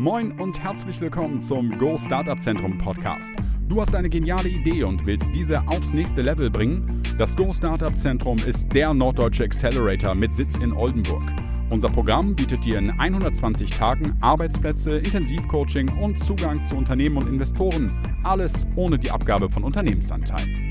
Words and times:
Moin 0.00 0.30
und 0.38 0.62
herzlich 0.62 1.00
willkommen 1.00 1.42
zum 1.42 1.76
Go 1.76 1.96
Startup 1.96 2.40
Zentrum 2.40 2.78
Podcast. 2.78 3.32
Du 3.68 3.80
hast 3.80 3.96
eine 3.96 4.08
geniale 4.08 4.48
Idee 4.48 4.84
und 4.84 5.04
willst 5.06 5.34
diese 5.34 5.60
aufs 5.66 5.92
nächste 5.92 6.22
Level 6.22 6.50
bringen? 6.50 7.02
Das 7.18 7.34
Go 7.34 7.52
Startup 7.52 7.98
Zentrum 7.98 8.38
ist 8.38 8.72
der 8.72 8.94
norddeutsche 8.94 9.42
Accelerator 9.42 10.14
mit 10.14 10.32
Sitz 10.32 10.56
in 10.58 10.72
Oldenburg. 10.72 11.24
Unser 11.70 11.88
Programm 11.88 12.36
bietet 12.36 12.64
dir 12.64 12.78
in 12.78 12.90
120 12.90 13.70
Tagen 13.70 14.16
Arbeitsplätze, 14.20 14.98
Intensivcoaching 14.98 15.88
und 15.98 16.16
Zugang 16.16 16.62
zu 16.62 16.76
Unternehmen 16.76 17.16
und 17.16 17.28
Investoren. 17.28 18.00
Alles 18.22 18.68
ohne 18.76 19.00
die 19.00 19.10
Abgabe 19.10 19.50
von 19.50 19.64
Unternehmensanteilen. 19.64 20.70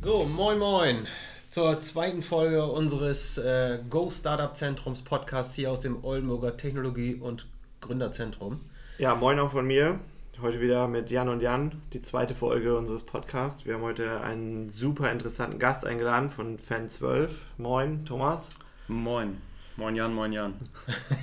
So, 0.00 0.26
moin 0.26 0.58
moin 0.58 1.06
zur 1.50 1.80
zweiten 1.80 2.22
Folge 2.22 2.64
unseres 2.64 3.36
äh, 3.36 3.80
Go 3.90 4.08
Startup 4.08 4.56
Zentrums 4.56 5.02
Podcasts 5.02 5.56
hier 5.56 5.72
aus 5.72 5.80
dem 5.80 6.04
Oldenburger 6.04 6.56
Technologie- 6.56 7.16
und 7.16 7.46
Gründerzentrum. 7.80 8.60
Ja, 8.98 9.16
moin 9.16 9.40
auch 9.40 9.50
von 9.50 9.66
mir. 9.66 9.98
Heute 10.40 10.60
wieder 10.60 10.86
mit 10.86 11.10
Jan 11.10 11.28
und 11.28 11.42
Jan, 11.42 11.82
die 11.92 12.02
zweite 12.02 12.36
Folge 12.36 12.78
unseres 12.78 13.04
Podcasts. 13.04 13.66
Wir 13.66 13.74
haben 13.74 13.82
heute 13.82 14.20
einen 14.20 14.68
super 14.70 15.10
interessanten 15.10 15.58
Gast 15.58 15.84
eingeladen 15.84 16.30
von 16.30 16.56
Fan12. 16.56 17.30
Moin, 17.58 18.04
Thomas. 18.04 18.48
Moin. 18.86 19.38
Moin 19.76 19.96
Jan, 19.96 20.14
moin 20.14 20.32
Jan. 20.32 20.54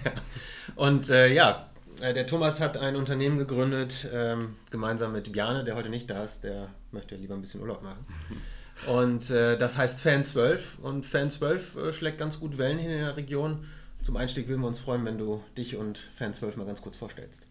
und 0.76 1.10
äh, 1.10 1.34
ja, 1.34 1.70
äh, 2.02 2.14
der 2.14 2.28
Thomas 2.28 2.60
hat 2.60 2.76
ein 2.76 2.98
Unternehmen 2.98 3.38
gegründet, 3.38 4.06
ähm, 4.12 4.58
gemeinsam 4.72 5.14
mit 5.14 5.32
Bjane, 5.32 5.64
der 5.64 5.78
heute 5.78 5.90
nicht 5.90 6.10
da 6.10 6.26
ist, 6.26 6.44
der 6.44 6.68
möchte 6.92 7.16
lieber 7.16 7.34
ein 7.34 7.42
bisschen 7.42 7.62
Urlaub 7.62 7.82
machen. 7.82 8.06
Und 8.86 9.30
äh, 9.32 9.58
das 9.58 9.78
heißt 9.78 10.00
Fan 10.00 10.24
12 10.24 10.80
und 10.80 11.06
Fan 11.06 11.32
12 11.32 11.76
äh, 11.76 11.94
schlägt 11.94 12.20
ganz 12.20 12.40
gut 12.40 12.58
Wellen 12.58 12.78
hier 12.78 12.92
in 12.92 13.00
der 13.00 13.18
Region. 13.18 13.66
Zum 14.02 14.16
Einstieg 14.16 14.48
würden 14.48 14.62
wir 14.62 14.68
uns 14.68 14.80
freuen, 14.80 15.04
wenn 15.06 15.18
du 15.18 15.44
dich 15.58 15.76
und 15.76 15.98
Fan 16.16 16.34
12 16.34 16.58
mal 16.58 16.66
ganz 16.66 16.82
kurz 16.82 16.96
vorstellst. 16.96 17.46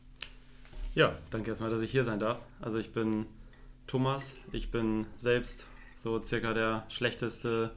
Ja, 0.95 1.19
danke 1.31 1.51
erstmal, 1.51 1.71
dass 1.71 1.83
ich 1.83 1.91
hier 1.91 2.05
sein 2.05 2.21
darf. 2.21 2.39
Also 2.61 2.79
ich 2.79 2.93
bin 2.93 3.27
Thomas, 3.87 4.35
ich 4.53 4.71
bin 4.71 5.07
selbst 5.17 5.67
so 5.97 6.23
circa 6.23 6.55
der 6.55 6.85
schlechteste 6.89 7.73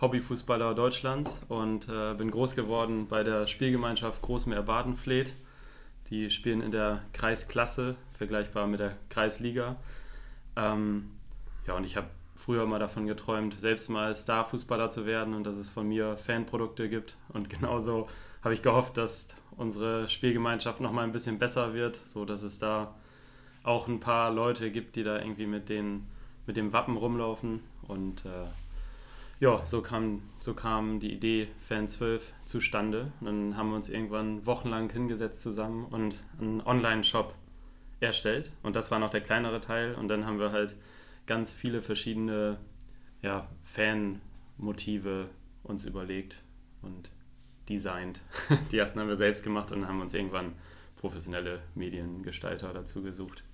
Hobbyfußballer 0.00 0.74
Deutschlands 0.74 1.42
und 1.48 1.88
äh, 1.88 2.14
bin 2.14 2.30
groß 2.30 2.54
geworden 2.54 3.08
bei 3.08 3.22
der 3.22 3.46
Spielgemeinschaft 3.46 4.22
Großmeer 4.22 4.62
Badenfleet. 4.62 5.34
Die 6.10 6.30
spielen 6.30 6.60
in 6.60 6.70
der 6.70 7.00
Kreisklasse, 7.12 7.96
vergleichbar 8.16 8.66
mit 8.66 8.80
der 8.80 8.96
Kreisliga. 9.08 9.76
Ähm, 10.54 11.10
ja, 11.66 11.74
und 11.74 11.84
ich 11.84 11.96
habe 11.96 12.08
früher 12.46 12.64
mal 12.64 12.78
davon 12.78 13.06
geträumt, 13.06 13.58
selbst 13.58 13.88
mal 13.88 14.14
Star-Fußballer 14.14 14.88
zu 14.88 15.04
werden 15.04 15.34
und 15.34 15.44
dass 15.44 15.56
es 15.56 15.68
von 15.68 15.88
mir 15.88 16.16
Fanprodukte 16.16 16.88
gibt. 16.88 17.16
Und 17.28 17.50
genauso 17.60 18.06
habe 18.42 18.54
ich 18.54 18.62
gehofft, 18.62 18.96
dass 18.96 19.28
unsere 19.56 20.08
Spielgemeinschaft 20.08 20.80
noch 20.80 20.92
mal 20.92 21.02
ein 21.02 21.10
bisschen 21.10 21.40
besser 21.40 21.74
wird, 21.74 22.00
so 22.04 22.24
dass 22.24 22.42
es 22.42 22.60
da 22.60 22.94
auch 23.64 23.88
ein 23.88 23.98
paar 23.98 24.30
Leute 24.30 24.70
gibt, 24.70 24.94
die 24.94 25.02
da 25.02 25.18
irgendwie 25.18 25.46
mit, 25.46 25.68
den, 25.68 26.06
mit 26.46 26.56
dem 26.56 26.72
Wappen 26.72 26.96
rumlaufen. 26.96 27.64
Und 27.88 28.24
äh, 28.24 28.46
ja, 29.40 29.66
so 29.66 29.82
kam, 29.82 30.22
so 30.38 30.54
kam 30.54 31.00
die 31.00 31.12
Idee 31.12 31.48
Fan 31.60 31.88
12 31.88 32.32
zustande. 32.44 33.10
Und 33.18 33.26
dann 33.26 33.56
haben 33.56 33.70
wir 33.70 33.76
uns 33.76 33.88
irgendwann 33.88 34.46
wochenlang 34.46 34.88
hingesetzt 34.88 35.42
zusammen 35.42 35.84
und 35.86 36.22
einen 36.40 36.60
Online-Shop 36.60 37.34
erstellt. 37.98 38.52
Und 38.62 38.76
das 38.76 38.92
war 38.92 39.00
noch 39.00 39.10
der 39.10 39.20
kleinere 39.20 39.60
Teil. 39.60 39.96
Und 39.96 40.06
dann 40.06 40.26
haben 40.26 40.38
wir 40.38 40.52
halt 40.52 40.76
ganz 41.26 41.52
viele 41.52 41.82
verschiedene 41.82 42.58
ja, 43.22 43.48
Fan-Motive 43.64 45.28
uns 45.62 45.84
überlegt 45.84 46.42
und 46.82 47.10
designt. 47.68 48.20
Die 48.70 48.78
ersten 48.78 49.00
haben 49.00 49.08
wir 49.08 49.16
selbst 49.16 49.42
gemacht 49.42 49.72
und 49.72 49.86
haben 49.88 50.00
uns 50.00 50.14
irgendwann 50.14 50.54
professionelle 50.96 51.60
Mediengestalter 51.74 52.72
dazu 52.72 53.02
gesucht. 53.02 53.44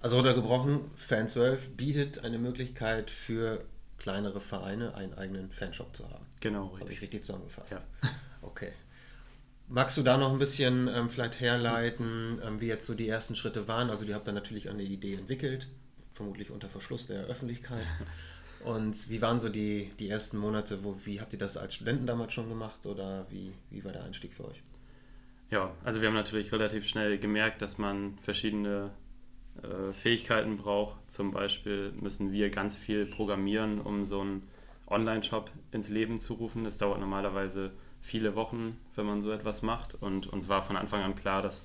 Also 0.00 0.16
runtergebrochen, 0.16 0.90
Fan 0.96 1.28
12 1.28 1.76
bietet 1.76 2.24
eine 2.24 2.38
Möglichkeit 2.38 3.10
für 3.10 3.64
kleinere 3.98 4.40
Vereine 4.40 4.94
einen 4.94 5.14
eigenen 5.14 5.50
Fanshop 5.50 5.96
zu 5.96 6.08
haben. 6.10 6.26
Genau, 6.40 6.66
richtig. 6.66 6.80
Habe 6.80 6.92
ich 6.92 7.02
richtig 7.02 7.20
zusammengefasst. 7.22 7.72
Ja. 7.72 7.82
Okay. 8.42 8.72
Magst 9.68 9.96
du 9.96 10.02
da 10.02 10.18
noch 10.18 10.30
ein 10.30 10.38
bisschen 10.38 10.86
ähm, 10.86 11.08
vielleicht 11.08 11.40
herleiten, 11.40 12.42
ähm, 12.44 12.60
wie 12.60 12.66
jetzt 12.66 12.84
so 12.84 12.92
die 12.92 13.08
ersten 13.08 13.34
Schritte 13.36 13.66
waren? 13.68 13.88
Also, 13.88 14.04
ihr 14.04 14.14
habt 14.14 14.28
dann 14.28 14.34
natürlich 14.34 14.68
eine 14.68 14.82
Idee 14.82 15.14
entwickelt, 15.14 15.66
vermutlich 16.14 16.50
unter 16.50 16.68
Verschluss 16.68 17.06
der 17.06 17.24
Öffentlichkeit. 17.24 17.84
Und 18.64 19.10
wie 19.10 19.20
waren 19.20 19.40
so 19.40 19.50
die, 19.50 19.90
die 19.98 20.08
ersten 20.08 20.38
Monate? 20.38 20.82
Wo, 20.82 20.96
wie 21.04 21.20
habt 21.20 21.34
ihr 21.34 21.38
das 21.38 21.56
als 21.58 21.74
Studenten 21.74 22.06
damals 22.06 22.32
schon 22.32 22.48
gemacht 22.48 22.86
oder 22.86 23.26
wie, 23.30 23.52
wie 23.70 23.84
war 23.84 23.92
der 23.92 24.04
Einstieg 24.04 24.32
für 24.32 24.48
euch? 24.48 24.62
Ja, 25.50 25.72
also 25.84 26.00
wir 26.00 26.08
haben 26.08 26.14
natürlich 26.14 26.50
relativ 26.50 26.88
schnell 26.88 27.18
gemerkt, 27.18 27.60
dass 27.60 27.76
man 27.76 28.16
verschiedene 28.22 28.90
äh, 29.62 29.92
Fähigkeiten 29.92 30.56
braucht. 30.56 30.96
Zum 31.10 31.30
Beispiel 31.30 31.92
müssen 32.00 32.32
wir 32.32 32.48
ganz 32.48 32.76
viel 32.76 33.04
programmieren, 33.04 33.80
um 33.80 34.06
so 34.06 34.20
einen 34.20 34.48
Online-Shop 34.86 35.50
ins 35.70 35.90
Leben 35.90 36.18
zu 36.18 36.34
rufen. 36.34 36.64
Das 36.64 36.78
dauert 36.78 37.00
normalerweise 37.00 37.70
viele 38.00 38.34
Wochen, 38.34 38.78
wenn 38.94 39.06
man 39.06 39.20
so 39.20 39.30
etwas 39.30 39.62
macht. 39.62 39.94
Und 39.94 40.26
uns 40.26 40.48
war 40.48 40.62
von 40.62 40.76
Anfang 40.76 41.02
an 41.02 41.16
klar, 41.16 41.42
dass 41.42 41.64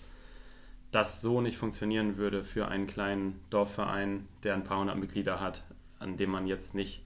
das 0.91 1.21
so 1.21 1.41
nicht 1.41 1.57
funktionieren 1.57 2.17
würde 2.17 2.43
für 2.43 2.67
einen 2.67 2.87
kleinen 2.87 3.39
Dorfverein, 3.49 4.27
der 4.43 4.55
ein 4.55 4.63
paar 4.63 4.79
hundert 4.79 4.97
Mitglieder 4.97 5.39
hat, 5.39 5.63
an 5.99 6.17
dem 6.17 6.31
man 6.31 6.47
jetzt 6.47 6.73
nicht 6.73 7.03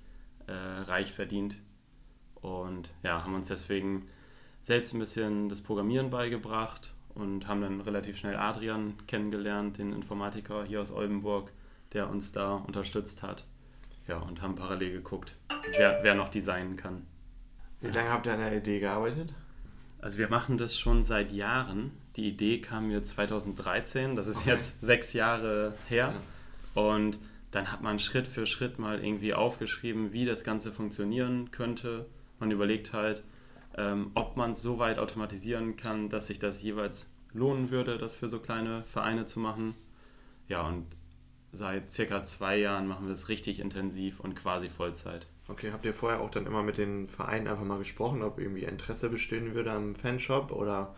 äh, 0.47 0.53
reich 0.53 1.11
verdient. 1.11 1.57
Und 2.35 2.91
ja, 3.03 3.23
haben 3.23 3.35
uns 3.35 3.47
deswegen 3.47 4.07
selbst 4.63 4.93
ein 4.93 4.99
bisschen 4.99 5.49
das 5.49 5.61
Programmieren 5.61 6.09
beigebracht 6.09 6.93
und 7.15 7.47
haben 7.47 7.61
dann 7.61 7.81
relativ 7.81 8.17
schnell 8.17 8.35
Adrian 8.35 8.95
kennengelernt, 9.07 9.77
den 9.77 9.93
Informatiker 9.93 10.63
hier 10.65 10.81
aus 10.81 10.91
Oldenburg, 10.91 11.51
der 11.91 12.09
uns 12.09 12.31
da 12.31 12.55
unterstützt 12.55 13.21
hat. 13.21 13.45
Ja, 14.07 14.17
und 14.17 14.41
haben 14.41 14.55
parallel 14.55 14.91
geguckt, 14.91 15.35
wer, 15.77 15.99
wer 16.03 16.15
noch 16.15 16.29
designen 16.29 16.75
kann. 16.75 17.05
Wie 17.79 17.87
lange 17.87 18.09
habt 18.09 18.25
ihr 18.25 18.33
an 18.33 18.39
der 18.39 18.55
Idee 18.55 18.79
gearbeitet? 18.79 19.33
Also 19.99 20.17
wir 20.17 20.29
machen 20.29 20.57
das 20.57 20.77
schon 20.77 21.03
seit 21.03 21.31
Jahren. 21.31 21.91
Die 22.15 22.27
Idee 22.27 22.61
kam 22.61 22.89
mir 22.89 23.03
2013, 23.03 24.15
das 24.15 24.27
ist 24.27 24.41
okay. 24.41 24.51
jetzt 24.51 24.81
sechs 24.81 25.13
Jahre 25.13 25.73
her. 25.87 26.13
Ja. 26.75 26.81
Und 26.81 27.19
dann 27.51 27.71
hat 27.71 27.81
man 27.81 27.99
Schritt 27.99 28.27
für 28.27 28.45
Schritt 28.45 28.79
mal 28.79 29.03
irgendwie 29.03 29.33
aufgeschrieben, 29.33 30.13
wie 30.13 30.25
das 30.25 30.43
Ganze 30.43 30.71
funktionieren 30.71 31.51
könnte. 31.51 32.07
Man 32.39 32.51
überlegt 32.51 32.93
halt, 32.93 33.23
ähm, 33.77 34.11
ob 34.15 34.37
man 34.37 34.51
es 34.51 34.61
so 34.61 34.79
weit 34.79 34.99
automatisieren 34.99 35.75
kann, 35.75 36.09
dass 36.09 36.27
sich 36.27 36.39
das 36.39 36.61
jeweils 36.61 37.09
lohnen 37.31 37.71
würde, 37.71 37.97
das 37.97 38.15
für 38.15 38.29
so 38.29 38.39
kleine 38.39 38.83
Vereine 38.85 39.25
zu 39.25 39.39
machen. 39.39 39.75
Ja, 40.47 40.67
und 40.67 40.85
seit 41.51 41.91
circa 41.91 42.23
zwei 42.23 42.57
Jahren 42.57 42.87
machen 42.87 43.05
wir 43.05 43.13
es 43.13 43.29
richtig 43.29 43.59
intensiv 43.59 44.19
und 44.19 44.35
quasi 44.35 44.69
Vollzeit. 44.69 45.27
Okay, 45.47 45.71
habt 45.71 45.85
ihr 45.85 45.93
vorher 45.93 46.21
auch 46.21 46.31
dann 46.31 46.45
immer 46.45 46.63
mit 46.63 46.77
den 46.77 47.07
Vereinen 47.07 47.47
einfach 47.47 47.65
mal 47.65 47.77
gesprochen, 47.77 48.23
ob 48.23 48.39
irgendwie 48.39 48.63
Interesse 48.63 49.09
bestehen 49.09 49.53
würde 49.53 49.71
am 49.71 49.95
Fanshop 49.95 50.51
oder 50.51 50.95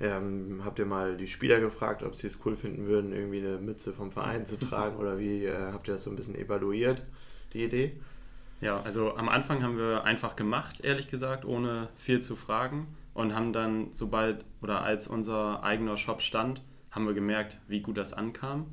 ähm, 0.00 0.62
habt 0.64 0.78
ihr 0.78 0.86
mal 0.86 1.16
die 1.16 1.26
Spieler 1.26 1.60
gefragt, 1.60 2.02
ob 2.02 2.14
sie 2.14 2.28
es 2.28 2.38
cool 2.44 2.56
finden 2.56 2.86
würden, 2.86 3.12
irgendwie 3.12 3.38
eine 3.38 3.58
Mütze 3.58 3.92
vom 3.92 4.10
Verein 4.10 4.46
zu 4.46 4.58
tragen 4.58 4.96
oder 4.96 5.18
wie 5.18 5.44
äh, 5.44 5.72
habt 5.72 5.88
ihr 5.88 5.94
das 5.94 6.04
so 6.04 6.10
ein 6.10 6.16
bisschen 6.16 6.36
evaluiert, 6.36 7.04
die 7.52 7.64
Idee? 7.64 8.00
Ja, 8.60 8.80
also 8.82 9.16
am 9.16 9.28
Anfang 9.28 9.62
haben 9.62 9.76
wir 9.76 10.04
einfach 10.04 10.36
gemacht, 10.36 10.84
ehrlich 10.84 11.08
gesagt, 11.08 11.44
ohne 11.44 11.88
viel 11.96 12.20
zu 12.20 12.36
fragen 12.36 12.88
und 13.14 13.34
haben 13.34 13.52
dann, 13.52 13.92
sobald 13.92 14.44
oder 14.62 14.82
als 14.82 15.08
unser 15.08 15.62
eigener 15.62 15.96
Shop 15.96 16.22
stand, 16.22 16.62
haben 16.90 17.06
wir 17.06 17.14
gemerkt, 17.14 17.58
wie 17.68 17.80
gut 17.80 17.96
das 17.96 18.12
ankam. 18.12 18.66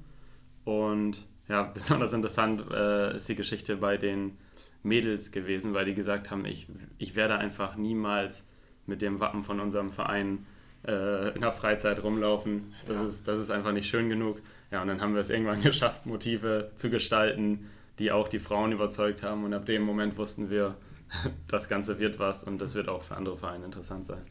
Und 0.64 1.26
ja, 1.48 1.64
besonders 1.74 2.14
interessant 2.14 2.66
äh, 2.72 3.16
ist 3.16 3.28
die 3.30 3.36
Geschichte 3.36 3.78
bei 3.78 3.98
den 3.98 4.38
Mädels 4.84 5.32
gewesen, 5.32 5.74
weil 5.74 5.86
die 5.86 5.96
gesagt 5.96 6.30
haben, 6.30 6.46
ich, 6.46 6.68
ich 7.00 7.16
werde 7.16 7.38
einfach 7.38 7.76
niemals 7.76 8.48
mit 8.86 9.02
dem 9.02 9.20
Wappen 9.20 9.44
von 9.44 9.60
unserem 9.60 9.92
Verein 9.92 10.46
äh, 10.88 11.30
in 11.30 11.42
der 11.42 11.52
Freizeit 11.52 12.04
rumlaufen. 12.04 12.74
Das, 12.86 12.98
ja. 12.98 13.06
ist, 13.06 13.28
das 13.28 13.40
ist 13.40 13.52
einfach 13.52 13.72
nicht 13.72 13.90
schön 13.90 14.10
genug. 14.10 14.42
Ja, 14.72 14.82
und 14.82 14.88
dann 14.88 15.02
haben 15.02 15.14
wir 15.14 15.22
es 15.22 15.30
irgendwann 15.30 15.62
geschafft, 15.64 16.06
Motive 16.06 16.72
zu 16.76 16.90
gestalten, 16.90 17.70
die 18.00 18.12
auch 18.12 18.28
die 18.28 18.40
Frauen 18.40 18.72
überzeugt 18.72 19.24
haben. 19.24 19.44
Und 19.44 19.54
ab 19.54 19.66
dem 19.66 19.82
Moment 19.82 20.18
wussten 20.18 20.50
wir, 20.50 20.76
das 21.48 21.70
Ganze 21.70 22.00
wird 22.00 22.20
was 22.20 22.44
und 22.44 22.60
das 22.60 22.76
wird 22.76 22.90
auch 22.90 23.02
für 23.02 23.16
andere 23.16 23.38
Vereine 23.38 23.66
interessant 23.66 24.06
sein. 24.06 24.22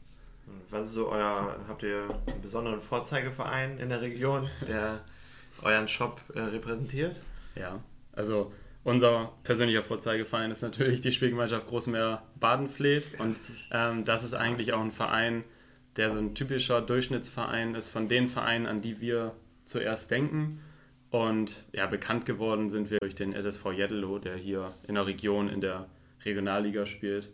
Was 0.70 0.86
ist 0.86 0.92
so 0.92 1.10
euer, 1.10 1.56
habt 1.68 1.82
ihr 1.82 2.02
einen 2.02 2.42
besonderen 2.42 2.80
Vorzeigeverein 2.80 3.78
in 3.78 3.88
der 3.88 4.00
Region, 4.00 4.48
der 4.66 5.00
euren 5.62 5.88
Shop 5.88 6.20
äh, 6.34 6.40
repräsentiert? 6.40 7.20
Ja, 7.54 7.80
also 8.12 8.52
unser 8.82 9.32
persönlicher 9.44 9.82
Vorzeigeverein 9.82 10.50
ist 10.50 10.62
natürlich 10.62 11.00
die 11.00 11.12
Spielgemeinschaft 11.12 11.66
Großmeer 11.66 12.22
Badenfleet. 12.38 13.18
Und 13.18 13.38
ähm, 13.70 14.04
das 14.04 14.24
ist 14.24 14.34
eigentlich 14.34 14.74
auch 14.74 14.80
ein 14.80 14.92
Verein, 14.92 15.44
der 15.96 16.10
so 16.10 16.18
ein 16.18 16.34
typischer 16.34 16.80
Durchschnittsverein 16.80 17.74
ist 17.74 17.88
von 17.88 18.08
den 18.08 18.28
Vereinen, 18.28 18.66
an 18.66 18.80
die 18.80 19.00
wir 19.00 19.34
zuerst 19.64 20.10
denken. 20.10 20.60
Und 21.10 21.64
ja, 21.72 21.86
bekannt 21.86 22.26
geworden 22.26 22.70
sind 22.70 22.90
wir 22.90 22.98
durch 23.00 23.14
den 23.14 23.32
SSV 23.32 23.72
Jeddelo, 23.72 24.18
der 24.18 24.36
hier 24.36 24.72
in 24.88 24.96
der 24.96 25.06
Region 25.06 25.48
in 25.48 25.60
der 25.60 25.86
Regionalliga 26.24 26.86
spielt. 26.86 27.30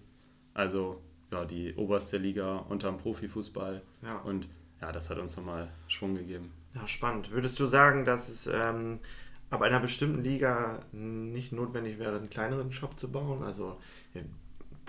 Also 0.52 1.00
ja, 1.32 1.44
die 1.44 1.74
oberste 1.74 2.18
Liga 2.18 2.56
unterm 2.56 2.98
Profifußball. 2.98 3.80
Ja. 4.02 4.18
Und 4.18 4.48
ja, 4.80 4.92
das 4.92 5.10
hat 5.10 5.18
uns 5.18 5.36
nochmal 5.36 5.68
Schwung 5.88 6.14
gegeben. 6.14 6.52
Ja, 6.74 6.86
spannend. 6.86 7.30
Würdest 7.30 7.58
du 7.58 7.66
sagen, 7.66 8.04
dass 8.04 8.28
es 8.28 8.46
ähm, 8.46 9.00
ab 9.48 9.62
einer 9.62 9.80
bestimmten 9.80 10.22
Liga 10.22 10.82
nicht 10.92 11.52
notwendig 11.52 11.98
wäre, 11.98 12.16
einen 12.16 12.30
kleineren 12.30 12.72
Shop 12.72 12.98
zu 12.98 13.10
bauen? 13.10 13.42
Also 13.42 13.78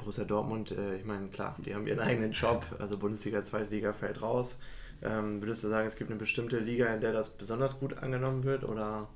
Borussia 0.01 0.24
Dortmund, 0.24 0.71
äh, 0.71 0.95
ich 0.95 1.06
meine, 1.06 1.27
klar, 1.27 1.56
die 1.65 1.74
haben 1.74 1.88
ihren 1.88 2.00
eigenen 2.00 2.33
Shop, 2.33 2.65
also 2.80 2.98
Bundesliga, 2.98 3.44
Zweite 3.44 3.74
Liga 3.74 3.94
fällt 3.94 4.21
raus. 4.21 4.57
Ähm, 5.01 5.42
würdest 5.42 5.63
du 5.63 5.69
sagen, 5.69 5.88
es 5.88 5.95
gibt 5.95 6.09
eine 6.09 6.19
bestimmte 6.19 6.59
Liga, 6.59 6.94
in 6.94 7.01
der 7.01 7.13
das 7.13 7.30
besonders 7.30 7.80
gut 7.80 7.98
angenommen 7.98 8.44
wird? 8.44 8.63
Oder 8.63 9.07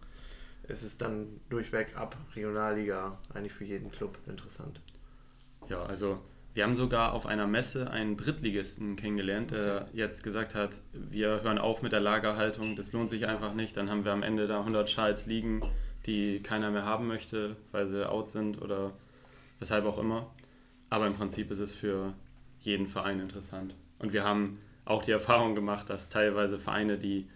ist 0.67 0.83
es 0.83 0.97
dann 0.97 1.39
durchweg 1.49 1.95
ab 1.95 2.15
Regionalliga 2.35 3.17
eigentlich 3.33 3.53
für 3.53 3.65
jeden 3.65 3.91
Club 3.91 4.17
interessant? 4.27 4.79
Ja, 5.69 5.83
also 5.83 6.19
wir 6.53 6.63
haben 6.63 6.75
sogar 6.75 7.13
auf 7.13 7.25
einer 7.25 7.47
Messe 7.47 7.91
einen 7.91 8.15
Drittligisten 8.15 8.95
kennengelernt, 8.95 9.51
der 9.51 9.89
jetzt 9.93 10.23
gesagt 10.23 10.55
hat, 10.55 10.71
wir 10.93 11.41
hören 11.43 11.57
auf 11.57 11.81
mit 11.81 11.91
der 11.91 11.99
Lagerhaltung, 11.99 12.75
das 12.75 12.93
lohnt 12.93 13.09
sich 13.09 13.27
einfach 13.27 13.53
nicht. 13.53 13.75
Dann 13.75 13.89
haben 13.89 14.05
wir 14.05 14.13
am 14.13 14.23
Ende 14.23 14.47
da 14.47 14.59
100 14.59 14.89
Schals 14.89 15.25
liegen, 15.25 15.61
die 16.05 16.41
keiner 16.41 16.71
mehr 16.71 16.85
haben 16.85 17.07
möchte, 17.07 17.57
weil 17.71 17.87
sie 17.87 18.09
out 18.09 18.29
sind 18.29 18.61
oder 18.61 18.93
weshalb 19.59 19.85
auch 19.85 19.97
immer. 19.97 20.31
Aber 20.95 21.07
im 21.07 21.11
Prinzip 21.11 21.51
ist 21.51 21.59
es 21.59 21.73
für 21.73 22.13
jeden 22.61 22.87
Verein 22.87 23.19
interessant. 23.19 23.75
Und 23.99 24.13
wir 24.13 24.23
haben 24.23 24.59
auch 24.85 25.03
die 25.03 25.11
Erfahrung 25.11 25.53
gemacht, 25.53 25.89
dass 25.89 26.07
teilweise 26.07 26.57
Vereine, 26.57 26.97
die 26.97 27.27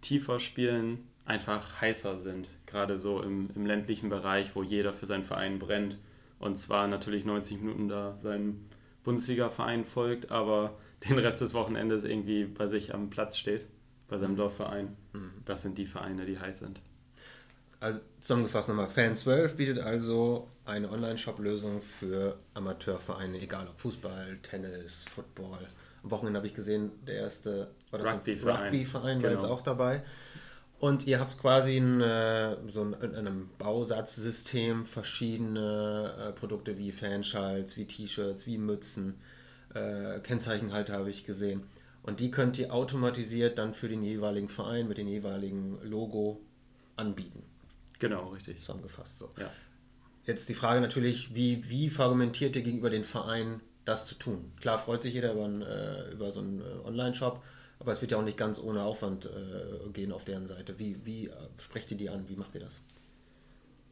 tiefer 0.00 0.38
spielen, 0.38 1.08
einfach 1.24 1.80
heißer 1.80 2.20
sind. 2.20 2.46
Gerade 2.68 2.98
so 2.98 3.20
im, 3.20 3.50
im 3.56 3.66
ländlichen 3.66 4.10
Bereich, 4.10 4.54
wo 4.54 4.62
jeder 4.62 4.92
für 4.92 5.06
seinen 5.06 5.24
Verein 5.24 5.58
brennt 5.58 5.98
und 6.38 6.56
zwar 6.56 6.86
natürlich 6.86 7.24
90 7.24 7.60
Minuten 7.60 7.88
da 7.88 8.16
seinem 8.20 8.66
Bundesliga-Verein 9.02 9.86
folgt, 9.86 10.30
aber 10.30 10.78
den 11.08 11.18
Rest 11.18 11.40
des 11.40 11.52
Wochenendes 11.52 12.04
irgendwie 12.04 12.44
bei 12.44 12.68
sich 12.68 12.94
am 12.94 13.10
Platz 13.10 13.38
steht, 13.38 13.66
bei 14.06 14.18
seinem 14.18 14.36
Dorfverein. 14.36 14.96
Mhm. 15.14 15.32
Das 15.44 15.62
sind 15.62 15.78
die 15.78 15.86
Vereine, 15.86 16.26
die 16.26 16.38
heiß 16.38 16.60
sind. 16.60 16.80
Also 17.80 18.00
zusammengefasst 18.20 18.68
nochmal, 18.68 18.88
Fan 18.88 19.16
12 19.16 19.56
bietet 19.56 19.78
also 19.78 20.48
eine 20.66 20.90
Online-Shop-Lösung 20.90 21.80
für 21.80 22.36
Amateurvereine, 22.52 23.40
egal 23.40 23.66
ob 23.68 23.80
Fußball, 23.80 24.38
Tennis, 24.42 25.04
Football. 25.10 25.58
Am 26.02 26.10
Wochenende 26.10 26.38
habe 26.38 26.46
ich 26.46 26.54
gesehen, 26.54 26.92
der 27.06 27.14
erste 27.16 27.70
Rugby-Verein. 27.92 29.22
War 29.22 29.30
Genau. 29.30 29.32
jetzt 29.32 29.44
auch 29.44 29.62
dabei. 29.62 30.02
Und 30.78 31.06
ihr 31.06 31.20
habt 31.20 31.38
quasi 31.38 31.76
ein, 31.78 32.00
äh, 32.00 32.56
so 32.70 32.82
in 32.82 33.14
einem 33.14 33.50
Bausatzsystem 33.58 34.84
verschiedene 34.86 36.14
äh, 36.18 36.32
Produkte 36.32 36.78
wie 36.78 36.92
Fanschals, 36.92 37.76
wie 37.76 37.86
T-Shirts, 37.86 38.46
wie 38.46 38.56
Mützen, 38.58 39.18
äh, 39.74 40.20
Kennzeichenhalter 40.20 40.94
habe 40.94 41.10
ich 41.10 41.24
gesehen. 41.24 41.62
Und 42.02 42.20
die 42.20 42.30
könnt 42.30 42.58
ihr 42.58 42.72
automatisiert 42.74 43.58
dann 43.58 43.74
für 43.74 43.88
den 43.88 44.02
jeweiligen 44.02 44.48
Verein 44.48 44.88
mit 44.88 44.96
dem 44.96 45.08
jeweiligen 45.08 45.78
Logo 45.82 46.40
anbieten. 46.96 47.42
Genau, 48.00 48.30
richtig. 48.30 48.58
Zusammengefasst 48.58 49.18
so. 49.18 49.30
Ja. 49.38 49.50
Jetzt 50.24 50.48
die 50.48 50.54
Frage 50.54 50.80
natürlich, 50.80 51.34
wie, 51.34 51.70
wie 51.70 51.90
argumentiert 51.96 52.56
ihr 52.56 52.62
gegenüber 52.62 52.90
den 52.90 53.04
Verein, 53.04 53.60
das 53.84 54.06
zu 54.06 54.16
tun? 54.16 54.52
Klar 54.60 54.78
freut 54.78 55.02
sich 55.02 55.14
jeder 55.14 55.32
über, 55.32 55.44
einen, 55.44 55.62
äh, 55.62 56.10
über 56.10 56.32
so 56.32 56.40
einen 56.40 56.60
äh, 56.60 56.86
Online-Shop, 56.86 57.42
aber 57.78 57.92
es 57.92 58.00
wird 58.00 58.12
ja 58.12 58.18
auch 58.18 58.24
nicht 58.24 58.36
ganz 58.36 58.58
ohne 58.58 58.82
Aufwand 58.82 59.26
äh, 59.26 59.88
gehen 59.92 60.12
auf 60.12 60.24
deren 60.24 60.46
Seite. 60.46 60.78
Wie, 60.78 60.98
wie 61.04 61.30
sprecht 61.58 61.90
ihr 61.90 61.96
die 61.96 62.10
an? 62.10 62.28
Wie 62.28 62.36
macht 62.36 62.54
ihr 62.54 62.60
das? 62.60 62.82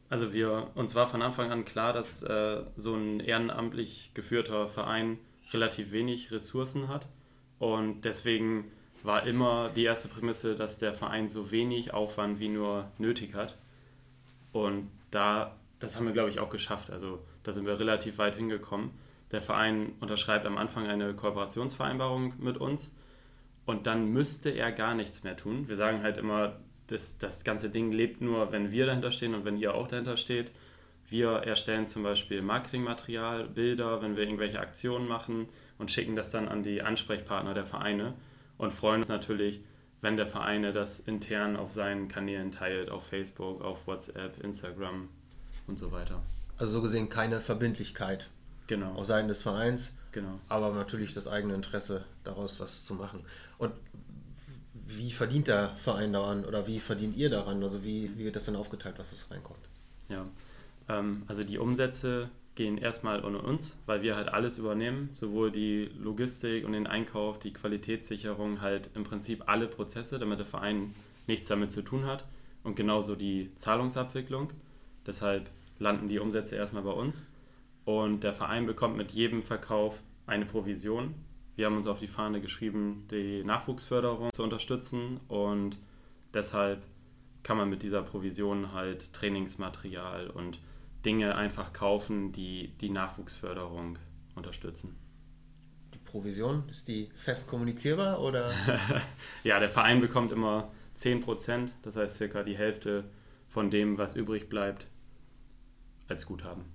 Also 0.09 0.33
wir, 0.33 0.71
uns 0.75 0.95
war 0.95 1.07
von 1.07 1.21
Anfang 1.21 1.51
an 1.51 1.65
klar, 1.65 1.93
dass 1.93 2.23
äh, 2.23 2.63
so 2.75 2.95
ein 2.95 3.19
ehrenamtlich 3.19 4.11
geführter 4.15 4.67
Verein 4.67 5.19
relativ 5.53 5.91
wenig 5.91 6.31
Ressourcen 6.31 6.87
hat. 6.87 7.07
Und 7.59 8.01
deswegen 8.01 8.71
war 9.03 9.25
immer 9.25 9.69
die 9.69 9.83
erste 9.83 10.07
Prämisse, 10.07 10.55
dass 10.55 10.79
der 10.79 10.93
Verein 10.93 11.29
so 11.29 11.51
wenig 11.51 11.93
Aufwand 11.93 12.39
wie 12.39 12.49
nur 12.49 12.91
nötig 12.97 13.35
hat. 13.35 13.55
Und 14.51 14.89
da, 15.11 15.55
das 15.79 15.95
haben 15.95 16.05
wir, 16.05 16.13
glaube 16.13 16.29
ich, 16.29 16.39
auch 16.39 16.49
geschafft. 16.49 16.91
Also 16.91 17.25
da 17.43 17.51
sind 17.51 17.65
wir 17.65 17.79
relativ 17.79 18.17
weit 18.17 18.35
hingekommen. 18.35 18.91
Der 19.31 19.41
Verein 19.41 19.93
unterschreibt 19.99 20.45
am 20.45 20.57
Anfang 20.57 20.87
eine 20.87 21.13
Kooperationsvereinbarung 21.13 22.33
mit 22.39 22.57
uns 22.57 22.95
und 23.65 23.85
dann 23.85 24.11
müsste 24.11 24.49
er 24.49 24.71
gar 24.71 24.95
nichts 24.95 25.23
mehr 25.23 25.37
tun. 25.37 25.67
Wir 25.67 25.75
sagen 25.75 26.01
halt 26.01 26.17
immer, 26.17 26.55
das, 26.87 27.19
das 27.19 27.43
ganze 27.43 27.69
Ding 27.69 27.91
lebt 27.91 28.21
nur, 28.21 28.51
wenn 28.51 28.71
wir 28.71 28.87
dahinter 28.87 29.11
stehen 29.11 29.35
und 29.35 29.45
wenn 29.45 29.57
ihr 29.57 29.75
auch 29.75 29.87
dahinter 29.87 30.17
steht. 30.17 30.51
Wir 31.07 31.29
erstellen 31.29 31.85
zum 31.85 32.03
Beispiel 32.03 32.41
Marketingmaterial, 32.41 33.47
Bilder, 33.47 34.01
wenn 34.01 34.15
wir 34.15 34.23
irgendwelche 34.23 34.59
Aktionen 34.59 35.07
machen 35.07 35.47
und 35.77 35.91
schicken 35.91 36.15
das 36.15 36.31
dann 36.31 36.47
an 36.47 36.63
die 36.63 36.81
Ansprechpartner 36.81 37.53
der 37.53 37.65
Vereine 37.65 38.15
und 38.57 38.73
freuen 38.73 39.01
uns 39.01 39.09
natürlich, 39.09 39.61
wenn 40.01 40.17
der 40.17 40.27
Vereine 40.27 40.71
das 40.73 40.99
intern 40.99 41.55
auf 41.55 41.71
seinen 41.71 42.07
Kanälen 42.07 42.51
teilt, 42.51 42.89
auf 42.89 43.07
Facebook, 43.07 43.61
auf 43.61 43.85
WhatsApp, 43.87 44.41
Instagram 44.43 45.09
und 45.67 45.77
so 45.77 45.91
weiter. 45.91 46.21
Also 46.57 46.73
so 46.73 46.81
gesehen 46.81 47.09
keine 47.09 47.41
Verbindlichkeit 47.41 48.29
Genau, 48.67 48.93
auf 48.93 49.07
Seiten 49.07 49.27
des 49.27 49.41
Vereins, 49.41 49.93
genau. 50.11 50.39
aber 50.47 50.71
natürlich 50.71 51.13
das 51.13 51.27
eigene 51.27 51.55
Interesse, 51.55 52.05
daraus 52.23 52.59
was 52.59 52.85
zu 52.85 52.93
machen. 52.93 53.25
Und 53.57 53.71
wie 54.73 55.11
verdient 55.11 55.47
der 55.47 55.69
Verein 55.77 56.13
daran 56.13 56.45
oder 56.45 56.67
wie 56.67 56.79
verdient 56.79 57.15
ihr 57.15 57.29
daran? 57.29 57.63
Also 57.63 57.83
wie, 57.83 58.11
wie 58.17 58.25
wird 58.25 58.35
das 58.35 58.45
dann 58.45 58.55
aufgeteilt, 58.55 58.95
was 58.97 59.11
das 59.11 59.29
reinkommt? 59.31 59.69
Ja, 60.07 60.25
ähm, 60.87 61.23
also 61.27 61.43
die 61.43 61.57
Umsätze 61.57 62.29
gehen 62.59 62.77
erstmal 62.77 63.23
ohne 63.23 63.41
uns, 63.41 63.79
weil 63.85 64.01
wir 64.01 64.17
halt 64.17 64.27
alles 64.27 64.57
übernehmen, 64.57 65.07
sowohl 65.13 65.49
die 65.49 65.89
Logistik 65.97 66.65
und 66.65 66.73
den 66.73 66.87
Einkauf, 66.87 67.39
die 67.39 67.53
Qualitätssicherung, 67.53 68.59
halt 68.59 68.89
im 68.95 69.05
Prinzip 69.05 69.43
alle 69.47 69.65
Prozesse, 69.65 70.19
damit 70.19 70.39
der 70.39 70.45
Verein 70.45 70.93
nichts 71.25 71.47
damit 71.47 71.71
zu 71.71 71.83
tun 71.83 72.05
hat 72.05 72.25
und 72.63 72.75
genauso 72.75 73.15
die 73.15 73.55
Zahlungsabwicklung. 73.55 74.51
Deshalb 75.05 75.49
landen 75.77 76.09
die 76.09 76.19
Umsätze 76.19 76.57
erstmal 76.57 76.83
bei 76.83 76.91
uns 76.91 77.25
und 77.85 78.25
der 78.25 78.33
Verein 78.33 78.65
bekommt 78.65 78.97
mit 78.97 79.11
jedem 79.11 79.41
Verkauf 79.41 80.03
eine 80.27 80.45
Provision. 80.45 81.15
Wir 81.55 81.65
haben 81.67 81.77
uns 81.77 81.87
auf 81.87 81.99
die 81.99 82.09
Fahne 82.09 82.41
geschrieben, 82.41 83.07
die 83.09 83.41
Nachwuchsförderung 83.45 84.33
zu 84.33 84.43
unterstützen 84.43 85.21
und 85.29 85.77
deshalb 86.33 86.83
kann 87.41 87.55
man 87.55 87.69
mit 87.69 87.83
dieser 87.83 88.01
Provision 88.01 88.73
halt 88.73 89.13
Trainingsmaterial 89.13 90.29
und 90.29 90.59
Dinge 91.05 91.35
einfach 91.35 91.73
kaufen, 91.73 92.31
die 92.31 92.73
die 92.81 92.89
Nachwuchsförderung 92.89 93.97
unterstützen. 94.35 94.97
Die 95.93 95.99
Provision, 95.99 96.67
ist 96.69 96.87
die 96.87 97.09
fest 97.15 97.47
kommunizierbar 97.47 98.19
oder? 98.21 98.51
Ja, 99.43 99.59
der 99.59 99.69
Verein 99.69 100.01
bekommt 100.01 100.31
immer 100.31 100.71
10%, 100.97 101.69
das 101.81 101.95
heißt 101.95 102.17
circa 102.17 102.43
die 102.43 102.57
Hälfte 102.57 103.05
von 103.47 103.71
dem, 103.71 103.97
was 103.97 104.15
übrig 104.15 104.49
bleibt, 104.49 104.87
als 106.07 106.25
Guthaben. 106.25 106.65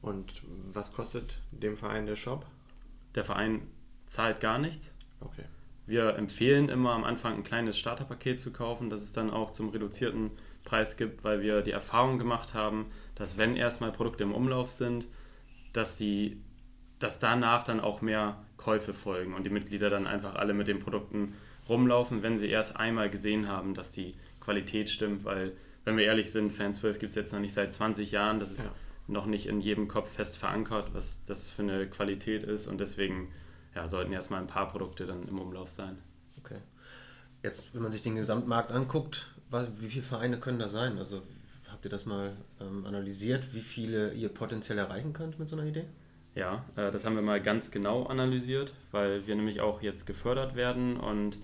Und 0.00 0.42
was 0.72 0.92
kostet 0.92 1.38
dem 1.50 1.76
Verein 1.76 2.06
der 2.06 2.16
Shop? 2.16 2.46
Der 3.14 3.24
Verein 3.24 3.66
zahlt 4.06 4.40
gar 4.40 4.58
nichts. 4.58 4.94
Okay. 5.20 5.44
Wir 5.86 6.16
empfehlen 6.16 6.68
immer 6.68 6.92
am 6.92 7.04
Anfang 7.04 7.34
ein 7.34 7.44
kleines 7.44 7.78
Starterpaket 7.78 8.40
zu 8.40 8.52
kaufen, 8.52 8.90
das 8.90 9.02
es 9.02 9.12
dann 9.12 9.30
auch 9.30 9.52
zum 9.52 9.68
reduzierten 9.68 10.32
Preis 10.64 10.96
gibt, 10.96 11.22
weil 11.22 11.42
wir 11.42 11.62
die 11.62 11.70
Erfahrung 11.70 12.18
gemacht 12.18 12.54
haben, 12.54 12.86
dass 13.16 13.36
wenn 13.36 13.56
erstmal 13.56 13.90
Produkte 13.92 14.22
im 14.22 14.32
Umlauf 14.34 14.70
sind, 14.70 15.06
dass 15.72 15.96
die 15.96 16.40
dass 16.98 17.18
danach 17.18 17.62
dann 17.62 17.80
auch 17.80 18.00
mehr 18.00 18.42
Käufe 18.56 18.94
folgen 18.94 19.34
und 19.34 19.44
die 19.44 19.50
Mitglieder 19.50 19.90
dann 19.90 20.06
einfach 20.06 20.34
alle 20.34 20.54
mit 20.54 20.66
den 20.66 20.80
Produkten 20.80 21.34
rumlaufen, 21.68 22.22
wenn 22.22 22.38
sie 22.38 22.48
erst 22.48 22.76
einmal 22.76 23.10
gesehen 23.10 23.48
haben, 23.48 23.74
dass 23.74 23.92
die 23.92 24.14
Qualität 24.40 24.88
stimmt, 24.88 25.24
weil, 25.24 25.52
wenn 25.84 25.98
wir 25.98 26.04
ehrlich 26.04 26.32
sind, 26.32 26.52
Fan 26.52 26.72
12 26.72 26.98
gibt 26.98 27.10
es 27.10 27.16
jetzt 27.16 27.32
noch 27.34 27.40
nicht 27.40 27.52
seit 27.52 27.74
20 27.74 28.12
Jahren, 28.12 28.40
das 28.40 28.50
ist 28.50 28.64
Ja. 28.64 28.72
noch 29.08 29.26
nicht 29.26 29.46
in 29.46 29.60
jedem 29.60 29.88
Kopf 29.88 30.10
fest 30.10 30.38
verankert, 30.38 30.94
was 30.94 31.22
das 31.26 31.50
für 31.50 31.62
eine 31.62 31.86
Qualität 31.86 32.44
ist 32.44 32.66
und 32.66 32.78
deswegen 32.80 33.30
ja, 33.74 33.86
sollten 33.88 34.12
erstmal 34.14 34.40
ein 34.40 34.46
paar 34.46 34.68
Produkte 34.70 35.04
dann 35.04 35.28
im 35.28 35.38
Umlauf 35.38 35.70
sein. 35.70 35.98
Okay. 36.38 36.60
Jetzt, 37.42 37.74
wenn 37.74 37.82
man 37.82 37.90
sich 37.92 38.00
den 38.00 38.14
Gesamtmarkt 38.14 38.72
anguckt, 38.72 39.28
wie 39.78 39.88
viele 39.88 40.02
Vereine 40.02 40.40
können 40.40 40.58
da 40.58 40.68
sein? 40.68 40.96
Also 40.98 41.22
habt 41.76 41.84
ihr 41.84 41.90
das 41.90 42.06
mal 42.06 42.34
ähm, 42.58 42.86
analysiert, 42.86 43.52
wie 43.52 43.60
viele 43.60 44.14
ihr 44.14 44.30
potenziell 44.30 44.78
erreichen 44.78 45.12
könnt 45.12 45.38
mit 45.38 45.46
so 45.46 45.56
einer 45.56 45.66
Idee? 45.66 45.84
Ja, 46.34 46.64
äh, 46.74 46.90
das 46.90 47.04
haben 47.04 47.16
wir 47.16 47.22
mal 47.22 47.42
ganz 47.42 47.70
genau 47.70 48.04
analysiert, 48.04 48.72
weil 48.92 49.26
wir 49.26 49.36
nämlich 49.36 49.60
auch 49.60 49.82
jetzt 49.82 50.06
gefördert 50.06 50.56
werden 50.56 50.96
und 50.96 51.36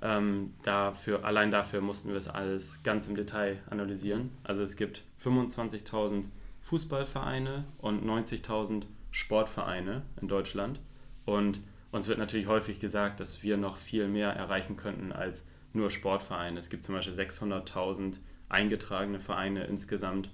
ähm, 0.00 0.48
dafür, 0.62 1.22
allein 1.26 1.50
dafür 1.50 1.82
mussten 1.82 2.08
wir 2.08 2.14
das 2.14 2.28
alles 2.28 2.82
ganz 2.82 3.08
im 3.08 3.14
Detail 3.14 3.58
analysieren. 3.68 4.30
Also 4.42 4.62
es 4.62 4.74
gibt 4.74 5.02
25.000 5.22 6.24
Fußballvereine 6.62 7.64
und 7.76 8.06
90.000 8.06 8.86
Sportvereine 9.10 10.00
in 10.18 10.28
Deutschland 10.28 10.80
und 11.26 11.60
uns 11.92 12.08
wird 12.08 12.18
natürlich 12.18 12.46
häufig 12.46 12.80
gesagt, 12.80 13.20
dass 13.20 13.42
wir 13.42 13.58
noch 13.58 13.76
viel 13.76 14.08
mehr 14.08 14.30
erreichen 14.30 14.78
könnten 14.78 15.12
als 15.12 15.44
nur 15.74 15.90
Sportvereine. 15.90 16.58
Es 16.58 16.70
gibt 16.70 16.84
zum 16.84 16.94
Beispiel 16.94 17.12
600.000 17.12 18.20
eingetragene 18.48 19.20
Vereine 19.20 19.64
insgesamt 19.64 20.30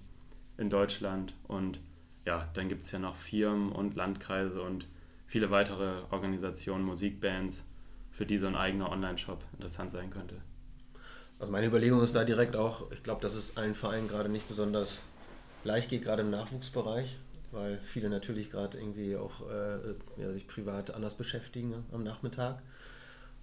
in 0.56 0.70
Deutschland 0.70 1.34
und 1.48 1.80
ja, 2.24 2.48
dann 2.54 2.68
gibt 2.68 2.84
es 2.84 2.90
ja 2.90 2.98
noch 2.98 3.16
Firmen 3.16 3.72
und 3.72 3.96
Landkreise 3.96 4.62
und 4.62 4.86
viele 5.26 5.50
weitere 5.50 6.02
Organisationen, 6.10 6.84
Musikbands, 6.84 7.64
für 8.10 8.24
die 8.24 8.38
so 8.38 8.46
ein 8.46 8.56
eigener 8.56 8.90
Online-Shop 8.90 9.44
interessant 9.52 9.90
sein 9.90 10.10
könnte. 10.10 10.36
Also 11.38 11.50
meine 11.50 11.66
Überlegung 11.66 12.00
ist 12.02 12.14
da 12.14 12.24
direkt 12.24 12.56
auch, 12.56 12.90
ich 12.92 13.02
glaube, 13.02 13.20
dass 13.20 13.34
es 13.34 13.56
allen 13.56 13.74
Vereinen 13.74 14.08
gerade 14.08 14.28
nicht 14.28 14.48
besonders 14.48 15.02
leicht 15.64 15.90
geht, 15.90 16.04
gerade 16.04 16.22
im 16.22 16.30
Nachwuchsbereich, 16.30 17.16
weil 17.50 17.78
viele 17.78 18.08
natürlich 18.08 18.50
gerade 18.50 18.78
irgendwie 18.78 19.16
auch 19.16 19.48
äh, 19.50 19.94
ja, 20.22 20.32
sich 20.32 20.46
privat 20.46 20.94
anders 20.94 21.14
beschäftigen 21.14 21.84
am 21.92 22.04
Nachmittag. 22.04 22.62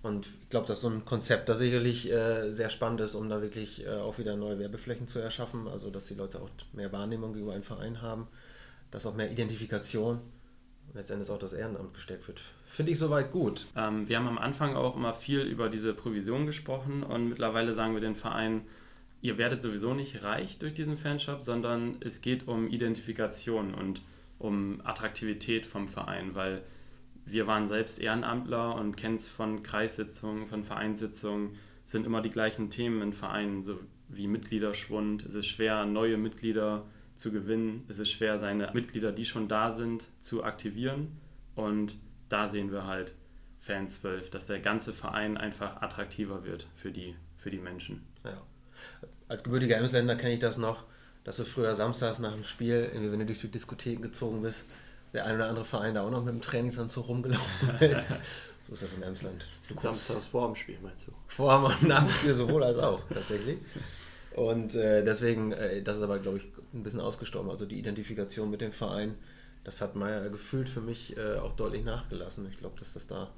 Und 0.04 0.28
ich 0.42 0.50
glaube, 0.50 0.68
das 0.68 0.78
ist 0.78 0.82
so 0.82 0.90
ein 0.90 1.06
Konzept, 1.06 1.48
das 1.48 1.60
sicherlich 1.60 2.12
äh, 2.12 2.50
sehr 2.52 2.70
spannend 2.72 3.02
ist, 3.02 3.14
um 3.14 3.30
da 3.30 3.42
wirklich 3.42 3.86
äh, 3.86 3.90
auch 3.90 4.18
wieder 4.18 4.36
neue 4.36 4.58
Werbeflächen 4.58 5.08
zu 5.08 5.20
erschaffen, 5.20 5.68
also 5.68 5.92
dass 5.92 6.08
die 6.08 6.16
Leute 6.16 6.42
auch 6.42 6.50
mehr 6.74 6.92
Wahrnehmung 6.92 7.34
gegenüber 7.34 7.54
einem 7.54 7.64
Verein 7.64 8.02
haben, 8.02 8.28
dass 8.90 9.06
auch 9.06 9.16
mehr 9.16 9.32
Identifikation 9.32 10.22
und 10.88 10.96
letztendlich 10.96 11.30
auch 11.30 11.38
das 11.38 11.54
Ehrenamt 11.54 11.94
gesteckt 11.94 12.28
wird. 12.28 12.42
Finde 12.66 12.92
ich 12.92 12.98
soweit 12.98 13.32
gut. 13.32 13.68
Ähm, 13.76 14.10
wir 14.10 14.18
haben 14.18 14.28
am 14.28 14.40
Anfang 14.40 14.76
auch 14.76 14.96
immer 14.96 15.14
viel 15.14 15.42
über 15.42 15.70
diese 15.70 15.94
Provision 15.94 16.48
gesprochen 16.48 17.04
und 17.04 17.30
mittlerweile 17.30 17.74
sagen 17.74 17.94
wir 17.94 18.02
den 18.02 18.16
Verein, 18.16 18.62
ihr 19.22 19.38
werdet 19.38 19.62
sowieso 19.62 19.94
nicht 19.94 20.24
reich 20.24 20.58
durch 20.58 20.74
diesen 20.74 20.98
Fanshop, 20.98 21.44
sondern 21.44 21.98
es 22.00 22.22
geht 22.22 22.48
um 22.48 22.68
Identifikation 22.68 23.76
und 23.76 24.02
um 24.40 24.82
Attraktivität 24.84 25.68
vom 25.68 25.88
Verein, 25.88 26.34
weil 26.34 26.64
wir 27.26 27.48
waren 27.48 27.68
selbst 27.68 28.00
Ehrenamtler 28.00 28.76
und 28.76 28.98
kennen 28.98 29.16
es 29.16 29.28
von 29.28 29.64
Kreissitzungen, 29.64 30.48
von 30.48 30.64
Vereinssitzungen, 30.64 31.52
sind 31.86 32.06
immer 32.06 32.22
die 32.22 32.30
gleichen 32.30 32.70
Themen 32.70 33.02
in 33.02 33.14
Vereinen, 33.14 33.64
so 33.64 33.80
wie 34.08 34.28
Mitgliederschwund. 34.28 35.26
Es 35.26 35.36
ist 35.36 35.48
schwer, 35.48 35.86
neue 35.86 36.18
Mitglieder 36.18 36.86
zu 37.16 37.32
gewinnen. 37.32 37.86
Es 37.88 38.00
ist 38.00 38.12
schwer, 38.12 38.40
seine 38.40 38.72
Mitglieder, 38.74 39.12
die 39.12 39.26
schon 39.26 39.48
da 39.48 39.72
sind, 39.72 40.06
zu 40.20 40.44
aktivieren. 40.44 41.20
Und 41.56 41.98
da 42.30 42.48
sehen 42.48 42.72
wir 42.72 42.86
halt 42.86 43.14
Fan 43.60 43.88
12, 43.88 44.30
dass 44.32 44.48
der 44.48 44.60
ganze 44.60 44.94
Verein 44.94 45.38
einfach 45.38 45.82
attraktiver 45.82 46.46
wird 46.46 46.68
für 46.76 46.92
die, 46.92 47.16
für 47.38 47.52
die 47.52 47.60
Menschen. 47.60 48.04
Ja. 48.24 48.42
Als 49.28 49.44
gebürtiger 49.44 49.78
Emsländer 49.78 50.16
kenne 50.16 50.34
ich 50.34 50.40
das 50.40 50.58
noch, 50.58 50.86
dass 51.24 51.38
du 51.38 51.46
früher 51.46 51.76
samstags 51.76 52.20
nach 52.20 52.34
dem 52.34 52.44
Spiel, 52.44 52.90
wenn 52.94 53.20
du 53.20 53.26
durch 53.26 53.40
die 53.40 53.52
Diskotheken 53.52 54.02
gezogen 54.02 54.42
bist, 54.42 54.66
der 55.14 55.26
ein 55.26 55.36
oder 55.36 55.48
andere 55.48 55.66
Verein 55.66 55.96
da 55.96 56.04
auch 56.04 56.12
noch 56.12 56.24
mit 56.24 56.34
dem 56.34 56.42
Trainingsanzug 56.42 57.08
rumgelaufen 57.08 57.70
ist. 57.80 58.24
so 58.68 58.74
ist 58.74 58.84
das 58.84 58.94
in 58.94 59.04
Emsland. 59.04 59.46
Du 59.68 59.76
kommst 59.76 60.10
das 60.10 60.26
vor 60.26 60.48
dem 60.48 60.56
Spiel, 60.56 60.78
meinst 60.82 61.08
du? 61.08 61.12
Vor 61.28 61.64
und 61.66 61.88
nach 61.88 62.04
dem 62.04 62.12
Spiel 62.12 62.34
sowohl 62.36 62.64
als 62.64 62.78
auch, 62.78 63.02
tatsächlich. 63.14 63.58
Und 64.36 64.76
äh, 64.76 65.04
deswegen, 65.04 65.52
äh, 65.52 65.84
das 65.84 65.98
ist 65.98 66.04
aber, 66.04 66.20
glaube 66.20 66.38
ich, 66.38 66.44
ein 66.74 66.84
bisschen 66.84 67.02
ausgestorben. 67.02 67.50
Also 67.50 67.66
die 67.66 67.78
Identifikation 67.78 68.50
mit 68.50 68.62
dem 68.62 68.72
Verein, 68.72 69.16
das 69.64 69.82
hat 69.82 69.96
Meier 69.96 70.30
gefühlt 70.30 70.70
für 70.70 70.82
mich 70.82 71.18
äh, 71.18 71.36
auch 71.36 71.54
deutlich 71.54 71.84
nachgelassen. 71.84 72.48
Ich 72.50 72.58
glaube, 72.58 72.80
dass 72.80 72.94
das 72.94 73.08
da 73.08 73.30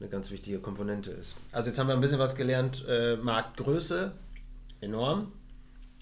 eine 0.00 0.08
ganz 0.08 0.30
wichtige 0.30 0.58
Komponente 0.60 1.10
ist. 1.10 1.36
Also 1.52 1.68
jetzt 1.68 1.78
haben 1.78 1.88
wir 1.88 1.94
ein 1.94 2.00
bisschen 2.00 2.18
was 2.18 2.34
gelernt. 2.34 2.84
Äh, 2.88 3.16
Marktgröße, 3.16 4.12
enorm. 4.80 5.32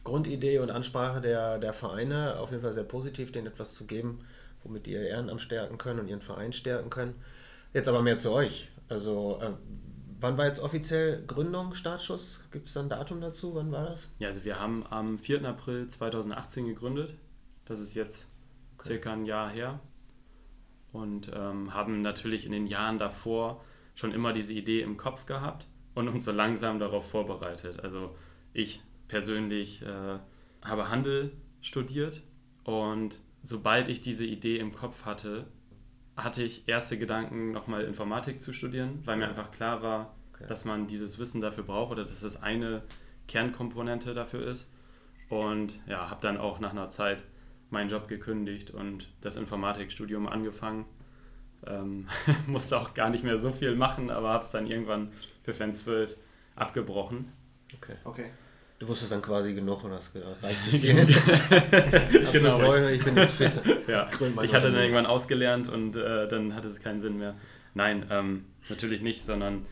Grundidee 0.04 0.60
und 0.60 0.70
Ansprache 0.70 1.20
der, 1.20 1.58
der 1.58 1.72
Vereine, 1.72 2.38
auf 2.38 2.50
jeden 2.50 2.62
Fall 2.62 2.72
sehr 2.72 2.84
positiv, 2.84 3.32
denen 3.32 3.48
etwas 3.48 3.75
zu 3.75 3.84
geben, 3.84 4.18
womit 4.62 4.86
die 4.86 4.92
ihr 4.92 5.02
Ehrenamt 5.02 5.40
stärken 5.40 5.78
können 5.78 6.00
und 6.00 6.08
ihren 6.08 6.20
Verein 6.20 6.52
stärken 6.52 6.90
können. 6.90 7.14
Jetzt 7.72 7.88
aber 7.88 8.02
mehr 8.02 8.18
zu 8.18 8.32
euch. 8.32 8.68
Also 8.88 9.38
äh, 9.42 9.52
Wann 10.20 10.36
war 10.36 10.46
jetzt 10.46 10.58
offiziell 10.58 11.22
Gründung, 11.26 11.74
Startschuss? 11.74 12.40
Gibt 12.50 12.66
es 12.66 12.74
da 12.74 12.80
ein 12.80 12.88
Datum 12.88 13.20
dazu? 13.20 13.54
Wann 13.54 13.70
war 13.70 13.84
das? 13.84 14.10
Ja, 14.18 14.28
also 14.28 14.44
wir 14.44 14.58
haben 14.58 14.84
am 14.90 15.16
4. 15.16 15.44
April 15.44 15.86
2018 15.86 16.66
gegründet. 16.66 17.16
Das 17.66 17.78
ist 17.78 17.94
jetzt 17.94 18.28
okay. 18.78 18.88
circa 18.88 19.12
ein 19.12 19.26
Jahr 19.26 19.48
her. 19.48 19.78
Und 20.92 21.30
ähm, 21.32 21.72
haben 21.72 22.02
natürlich 22.02 22.46
in 22.46 22.52
den 22.52 22.66
Jahren 22.66 22.98
davor 22.98 23.64
schon 23.94 24.10
immer 24.12 24.32
diese 24.32 24.54
Idee 24.54 24.80
im 24.80 24.96
Kopf 24.96 25.24
gehabt 25.24 25.68
und 25.94 26.08
uns 26.08 26.24
so 26.24 26.32
langsam 26.32 26.80
darauf 26.80 27.08
vorbereitet. 27.08 27.78
Also 27.80 28.10
ich 28.52 28.82
persönlich 29.06 29.82
äh, 29.82 30.18
habe 30.62 30.88
Handel 30.88 31.30
studiert 31.60 32.22
und 32.64 33.20
sobald 33.42 33.88
ich 33.88 34.00
diese 34.00 34.25
Idee 34.25 34.59
im 34.59 34.73
Kopf 34.73 35.04
hatte, 35.04 35.47
hatte 36.16 36.42
ich 36.42 36.68
erste 36.68 36.99
Gedanken, 36.99 37.52
nochmal 37.52 37.85
Informatik 37.85 38.42
zu 38.42 38.52
studieren, 38.52 39.00
weil 39.04 39.16
mir 39.16 39.28
einfach 39.28 39.52
klar 39.52 39.83
war, 39.83 40.14
okay. 40.35 40.47
dass 40.49 40.64
man 40.64 40.87
dieses 40.87 41.18
Wissen 41.18 41.40
dafür 41.40 41.64
braucht 41.64 41.92
oder 41.92 42.04
dass 42.04 42.21
das 42.21 42.42
eine 42.42 42.83
Kernkomponente 43.28 44.14
dafür 44.14 44.47
ist. 44.47 44.68
Und 45.28 45.80
ja, 45.87 46.11
habe 46.11 46.21
dann 46.21 46.38
auch 46.38 46.59
nach 46.59 46.71
einer 46.71 46.88
Zeit 46.88 47.23
meinen 47.71 47.90
Job 47.90 48.09
gekündigt 48.09 48.71
und 48.71 49.09
das 49.21 49.37
Informatikstudium 49.37 50.26
angefangen. 50.26 50.87
Ähm, 51.66 52.07
musste 52.47 52.78
auch 52.78 52.95
gar 52.95 53.11
nicht 53.11 53.25
mehr 53.25 53.38
so 53.38 53.52
viel 53.52 53.76
machen, 53.76 54.11
aber 54.11 54.30
habe 54.30 54.45
es 54.45 54.50
dann 54.50 54.66
irgendwann 54.66 55.11
für 55.42 55.54
Fan 55.54 55.75
12 55.75 56.16
abgebrochen. 56.57 57.33
Okay. 57.75 57.95
okay. 58.04 58.30
Du 58.78 58.87
wusstest 58.87 59.11
dann 59.11 59.23
quasi 59.23 59.54
genug 59.54 59.82
und 59.82 59.90
hast 59.90 60.12
gedacht, 60.12 60.37
reicht 60.40 60.64
bis 60.64 60.75
hierhin. 60.80 61.08
genau, 62.32 62.61
Freunde, 62.61 62.92
ich 62.92 63.04
bin 63.04 63.16
jetzt 63.16 63.35
fit. 63.35 63.61
ja. 63.88 64.08
Ich 64.42 64.54
hatte 64.54 64.70
dann 64.70 64.80
irgendwann 64.80 65.06
ausgelernt 65.06 65.68
und 65.68 65.97
äh, 65.97 66.28
dann 66.28 66.54
hatte 66.54 66.68
es 66.68 66.80
keinen 66.80 67.00
Sinn 67.00 67.18
mehr. 67.18 67.35
Nein, 67.75 68.06
ähm, 68.11 68.44
natürlich 68.68 69.02
nicht, 69.02 69.25
sondern 69.25 69.66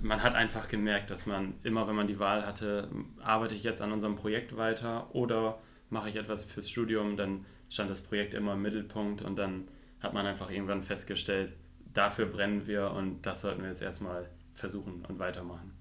man 0.00 0.22
hat 0.22 0.34
einfach 0.34 0.68
gemerkt, 0.68 1.10
dass 1.10 1.26
man 1.26 1.54
immer, 1.62 1.86
wenn 1.86 1.94
man 1.94 2.06
die 2.06 2.18
Wahl 2.18 2.46
hatte, 2.46 2.88
arbeite 3.22 3.54
ich 3.54 3.62
jetzt 3.62 3.82
an 3.82 3.92
unserem 3.92 4.16
Projekt 4.16 4.56
weiter 4.56 5.14
oder 5.14 5.58
mache 5.90 6.08
ich 6.08 6.16
etwas 6.16 6.44
fürs 6.44 6.70
Studium, 6.70 7.18
dann 7.18 7.44
stand 7.68 7.90
das 7.90 8.00
Projekt 8.00 8.32
immer 8.32 8.54
im 8.54 8.62
Mittelpunkt 8.62 9.20
und 9.20 9.36
dann 9.36 9.68
hat 10.00 10.14
man 10.14 10.24
einfach 10.24 10.50
irgendwann 10.50 10.82
festgestellt, 10.82 11.52
dafür 11.92 12.24
brennen 12.24 12.66
wir 12.66 12.92
und 12.92 13.26
das 13.26 13.42
sollten 13.42 13.62
wir 13.62 13.68
jetzt 13.68 13.82
erstmal 13.82 14.30
versuchen 14.54 15.04
und 15.06 15.18
weitermachen. 15.18 15.72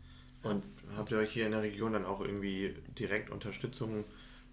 Und 0.43 0.63
habt 0.97 1.11
ihr 1.11 1.17
euch 1.17 1.31
hier 1.31 1.45
in 1.45 1.51
der 1.51 1.61
Region 1.61 1.93
dann 1.93 2.05
auch 2.05 2.21
irgendwie 2.21 2.75
direkt 2.97 3.29
Unterstützung 3.29 4.05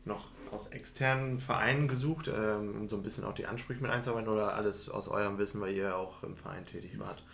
noch 0.04 0.30
aus 0.52 0.68
externen 0.68 1.40
Vereinen 1.40 1.88
gesucht, 1.88 2.28
ähm, 2.28 2.76
um 2.76 2.88
so 2.88 2.96
ein 2.96 3.02
bisschen 3.02 3.24
auch 3.24 3.34
die 3.34 3.46
Ansprüche 3.46 3.82
mit 3.82 3.90
einzuarbeiten 3.90 4.30
oder 4.30 4.54
alles 4.54 4.88
aus 4.88 5.08
eurem 5.08 5.38
Wissen, 5.38 5.60
weil 5.60 5.74
ihr 5.74 5.96
auch 5.96 6.22
im 6.22 6.36
Verein 6.36 6.64
tätig 6.64 6.98
wart, 6.98 7.24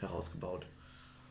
herausgebaut? 0.00 0.66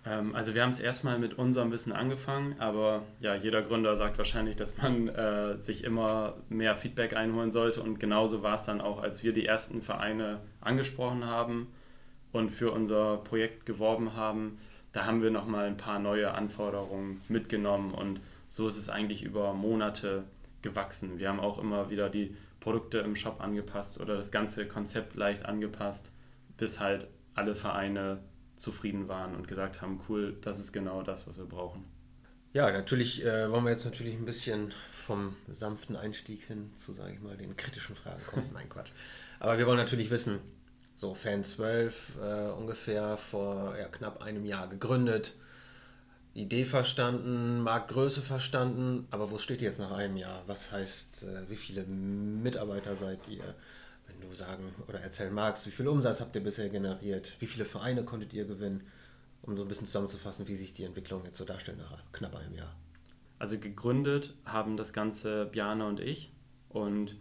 Ähm, 0.05 0.35
also 0.35 0.53
wir 0.53 0.63
haben 0.63 0.69
es 0.69 0.79
erstmal 0.79 1.19
mit 1.19 1.37
unserem 1.37 1.71
Wissen 1.71 1.91
angefangen, 1.91 2.55
aber 2.59 3.03
ja, 3.19 3.35
jeder 3.35 3.61
Gründer 3.61 3.95
sagt 3.95 4.17
wahrscheinlich, 4.17 4.55
dass 4.55 4.77
man 4.77 5.07
äh, 5.09 5.59
sich 5.59 5.83
immer 5.83 6.35
mehr 6.49 6.77
Feedback 6.77 7.15
einholen 7.15 7.51
sollte 7.51 7.81
und 7.81 7.99
genauso 7.99 8.43
war 8.43 8.55
es 8.55 8.65
dann 8.65 8.81
auch, 8.81 9.01
als 9.01 9.23
wir 9.23 9.33
die 9.33 9.45
ersten 9.45 9.81
Vereine 9.81 10.41
angesprochen 10.61 11.25
haben 11.25 11.67
und 12.31 12.51
für 12.51 12.71
unser 12.71 13.17
Projekt 13.17 13.65
geworben 13.65 14.15
haben 14.15 14.57
da 14.91 15.05
haben 15.05 15.21
wir 15.21 15.31
nochmal 15.31 15.67
ein 15.67 15.77
paar 15.77 15.99
neue 15.99 16.33
Anforderungen 16.33 17.21
mitgenommen 17.27 17.93
und 17.93 18.19
so 18.47 18.67
ist 18.67 18.77
es 18.77 18.89
eigentlich 18.89 19.23
über 19.23 19.53
Monate 19.53 20.23
gewachsen. 20.61 21.17
Wir 21.17 21.29
haben 21.29 21.39
auch 21.39 21.57
immer 21.57 21.89
wieder 21.89 22.09
die 22.09 22.35
Produkte 22.59 22.99
im 22.99 23.15
Shop 23.15 23.41
angepasst 23.41 23.99
oder 23.99 24.15
das 24.15 24.31
ganze 24.31 24.67
Konzept 24.67 25.15
leicht 25.15 25.45
angepasst, 25.45 26.11
bis 26.57 26.79
halt 26.79 27.07
alle 27.33 27.55
Vereine 27.55 28.19
zufrieden 28.57 29.07
waren 29.07 29.35
und 29.35 29.47
gesagt 29.47 29.81
haben, 29.81 30.01
cool, 30.07 30.37
das 30.41 30.59
ist 30.59 30.71
genau 30.71 31.01
das, 31.01 31.27
was 31.27 31.37
wir 31.37 31.45
brauchen. 31.45 31.85
Ja, 32.53 32.69
natürlich 32.69 33.25
äh, 33.25 33.49
wollen 33.49 33.63
wir 33.63 33.71
jetzt 33.71 33.85
natürlich 33.85 34.13
ein 34.13 34.25
bisschen 34.25 34.73
vom 35.05 35.35
sanften 35.49 35.95
Einstieg 35.95 36.43
hin 36.43 36.71
zu, 36.75 36.93
sage 36.93 37.13
ich 37.13 37.21
mal, 37.21 37.37
den 37.37 37.55
kritischen 37.55 37.95
Fragen 37.95 38.21
kommen. 38.27 38.49
Nein, 38.53 38.69
Quatsch. 38.69 38.91
Aber 39.39 39.57
wir 39.57 39.65
wollen 39.65 39.77
natürlich 39.77 40.09
wissen, 40.11 40.39
so 41.01 41.15
Fan 41.15 41.43
12 41.43 42.11
äh, 42.21 42.51
ungefähr 42.51 43.17
vor 43.17 43.75
ja, 43.75 43.87
knapp 43.87 44.21
einem 44.21 44.45
Jahr 44.45 44.67
gegründet. 44.67 45.33
Idee 46.35 46.63
verstanden, 46.63 47.61
Marktgröße 47.61 48.21
verstanden, 48.21 49.07
aber 49.09 49.31
wo 49.31 49.39
steht 49.39 49.63
ihr 49.63 49.67
jetzt 49.67 49.79
nach 49.79 49.91
einem 49.91 50.15
Jahr? 50.15 50.43
Was 50.45 50.71
heißt, 50.71 51.23
äh, 51.23 51.49
wie 51.49 51.55
viele 51.55 51.85
Mitarbeiter 51.85 52.95
seid 52.95 53.27
ihr? 53.27 53.55
Wenn 54.07 54.29
du 54.29 54.35
sagen 54.35 54.75
oder 54.87 54.99
erzählen 54.99 55.33
magst, 55.33 55.65
wie 55.65 55.71
viel 55.71 55.87
Umsatz 55.87 56.21
habt 56.21 56.35
ihr 56.35 56.43
bisher 56.43 56.69
generiert? 56.69 57.35
Wie 57.39 57.47
viele 57.47 57.65
Vereine 57.65 58.03
konntet 58.03 58.33
ihr 58.35 58.45
gewinnen? 58.45 58.83
Um 59.41 59.57
so 59.57 59.63
ein 59.63 59.67
bisschen 59.67 59.87
zusammenzufassen, 59.87 60.47
wie 60.47 60.55
sich 60.55 60.71
die 60.71 60.83
Entwicklung 60.83 61.25
jetzt 61.25 61.39
so 61.39 61.45
darstellt 61.45 61.79
nach 61.79 61.97
knapp 62.11 62.35
einem 62.35 62.53
Jahr. 62.53 62.75
Also 63.39 63.57
gegründet 63.57 64.35
haben 64.45 64.77
das 64.77 64.93
Ganze 64.93 65.47
Bjane 65.47 65.87
und 65.87 65.99
ich 65.99 66.31
und 66.69 67.17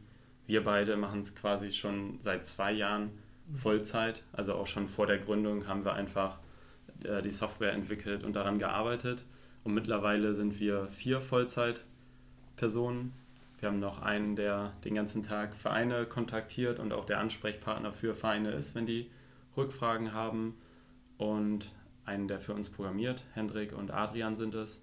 wir 0.47 0.63
beide 0.65 0.99
machen 0.99 1.21
es 1.21 1.35
quasi 1.35 1.73
schon 1.73 2.21
seit 2.21 2.45
zwei 2.45 2.73
Jahren 2.73 3.13
Vollzeit. 3.57 4.23
Also 4.33 4.55
auch 4.55 4.67
schon 4.67 4.89
vor 4.89 5.07
der 5.07 5.19
Gründung 5.19 5.67
haben 5.67 5.85
wir 5.85 5.95
einfach 5.95 6.39
äh, 7.05 7.23
die 7.23 7.31
Software 7.31 7.73
entwickelt 7.73 8.25
und 8.25 8.35
daran 8.35 8.59
gearbeitet. 8.59 9.25
Und 9.65 9.75
mittlerweile 9.75 10.35
sind 10.35 10.59
wir 10.59 10.87
vier 10.89 11.21
Vollzeitpersonen. 11.21 13.13
Wir 13.59 13.69
haben 13.69 13.79
noch 13.79 14.01
einen, 14.01 14.37
der 14.37 14.73
den 14.85 14.95
ganzen 14.95 15.23
Tag 15.23 15.55
Vereine 15.55 16.07
kontaktiert 16.07 16.79
und 16.79 16.93
auch 16.93 17.05
der 17.05 17.21
Ansprechpartner 17.21 17.93
für 17.93 18.15
Vereine 18.15 18.53
ist, 18.53 18.75
wenn 18.75 18.87
die 18.87 19.11
Rückfragen 19.57 20.15
haben. 20.15 20.57
Und 21.19 21.71
einen, 22.07 22.29
der 22.29 22.41
für 22.41 22.55
uns 22.55 22.71
programmiert. 22.71 23.23
Hendrik 23.35 23.77
und 23.77 23.91
Adrian 23.91 24.35
sind 24.35 24.55
es. 24.55 24.83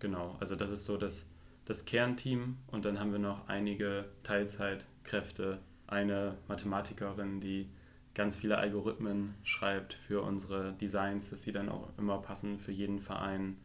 Genau, 0.00 0.36
also 0.40 0.56
das 0.56 0.72
ist 0.72 0.84
so 0.84 0.96
das, 0.96 1.28
das 1.64 1.84
Kernteam. 1.84 2.56
Und 2.66 2.84
dann 2.84 2.98
haben 2.98 3.12
wir 3.12 3.20
noch 3.20 3.48
einige 3.48 4.06
Teilzeitkräfte. 4.24 5.58
Eine 5.86 6.36
Mathematikerin, 6.48 7.40
die 7.40 7.70
ganz 8.14 8.36
viele 8.36 8.58
Algorithmen 8.58 9.34
schreibt 9.44 9.94
für 9.94 10.22
unsere 10.22 10.72
Designs, 10.72 11.30
dass 11.30 11.42
sie 11.42 11.52
dann 11.52 11.68
auch 11.68 11.88
immer 11.98 12.18
passen 12.18 12.58
für 12.58 12.72
jeden 12.72 13.00
Verein. 13.00 13.56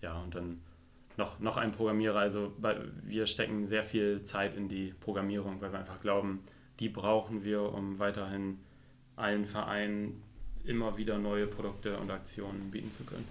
Ja, 0.00 0.20
und 0.20 0.34
dann 0.34 0.60
noch, 1.16 1.38
noch 1.38 1.56
ein 1.56 1.72
Programmierer. 1.72 2.18
Also 2.18 2.52
wir 3.02 3.26
stecken 3.26 3.66
sehr 3.66 3.84
viel 3.84 4.22
Zeit 4.22 4.56
in 4.56 4.68
die 4.68 4.94
Programmierung, 5.00 5.60
weil 5.60 5.72
wir 5.72 5.78
einfach 5.78 6.00
glauben, 6.00 6.42
die 6.80 6.88
brauchen 6.88 7.44
wir, 7.44 7.72
um 7.72 7.98
weiterhin 7.98 8.58
allen 9.16 9.46
Vereinen 9.46 10.22
immer 10.64 10.96
wieder 10.96 11.18
neue 11.18 11.46
Produkte 11.46 11.98
und 11.98 12.10
Aktionen 12.10 12.70
bieten 12.70 12.90
zu 12.90 13.04
können. 13.04 13.28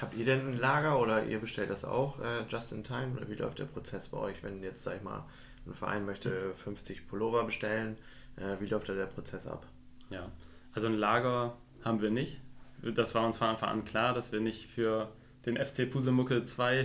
Habt 0.00 0.14
ihr 0.14 0.24
denn 0.24 0.46
ein 0.46 0.58
Lager 0.58 1.00
oder 1.00 1.24
ihr 1.24 1.38
bestellt 1.38 1.70
das 1.70 1.84
auch 1.84 2.20
äh, 2.20 2.42
just 2.48 2.72
in 2.72 2.84
time? 2.84 3.16
Oder 3.16 3.28
wie 3.28 3.34
läuft 3.34 3.58
der 3.58 3.64
Prozess 3.64 4.08
bei 4.08 4.18
euch, 4.18 4.42
wenn 4.42 4.62
jetzt, 4.62 4.82
sag 4.82 4.96
ich 4.96 5.02
mal, 5.02 5.24
ein 5.66 5.74
Verein 5.74 6.06
möchte 6.06 6.54
50 6.54 7.08
Pullover 7.08 7.44
bestellen? 7.44 7.96
Äh, 8.40 8.60
wie 8.60 8.66
läuft 8.66 8.88
da 8.88 8.94
der 8.94 9.06
Prozess 9.06 9.46
ab? 9.46 9.66
Ja, 10.10 10.30
also 10.72 10.86
ein 10.86 10.94
Lager 10.94 11.56
haben 11.84 12.00
wir 12.00 12.10
nicht. 12.10 12.40
Das 12.82 13.14
war 13.14 13.26
uns 13.26 13.36
von 13.36 13.48
Anfang 13.48 13.68
an 13.68 13.84
klar, 13.84 14.14
dass 14.14 14.32
wir 14.32 14.40
nicht 14.40 14.70
für 14.70 15.08
den 15.46 15.56
FC 15.56 15.90
Pusemucke 15.90 16.44
2, 16.44 16.84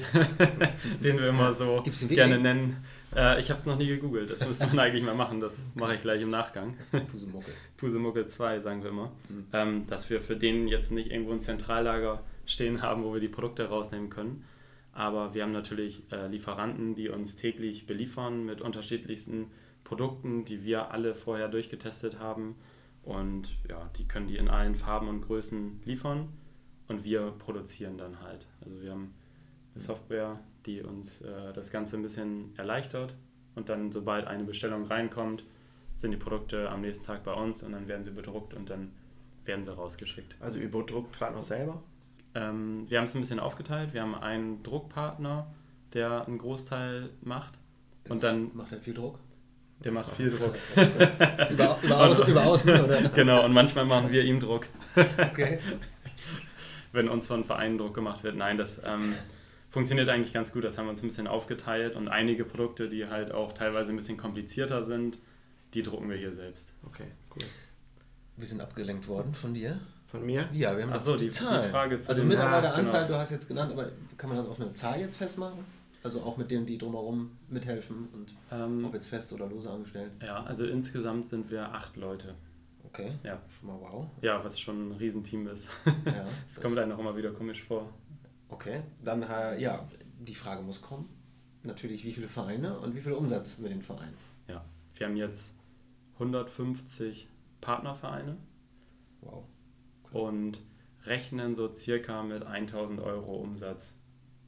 den 1.04 1.18
wir 1.20 1.30
immer 1.30 1.52
so 1.54 1.84
gerne 2.10 2.40
nennen. 2.40 2.78
Äh, 3.14 3.40
ich 3.40 3.50
habe 3.50 3.60
es 3.60 3.66
noch 3.66 3.78
nie 3.78 3.88
gegoogelt, 3.88 4.30
das 4.30 4.48
müsste 4.48 4.68
man 4.68 4.80
eigentlich 4.80 5.04
mal 5.04 5.16
machen, 5.16 5.40
das 5.40 5.62
mache 5.74 5.96
ich 5.96 6.02
gleich 6.02 6.22
im 6.22 6.30
Nachgang. 6.30 6.76
Pusemucke. 7.12 7.52
Pusemucke 7.78 8.28
2, 8.28 8.60
sagen 8.62 8.84
wir 8.84 8.92
immer. 8.92 9.12
Mhm. 9.30 9.48
Ähm, 9.52 9.88
dass 9.88 10.10
wir 10.10 10.22
für 10.22 10.38
den 10.38 10.68
jetzt 10.68 10.92
nicht 10.92 11.12
irgendwo 11.12 11.34
ein 11.34 11.42
Zentrallager 11.42 12.24
stehen 12.46 12.82
haben, 12.82 13.04
wo 13.04 13.14
wir 13.14 13.20
die 13.20 13.28
Produkte 13.28 13.68
rausnehmen 13.68 14.10
können. 14.10 14.46
Aber 14.94 15.34
wir 15.34 15.44
haben 15.44 15.52
natürlich 15.52 16.04
äh, 16.12 16.28
Lieferanten, 16.28 16.96
die 16.96 17.10
uns 17.10 17.36
täglich 17.36 17.86
beliefern 17.86 18.46
mit 18.46 18.62
unterschiedlichsten 18.62 19.52
Produkten, 19.86 20.44
die 20.44 20.66
wir 20.66 20.92
alle 20.92 21.16
vorher 21.16 21.48
durchgetestet 21.48 22.20
haben. 22.20 22.58
Und 23.04 23.56
ja, 23.70 23.90
die 23.98 24.06
können 24.06 24.28
die 24.28 24.36
in 24.36 24.50
allen 24.50 24.76
Farben 24.76 25.08
und 25.08 25.22
Größen 25.22 25.80
liefern 25.86 26.28
und 26.90 27.06
wir 27.06 27.32
produzieren 27.32 27.98
dann 27.98 28.20
halt. 28.20 28.48
Also 28.62 28.82
wir 28.82 28.92
haben 28.92 29.14
eine 29.74 29.82
Software, 29.82 30.40
die 30.66 30.82
uns 30.82 31.22
äh, 31.22 31.54
das 31.54 31.72
Ganze 31.72 31.96
ein 31.98 32.02
bisschen 32.02 32.58
erleichtert 32.58 33.16
und 33.54 33.70
dann, 33.70 33.92
sobald 33.92 34.28
eine 34.28 34.44
Bestellung 34.44 34.86
reinkommt, 34.86 35.44
sind 35.94 36.12
die 36.12 36.18
Produkte 36.18 36.70
am 36.70 36.82
nächsten 36.82 37.06
Tag 37.06 37.24
bei 37.24 37.34
uns 37.34 37.64
und 37.64 37.72
dann 37.72 37.88
werden 37.88 38.04
sie 38.04 38.12
bedruckt 38.12 38.54
und 38.54 38.70
dann 38.70 38.92
werden 39.46 39.64
sie 39.64 39.74
rausgeschickt. 39.74 40.36
Also 40.40 40.60
ihr 40.60 40.70
bedruckt 40.70 41.16
gerade 41.16 41.36
noch 41.36 41.44
selber? 41.44 41.82
Ähm, 42.34 42.90
wir 42.90 42.98
haben 42.98 43.06
es 43.06 43.16
ein 43.16 43.22
bisschen 43.22 43.40
aufgeteilt. 43.40 43.94
Wir 43.94 44.02
haben 44.02 44.16
einen 44.16 44.64
Druckpartner, 44.64 45.54
der 45.94 46.26
einen 46.28 46.40
Großteil 46.40 47.12
macht. 47.22 47.60
Der 48.06 48.12
und 48.12 48.24
dann 48.24 48.50
macht 48.56 48.72
er 48.72 48.82
viel 48.82 48.96
Druck? 48.96 49.20
Der 49.84 49.92
macht 49.92 50.14
viel 50.16 50.32
Druck. 50.32 50.56
über, 51.52 51.78
über, 51.82 52.08
außen, 52.08 52.28
über 52.28 52.46
außen, 52.46 52.70
oder? 52.72 53.10
Genau, 53.10 53.46
und 53.46 53.54
manchmal 53.54 53.86
machen 53.86 54.12
wir 54.12 54.24
ihm 54.24 54.40
Druck. 54.40 54.68
Okay 54.96 55.60
wenn 56.96 57.10
uns 57.10 57.28
von 57.28 57.44
Vereinen 57.44 57.78
Druck 57.78 57.94
gemacht 57.94 58.24
wird. 58.24 58.36
Nein, 58.36 58.58
das 58.58 58.82
ähm, 58.84 59.14
funktioniert 59.70 60.10
eigentlich 60.10 60.34
ganz 60.34 60.52
gut. 60.52 60.64
Das 60.64 60.78
haben 60.78 60.86
wir 60.86 60.92
uns 60.92 61.04
ein 61.04 61.08
bisschen 61.08 61.28
aufgeteilt 61.28 61.96
und 61.96 62.08
einige 62.08 62.46
Produkte, 62.46 62.90
die 62.90 63.08
halt 63.08 63.32
auch 63.32 63.54
teilweise 63.54 63.92
ein 63.92 63.96
bisschen 63.96 64.18
komplizierter 64.18 64.82
sind, 64.82 65.20
die 65.76 65.84
drucken 65.84 66.10
wir 66.10 66.18
hier 66.18 66.34
selbst. 66.34 66.74
Okay, 66.86 67.12
cool. 67.36 67.44
Wir 68.38 68.48
sind 68.48 68.62
abgelenkt 68.62 69.08
worden 69.08 69.34
von 69.34 69.54
dir. 69.54 69.80
Von 70.08 70.26
mir? 70.26 70.50
Ja, 70.54 70.76
wir 70.76 70.84
haben 70.84 70.94
Achso, 70.94 71.16
die, 71.16 71.30
die, 71.30 71.32
die 71.32 71.70
Frage 71.70 72.00
zu 72.00 72.10
Also 72.10 72.24
Mitarbeiteranzahl, 72.24 73.06
genau. 73.06 73.18
du 73.18 73.22
hast 73.22 73.32
jetzt 73.32 73.48
genannt, 73.48 73.72
aber 73.74 73.92
kann 74.18 74.30
man 74.30 74.38
das 74.38 74.48
auf 74.48 74.60
eine 74.60 74.74
Zahl 74.74 75.00
jetzt 75.00 75.18
festmachen? 75.18 75.66
Also 76.06 76.22
auch 76.22 76.38
mit 76.38 76.52
denen, 76.52 76.68
die 76.68 76.78
drumherum 76.78 77.32
mithelfen 77.50 78.10
und 78.14 78.36
ähm, 78.52 78.86
ob 78.86 78.94
jetzt 78.94 79.08
fest 79.08 79.34
oder 79.34 79.48
lose 79.48 79.72
angestellt? 79.72 80.12
Ja, 80.22 80.44
also 80.44 80.64
insgesamt 80.64 81.30
sind 81.30 81.50
wir 81.50 81.74
acht 81.74 81.98
Leute. 81.98 82.36
Okay. 82.84 83.12
Ja. 83.24 83.42
Schon 83.48 83.70
mal 83.70 83.80
wow. 83.82 84.06
Ja, 84.22 84.44
was 84.44 84.60
schon 84.60 84.90
ein 84.90 84.92
Riesenteam 84.92 85.48
ist. 85.48 85.68
Ja, 86.06 86.28
das 86.46 86.62
kommt 86.62 86.78
einem 86.78 86.92
auch 86.92 87.00
immer 87.00 87.18
wieder 87.18 87.32
komisch 87.32 87.64
vor. 87.64 87.92
Okay, 88.50 88.84
dann 89.04 89.24
äh, 89.24 89.60
ja, 89.60 89.90
die 90.20 90.36
Frage 90.36 90.62
muss 90.62 90.80
kommen. 90.80 91.10
Natürlich, 91.64 92.06
wie 92.06 92.14
viele 92.14 92.28
Vereine 92.28 92.78
und 92.78 92.96
wie 92.96 93.02
viel 93.02 93.14
Umsatz 93.14 93.58
mit 93.58 93.72
den 93.72 93.82
Vereinen? 93.82 94.14
Ja, 94.48 94.64
wir 94.94 95.08
haben 95.08 95.18
jetzt 95.18 95.56
150 96.20 97.28
Partnervereine. 97.62 98.38
Wow. 99.22 99.44
Okay. 100.04 100.20
Und 100.20 100.62
rechnen 101.06 101.56
so 101.56 101.74
circa 101.74 102.22
mit 102.22 102.44
1000 102.44 103.00
Euro 103.00 103.38
Umsatz 103.38 103.98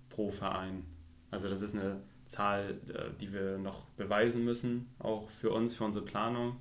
pro 0.09 0.29
Verein. 0.29 0.85
Also 1.31 1.49
das 1.49 1.61
ist 1.61 1.75
eine 1.75 2.01
Zahl, 2.25 2.77
äh, 2.87 3.17
die 3.19 3.33
wir 3.33 3.57
noch 3.57 3.85
beweisen 3.97 4.43
müssen, 4.43 4.87
auch 4.99 5.29
für 5.29 5.51
uns, 5.51 5.75
für 5.75 5.83
unsere 5.83 6.05
Planung 6.05 6.57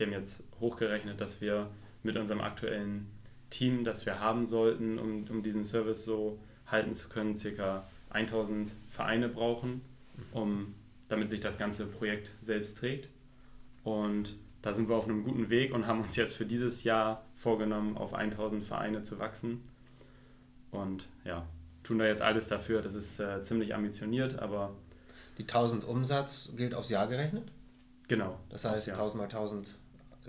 wir 0.00 0.06
haben 0.06 0.14
jetzt 0.14 0.42
hochgerechnet, 0.60 1.20
dass 1.20 1.42
wir 1.42 1.70
mit 2.02 2.16
unserem 2.16 2.40
aktuellen 2.40 3.06
Team, 3.50 3.84
das 3.84 4.06
wir 4.06 4.18
haben 4.18 4.46
sollten, 4.46 4.98
um, 4.98 5.26
um 5.28 5.42
diesen 5.42 5.66
Service 5.66 6.04
so 6.04 6.40
halten 6.66 6.94
zu 6.94 7.10
können, 7.10 7.36
circa 7.36 7.86
1000 8.08 8.72
Vereine 8.88 9.28
brauchen, 9.28 9.82
um, 10.32 10.74
damit 11.08 11.28
sich 11.28 11.40
das 11.40 11.58
ganze 11.58 11.84
Projekt 11.84 12.34
selbst 12.40 12.78
trägt. 12.78 13.10
Und 13.84 14.36
da 14.62 14.72
sind 14.72 14.88
wir 14.88 14.96
auf 14.96 15.04
einem 15.04 15.22
guten 15.22 15.50
Weg 15.50 15.74
und 15.74 15.86
haben 15.86 16.00
uns 16.00 16.16
jetzt 16.16 16.34
für 16.34 16.46
dieses 16.46 16.82
Jahr 16.82 17.26
vorgenommen, 17.34 17.98
auf 17.98 18.14
1000 18.14 18.64
Vereine 18.64 19.02
zu 19.02 19.18
wachsen. 19.18 19.68
Und 20.70 21.06
ja, 21.24 21.46
tun 21.82 21.98
da 21.98 22.06
jetzt 22.06 22.22
alles 22.22 22.48
dafür. 22.48 22.82
Das 22.82 22.94
ist 22.94 23.20
äh, 23.20 23.42
ziemlich 23.42 23.74
ambitioniert, 23.74 24.38
aber. 24.38 24.74
Die 25.38 25.42
1000 25.42 25.84
Umsatz 25.84 26.50
gilt 26.56 26.74
aufs 26.74 26.90
Jahr 26.90 27.06
gerechnet? 27.06 27.50
Genau. 28.08 28.38
Das 28.48 28.64
heißt, 28.64 28.90
1000 28.90 29.16
mal 29.16 29.24
1000 29.24 29.74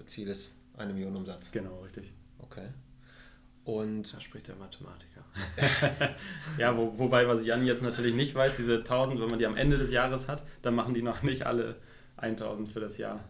Ziel 0.05 0.29
ist 0.29 0.51
eine 0.77 0.93
Million 0.93 1.15
Umsatz. 1.15 1.51
Genau, 1.51 1.81
richtig. 1.81 2.13
Okay. 2.39 2.67
Und 3.63 4.13
da 4.13 4.19
spricht 4.19 4.47
der 4.47 4.55
Mathematiker. 4.55 5.23
ja, 6.57 6.75
wo, 6.75 6.97
wobei, 6.97 7.27
was 7.27 7.45
Jan 7.45 7.65
jetzt 7.65 7.83
natürlich 7.83 8.15
nicht 8.15 8.33
weiß, 8.33 8.57
diese 8.57 8.77
1000, 8.77 9.21
wenn 9.21 9.29
man 9.29 9.39
die 9.39 9.45
am 9.45 9.55
Ende 9.55 9.77
des 9.77 9.91
Jahres 9.91 10.27
hat, 10.27 10.43
dann 10.61 10.73
machen 10.73 10.93
die 10.93 11.01
noch 11.01 11.21
nicht 11.21 11.45
alle 11.45 11.75
1000 12.17 12.71
für 12.71 12.79
das 12.79 12.97
Jahr. 12.97 13.23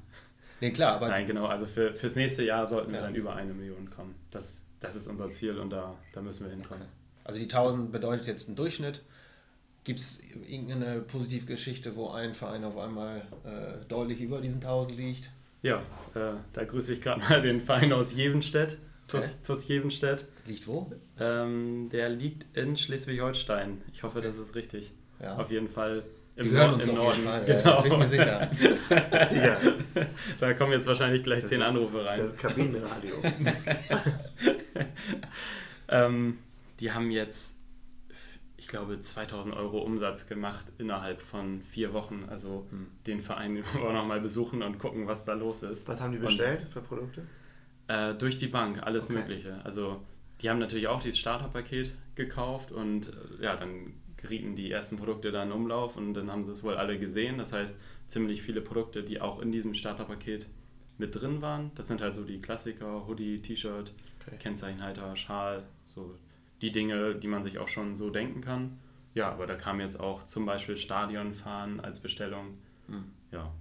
Nee, 0.62 0.72
klar, 0.72 0.94
aber. 0.94 1.10
Nein, 1.10 1.28
genau, 1.28 1.48
also 1.48 1.66
für, 1.66 1.96
fürs 1.96 2.16
nächste 2.16 2.44
Jahr 2.44 2.68
sollten 2.68 2.92
ja. 2.92 2.98
wir 2.98 3.02
dann 3.02 3.16
über 3.16 3.36
eine 3.36 3.54
Million 3.54 3.90
kommen. 3.90 4.16
Das, 4.30 4.66
das 4.80 4.96
ist 4.96 5.08
unser 5.08 5.30
Ziel 5.30 5.58
und 5.58 5.72
da, 5.72 5.96
da 6.14 6.22
müssen 6.22 6.46
wir 6.46 6.52
hinkommen. 6.52 6.84
Okay. 6.84 6.92
Also 7.24 7.40
die 7.40 7.46
1000 7.46 7.92
bedeutet 7.92 8.28
jetzt 8.28 8.48
einen 8.48 8.56
Durchschnitt. 8.56 9.02
Gibt 9.84 10.00
es 10.00 10.20
irgendeine 10.48 11.02
Positivgeschichte, 11.02 11.96
wo 11.96 12.10
ein 12.10 12.36
Verein 12.36 12.64
auf 12.64 12.78
einmal 12.78 13.22
äh, 13.44 13.84
deutlich 13.88 14.22
über 14.22 14.40
diesen 14.40 14.62
1000 14.62 14.96
liegt? 14.96 15.32
Ja, 15.64 15.78
äh, 16.16 16.34
da 16.54 16.64
grüße 16.64 16.94
ich 16.94 17.02
gerade 17.02 17.22
mal 17.22 17.42
den 17.42 17.62
Verein 17.62 17.94
aus 17.94 18.14
Jevenstedt. 18.14 18.78
TuS, 19.08 19.42
TuS 19.44 19.68
Jevenstedt. 19.68 20.26
Liegt 20.46 20.68
wo? 20.68 20.92
Ähm, 21.20 21.90
der 21.92 22.10
liegt 22.10 22.46
in 22.58 22.76
Schleswig-Holstein. 22.76 23.82
Ich 23.94 24.04
hoffe, 24.04 24.22
das 24.22 24.38
ist 24.38 24.56
richtig. 24.56 24.94
Ja. 25.22 25.36
Auf 25.38 25.52
jeden 25.52 25.68
Fall 25.68 26.04
im, 26.36 26.46
Die 26.46 26.52
hören 26.52 26.74
uns 26.76 26.88
im 26.88 26.96
Norden. 26.96 27.24
Fall, 27.24 27.46
genau. 27.46 27.82
Bin 27.82 28.00
mir 28.00 28.08
sicher. 28.08 28.50
sicher. 28.56 29.58
Da 30.40 30.54
kommen 30.54 30.72
jetzt 30.72 30.88
wahrscheinlich 30.88 31.24
gleich 31.24 31.42
das 31.42 31.50
zehn 31.50 31.62
ist, 31.62 31.68
Anrufe 31.68 32.06
rein. 32.06 32.20
Das 32.20 32.36
Kabinenradio. 32.36 33.16
ähm, 35.90 36.38
die 36.82 36.92
haben 36.92 37.12
jetzt 37.12 37.56
glaube, 38.72 39.00
2000 39.00 39.56
Euro 39.56 39.80
Umsatz 39.80 40.28
gemacht 40.28 40.66
innerhalb 40.80 41.22
von 41.22 41.62
vier 41.62 41.94
Wochen. 41.94 42.26
Also 42.28 42.66
hm. 42.72 42.88
den 43.06 43.22
Verein 43.22 43.64
auch 43.76 43.94
nochmal 43.94 44.22
besuchen 44.22 44.64
und 44.64 44.80
gucken, 44.80 45.06
was 45.06 45.24
da 45.26 45.34
los 45.34 45.62
ist. 45.62 45.88
Was 45.88 46.02
haben 46.02 46.14
die 46.14 46.18
bestellt 46.18 46.64
und, 46.64 46.70
für 46.72 46.82
Produkte? 46.82 47.28
Äh, 47.88 48.16
durch 48.16 48.38
die 48.38 48.48
Bank, 48.48 48.82
alles 48.82 49.06
okay. 49.06 49.14
Mögliche. 49.14 49.64
Also 49.64 50.02
die 50.42 50.50
haben 50.50 50.58
natürlich 50.58 50.88
auch 50.88 51.02
dieses 51.02 51.20
Starterpaket 51.20 51.92
gekauft 52.16 52.72
und 52.72 53.10
äh, 53.10 53.44
ja, 53.44 53.56
dann 53.56 53.94
gerieten 54.18 54.56
die 54.56 54.72
ersten 54.72 54.98
Produkte 54.98 55.32
da 55.32 55.44
in 55.44 55.52
Umlauf 55.52 55.98
und 55.98 56.14
dann 56.14 56.32
haben 56.32 56.44
sie 56.46 56.52
es 56.52 56.64
wohl 56.64 56.76
alle 56.76 56.98
gesehen. 56.98 57.38
Das 57.38 57.54
heißt, 57.54 57.80
ziemlich 58.08 58.42
viele 58.42 58.62
Produkte, 58.62 59.04
die 59.04 59.20
auch 59.20 59.42
in 59.42 59.52
diesem 59.52 59.74
Starterpaket 59.74 60.48
mit 60.98 61.20
drin 61.20 61.42
waren. 61.42 61.72
Das 61.76 61.88
sind 61.88 62.02
halt 62.02 62.16
so 62.16 62.24
die 62.24 62.40
Klassiker, 62.40 63.08
Hoodie, 63.08 63.42
T-Shirt, 63.42 63.94
okay. 64.22 64.38
Kennzeichenhalter, 64.38 65.16
Schal, 65.16 65.64
so 65.88 66.16
die 66.62 66.72
Dinge, 66.72 67.16
die 67.16 67.28
man 67.28 67.44
sich 67.44 67.58
auch 67.60 67.68
schon 67.68 67.96
so 67.96 68.10
denken 68.10 68.42
kann. 68.42 68.80
Ja, 69.14 69.32
aber 69.32 69.48
da 69.48 69.56
kam 69.56 69.80
jetzt 69.80 70.00
auch 70.00 70.24
zum 70.24 70.46
Beispiel 70.46 70.78
Stadionfahren 70.78 71.80
als 71.80 72.00
Bestellung. 72.00 72.58
Hm. 72.88 73.12
Ja, 73.32 73.52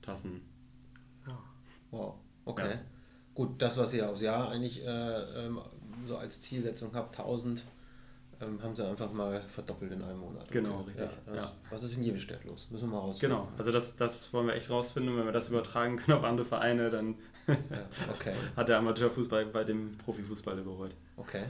Tassen. 0.00 0.40
Ja. 1.26 1.38
Wow, 1.90 2.14
okay. 2.44 2.70
Ja. 2.70 2.80
Gut, 3.34 3.60
das, 3.60 3.76
was 3.76 3.92
ihr 3.92 4.08
aufs 4.08 4.22
Jahr 4.22 4.50
eigentlich 4.50 4.84
äh, 4.84 5.46
ähm, 5.46 5.60
so 6.06 6.16
als 6.16 6.40
Zielsetzung 6.40 6.94
habt, 6.94 7.18
1000, 7.18 7.64
ähm, 8.40 8.62
haben 8.62 8.74
sie 8.74 8.86
einfach 8.86 9.12
mal 9.12 9.42
verdoppelt 9.42 9.92
in 9.92 10.02
einem 10.02 10.20
Monat. 10.20 10.50
Genau, 10.50 10.80
okay. 10.80 10.90
richtig. 10.90 11.10
Ja, 11.26 11.34
ja. 11.34 11.52
Was 11.70 11.82
ist 11.82 11.96
in 11.96 12.04
Jevenstedt 12.04 12.44
los? 12.44 12.68
Müssen 12.70 12.84
wir 12.84 12.96
mal 12.96 13.00
rausfinden. 13.00 13.38
Genau, 13.38 13.52
also 13.56 13.72
das, 13.72 13.96
das 13.96 14.32
wollen 14.32 14.46
wir 14.46 14.54
echt 14.54 14.70
rausfinden. 14.70 15.16
Wenn 15.16 15.24
wir 15.24 15.32
das 15.32 15.48
übertragen 15.48 15.96
können 15.96 16.18
auf 16.18 16.24
andere 16.24 16.46
Vereine, 16.46 16.90
dann 16.90 17.16
okay. 18.12 18.34
hat 18.56 18.68
der 18.68 18.78
Amateurfußball 18.78 19.46
bei 19.46 19.64
dem 19.64 19.98
Profifußball 19.98 20.58
überholt. 20.58 20.94
Okay. 21.16 21.44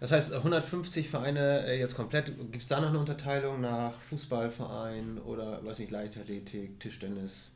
Das 0.00 0.12
heißt, 0.12 0.34
150 0.34 1.08
Vereine 1.08 1.66
äh, 1.66 1.78
jetzt 1.78 1.96
komplett. 1.96 2.36
Gibt 2.36 2.62
es 2.62 2.68
da 2.68 2.80
noch 2.80 2.90
eine 2.90 2.98
Unterteilung 2.98 3.60
nach 3.60 3.92
Fußballverein 3.94 5.18
oder, 5.18 5.64
weiß 5.64 5.78
nicht, 5.78 5.90
Leichtathletik, 5.90 6.78
Tischtennis? 6.80 7.52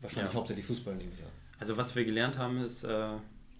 Wahrscheinlich 0.00 0.32
ja. 0.32 0.38
hauptsächlich 0.38 0.66
Fußball, 0.66 0.94
nehme 0.94 1.12
ich 1.12 1.22
an. 1.22 1.30
Also 1.58 1.76
was 1.76 1.94
wir 1.94 2.04
gelernt 2.04 2.38
haben, 2.38 2.62
ist, 2.62 2.84
äh, 2.84 3.08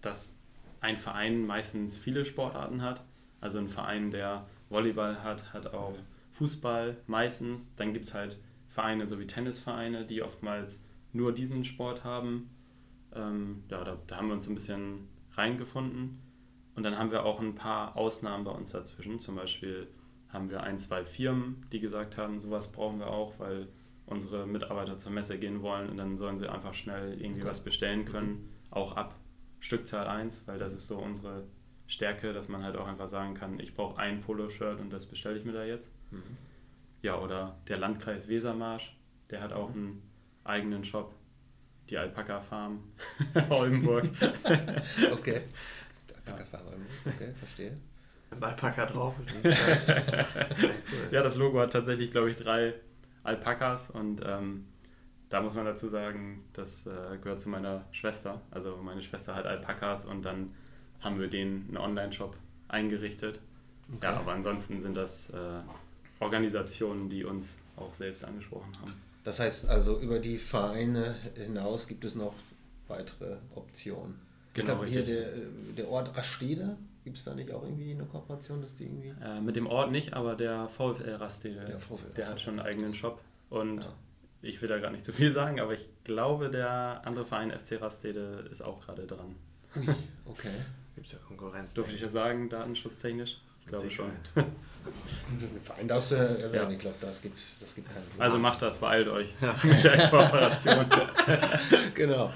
dass 0.01 0.35
ein 0.81 0.99
Verein 0.99 1.47
meistens 1.47 1.97
viele 1.97 2.25
Sportarten 2.25 2.83
hat. 2.83 3.03
Also 3.41 3.59
ein 3.59 3.69
Verein, 3.69 4.11
der 4.11 4.47
Volleyball 4.69 5.23
hat, 5.23 5.53
hat 5.53 5.73
auch 5.75 5.95
Fußball 6.33 6.97
meistens. 7.07 7.75
Dann 7.77 7.93
gibt 7.93 8.05
es 8.05 8.15
halt 8.15 8.39
Vereine 8.69 9.07
so 9.07 9.19
wie 9.21 9.27
Tennisvereine, 9.27 10.05
die 10.05 10.23
oftmals 10.23 10.81
nur 11.13 11.33
diesen 11.33 11.65
Sport 11.65 12.05
haben. 12.05 12.51
Ähm, 13.15 13.65
ja, 13.69 13.85
da, 13.85 13.99
da 14.07 14.17
haben 14.17 14.29
wir 14.29 14.35
uns 14.35 14.49
ein 14.49 14.55
bisschen 14.55 15.09
reingefunden. 15.35 16.21
Und 16.75 16.85
dann 16.85 16.99
haben 16.99 17.11
wir 17.11 17.25
auch 17.25 17.41
ein 17.41 17.55
paar 17.55 17.97
Ausnahmen 17.97 18.45
bei 18.45 18.51
uns 18.51 18.71
dazwischen. 18.71 19.19
Zum 19.19 19.37
Beispiel 19.37 19.89
haben 20.29 20.51
wir 20.51 20.63
ein, 20.63 20.79
zwei 20.79 21.05
Firmen, 21.05 21.67
die 21.73 21.81
gesagt 21.81 22.17
haben, 22.17 22.41
sowas 22.41 22.73
brauchen 22.73 22.99
wir 22.99 23.09
auch, 23.09 23.39
weil 23.39 23.69
unsere 24.07 24.47
Mitarbeiter 24.47 24.97
zur 24.97 25.13
Messe 25.13 25.39
gehen 25.39 25.63
wollen 25.63 25.89
und 25.91 25.97
dann 25.97 26.17
sollen 26.17 26.37
sie 26.37 26.49
einfach 26.49 26.75
schnell 26.75 27.21
irgendwie 27.21 27.43
okay. 27.43 27.51
was 27.51 27.63
bestellen 27.63 28.05
können, 28.05 28.53
auch 28.71 28.97
ab 28.97 29.15
Stückzahl 29.61 30.07
1, 30.09 30.47
weil 30.47 30.59
das 30.59 30.75
ist 30.75 30.87
so 30.87 30.99
unsere 30.99 31.45
Stärke, 31.87 32.33
dass 32.33 32.49
man 32.49 32.63
halt 32.63 32.77
auch 32.77 32.87
einfach 32.87 33.07
sagen 33.07 33.35
kann, 33.35 33.61
ich 33.61 33.75
brauche 33.75 33.99
ein 33.99 34.21
Polo-Shirt 34.21 34.81
und 34.81 34.91
das 34.91 35.07
bestelle 35.07 35.39
ich 35.39 35.45
mir 35.45 35.53
da 35.53 35.65
jetzt. 35.65 35.93
Mhm. 36.11 36.23
Ja, 37.03 37.19
oder 37.19 37.59
der 37.69 37.79
Landkreis 37.79 38.29
Wesermarsch, 38.29 38.97
der 39.31 39.41
hat 39.41 39.53
auch 39.53 39.71
einen 39.71 40.03
eigenen 40.45 40.85
Shop, 40.85 41.15
die 41.91 41.99
Alpaka 41.99 42.41
Farm 42.41 42.83
Oldenburg. 43.51 44.05
okay. 45.13 45.43
Alpaka 46.27 46.45
Farm 46.45 46.67
Oldenburg, 46.67 46.91
okay, 47.07 47.33
verstehe. 47.39 47.77
Alpaka 48.41 48.87
drauf. 48.87 49.15
ja, 51.11 51.23
das 51.23 51.37
Logo 51.37 51.61
hat 51.61 51.73
tatsächlich, 51.73 52.11
glaube 52.11 52.31
ich, 52.31 52.37
drei 52.37 52.75
Alpakas 53.25 53.91
und 53.91 54.23
ähm, 54.25 54.67
da 55.29 55.41
muss 55.41 55.55
man 55.55 55.65
dazu 55.65 55.89
sagen, 55.89 56.45
das 56.53 56.87
äh, 56.87 57.19
gehört 57.21 57.41
zu 57.41 57.49
meiner 57.49 57.85
Schwester. 57.91 58.41
Also 58.51 58.77
meine 58.77 59.03
Schwester 59.03 59.35
hat 59.35 59.47
Alpakas 59.47 60.05
und 60.05 60.23
dann 60.23 60.55
haben 61.01 61.19
wir 61.19 61.29
den 61.29 61.67
einen 61.69 61.77
Online-Shop 61.77 62.37
eingerichtet. 62.69 63.41
Okay. 63.95 64.07
Ja, 64.07 64.17
aber 64.17 64.33
ansonsten 64.33 64.81
sind 64.81 64.95
das 64.95 65.31
äh, 65.31 65.61
Organisationen, 66.21 67.09
die 67.09 67.25
uns 67.25 67.59
auch 67.77 67.93
selbst 67.95 68.25
angesprochen 68.25 68.73
haben. 68.81 68.95
Das 69.25 69.41
heißt 69.41 69.69
also, 69.69 69.99
über 70.01 70.19
die 70.19 70.39
Vereine 70.39 71.15
hinaus 71.35 71.87
gibt 71.87 72.05
es 72.05 72.15
noch 72.15 72.35
weitere 72.89 73.37
Optionen. 73.55 74.21
Genau, 74.55 74.85
hier 74.85 75.05
der, 75.05 75.25
der 75.77 75.89
Ort 75.89 76.17
Rastede, 76.17 76.77
gibt 77.05 77.17
es 77.17 77.25
da 77.25 77.35
nicht 77.35 77.51
auch 77.53 77.63
irgendwie 77.63 77.93
eine 77.93 78.05
Kooperation, 78.05 78.61
dass 78.63 78.77
die 78.77 78.85
irgendwie. 78.85 79.15
Äh, 79.23 79.41
mit 79.41 79.57
dem 79.57 79.67
Ort 79.67 79.91
nicht, 79.91 80.15
aber 80.15 80.35
der 80.35 80.69
VfL 80.69 81.15
Rastede, 81.15 81.65
der, 81.65 81.79
VfL 81.79 82.13
der 82.17 82.29
hat 82.29 82.41
schon 82.41 82.59
einen 82.59 82.67
eigenen 82.67 82.95
Shop. 82.95 83.21
Und 83.51 83.83
ja. 83.83 83.93
ich 84.43 84.61
will 84.63 84.69
da 84.69 84.79
gar 84.79 84.91
nicht 84.91 85.05
zu 85.05 85.13
viel 85.13 85.31
sagen, 85.31 85.61
aber 85.61 85.73
ich 85.73 85.89
glaube, 86.05 86.51
der 86.51 87.03
andere 87.05 87.27
Verein 87.27 87.51
FC 87.51 87.81
Rastede 87.81 88.47
ist 88.51 88.63
auch 88.63 88.81
gerade 88.81 89.07
dran. 89.07 89.37
Ui, 89.77 89.89
okay. 90.27 90.49
Gibt 90.95 91.07
es 91.07 91.13
ja 91.13 91.19
Konkurrenz. 91.27 91.75
Durfte 91.75 91.95
ich 91.95 92.01
ja 92.01 92.09
sagen, 92.09 92.49
datenschutztechnisch? 92.49 93.39
Ich 93.61 93.67
glaube 93.69 93.91
schon. 93.91 94.11
Den 94.35 95.61
Verein 95.63 95.89
darfst 95.89 96.11
du 96.11 96.17
erwähnen, 96.17 96.53
ja. 96.53 96.71
ich 96.71 96.79
glaube, 96.79 96.97
das 97.01 97.23
gibt, 97.23 97.39
das 97.61 97.75
gibt 97.75 97.89
keinen 97.89 98.05
Also 98.19 98.39
macht 98.39 98.61
das, 98.61 98.79
beeilt 98.79 99.09
euch 99.09 99.29
ja. 99.41 99.55
mit 99.63 99.85
der 99.85 100.09
Kooperation. 100.09 100.87
genau. 101.95 102.33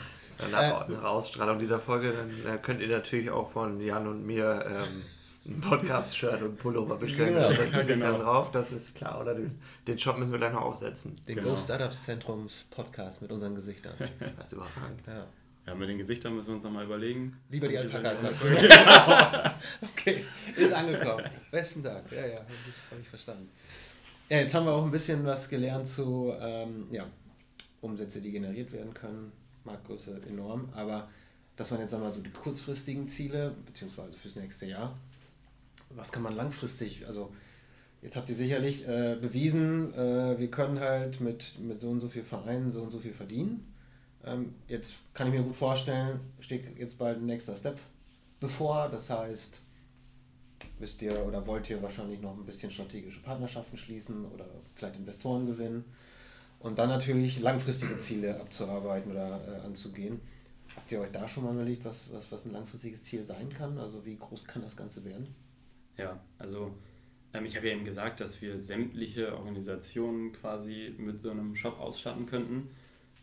Nach, 0.50 0.88
äh, 0.88 0.92
nach, 0.92 1.04
Ausstrahlung 1.04 1.58
dieser 1.58 1.80
Folge 1.80 2.12
dann 2.12 2.54
äh, 2.54 2.58
könnt 2.58 2.80
ihr 2.80 2.88
natürlich 2.88 3.30
auch 3.30 3.50
von 3.50 3.80
Jan 3.80 4.06
und 4.06 4.26
mir 4.26 4.64
ähm, 4.68 5.02
ein 5.46 5.60
Podcast-Shirt 5.60 6.42
und 6.42 6.58
Pullover 6.58 6.96
bestellen. 6.96 7.34
Genau, 7.34 7.46
also, 7.46 7.62
ja, 7.62 7.82
genau. 7.82 8.12
dann 8.12 8.20
drauf, 8.20 8.50
das 8.50 8.72
ist 8.72 8.94
klar. 8.94 9.20
Oder 9.20 9.34
den, 9.34 9.58
den 9.86 9.98
Shop 9.98 10.18
müssen 10.18 10.32
wir 10.32 10.38
gleich 10.38 10.52
noch 10.52 10.62
aufsetzen. 10.62 11.20
Den 11.26 11.36
genau. 11.36 11.50
Go 11.50 11.56
Startups 11.56 12.04
Zentrums 12.04 12.66
Podcast 12.70 13.22
mit 13.22 13.30
unseren 13.30 13.54
Gesichtern. 13.54 13.94
Das 14.36 14.46
ist 14.46 14.52
überragend. 14.52 15.06
Ja. 15.06 15.26
Ja, 15.66 15.74
mit 15.74 15.88
den 15.88 15.98
Gesichtern 15.98 16.36
müssen 16.36 16.48
wir 16.48 16.54
uns 16.54 16.64
nochmal 16.64 16.84
überlegen. 16.84 17.36
Lieber 17.50 17.66
die 17.66 17.76
Alpakas. 17.76 18.22
Genau. 18.40 19.50
okay, 19.82 20.24
ist 20.54 20.72
angekommen. 20.72 21.24
Besten 21.50 21.82
Dank. 21.82 22.10
Ja, 22.12 22.24
ja, 22.24 22.36
habe 22.36 22.46
ich, 22.50 22.92
hab 22.92 23.00
ich, 23.00 23.08
verstanden. 23.08 23.48
Ja, 24.28 24.38
jetzt 24.38 24.54
haben 24.54 24.66
wir 24.66 24.72
auch 24.72 24.84
ein 24.84 24.92
bisschen 24.92 25.24
was 25.24 25.48
gelernt 25.48 25.86
zu 25.88 26.32
ähm, 26.40 26.86
ja, 26.92 27.04
Umsätze, 27.80 28.20
die 28.20 28.30
generiert 28.30 28.72
werden 28.72 28.94
können. 28.94 29.32
Marktgröße 29.66 30.22
enorm, 30.28 30.68
aber 30.74 31.08
das 31.56 31.70
waren 31.70 31.80
jetzt 31.80 31.94
einmal 31.94 32.12
so 32.12 32.20
die 32.20 32.30
kurzfristigen 32.30 33.08
Ziele, 33.08 33.54
beziehungsweise 33.64 34.16
fürs 34.16 34.36
nächste 34.36 34.66
Jahr. 34.66 34.96
Was 35.90 36.12
kann 36.12 36.22
man 36.22 36.34
langfristig, 36.34 37.06
also 37.06 37.32
jetzt 38.02 38.16
habt 38.16 38.28
ihr 38.28 38.34
sicherlich 38.34 38.86
äh, 38.86 39.16
bewiesen, 39.20 39.94
äh, 39.94 40.38
wir 40.38 40.50
können 40.50 40.80
halt 40.80 41.20
mit, 41.20 41.58
mit 41.60 41.80
so 41.80 41.90
und 41.90 42.00
so 42.00 42.08
viel 42.08 42.24
Vereinen 42.24 42.72
so 42.72 42.82
und 42.82 42.90
so 42.90 42.98
viel 42.98 43.14
verdienen 43.14 43.72
ähm, 44.26 44.54
jetzt 44.66 44.96
kann 45.14 45.28
ich 45.28 45.34
mir 45.34 45.42
gut 45.42 45.54
vorstellen, 45.54 46.20
steht 46.40 46.76
jetzt 46.78 46.98
bald 46.98 47.18
ein 47.18 47.26
nächster 47.26 47.54
Step 47.56 47.78
bevor. 48.40 48.88
Das 48.88 49.08
heißt, 49.08 49.60
wisst 50.78 51.00
ihr 51.02 51.24
oder 51.24 51.46
wollt 51.46 51.70
ihr 51.70 51.80
wahrscheinlich 51.80 52.20
noch 52.20 52.36
ein 52.36 52.44
bisschen 52.44 52.70
strategische 52.70 53.20
Partnerschaften 53.20 53.76
schließen 53.76 54.24
oder 54.26 54.44
vielleicht 54.74 54.96
Investoren 54.96 55.46
gewinnen 55.46 55.84
und 56.58 56.78
dann 56.78 56.88
natürlich 56.88 57.40
langfristige 57.40 57.98
Ziele 57.98 58.40
abzuarbeiten 58.40 59.12
oder 59.12 59.40
äh, 59.46 59.66
anzugehen. 59.66 60.20
Habt 60.74 60.92
ihr 60.92 61.00
euch 61.00 61.10
da 61.10 61.26
schon 61.26 61.44
mal 61.44 61.54
überlegt, 61.54 61.84
was, 61.84 62.12
was, 62.12 62.30
was 62.30 62.44
ein 62.44 62.52
langfristiges 62.52 63.04
Ziel 63.04 63.24
sein 63.24 63.48
kann? 63.48 63.78
Also 63.78 64.04
wie 64.04 64.16
groß 64.16 64.44
kann 64.44 64.62
das 64.62 64.76
Ganze 64.76 65.04
werden? 65.04 65.34
Ja, 65.96 66.20
also 66.38 66.74
ähm, 67.32 67.46
ich 67.46 67.56
habe 67.56 67.68
ja 67.68 67.74
eben 67.74 67.84
gesagt, 67.84 68.20
dass 68.20 68.40
wir 68.42 68.58
sämtliche 68.58 69.36
Organisationen 69.36 70.32
quasi 70.32 70.94
mit 70.98 71.20
so 71.20 71.30
einem 71.30 71.56
Shop 71.56 71.78
ausstatten 71.80 72.26
könnten. 72.26 72.70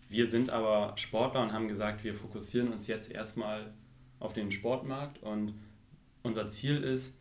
Wir 0.10 0.26
sind 0.26 0.50
aber 0.50 0.94
Sportler 0.98 1.42
und 1.42 1.54
haben 1.54 1.68
gesagt, 1.68 2.04
wir 2.04 2.14
fokussieren 2.14 2.72
uns 2.72 2.88
jetzt 2.88 3.12
erstmal 3.12 3.74
auf 4.20 4.34
den 4.34 4.52
Sportmarkt 4.52 5.22
und 5.24 5.54
unser 6.22 6.48
Ziel 6.48 6.84
ist, 6.84 7.18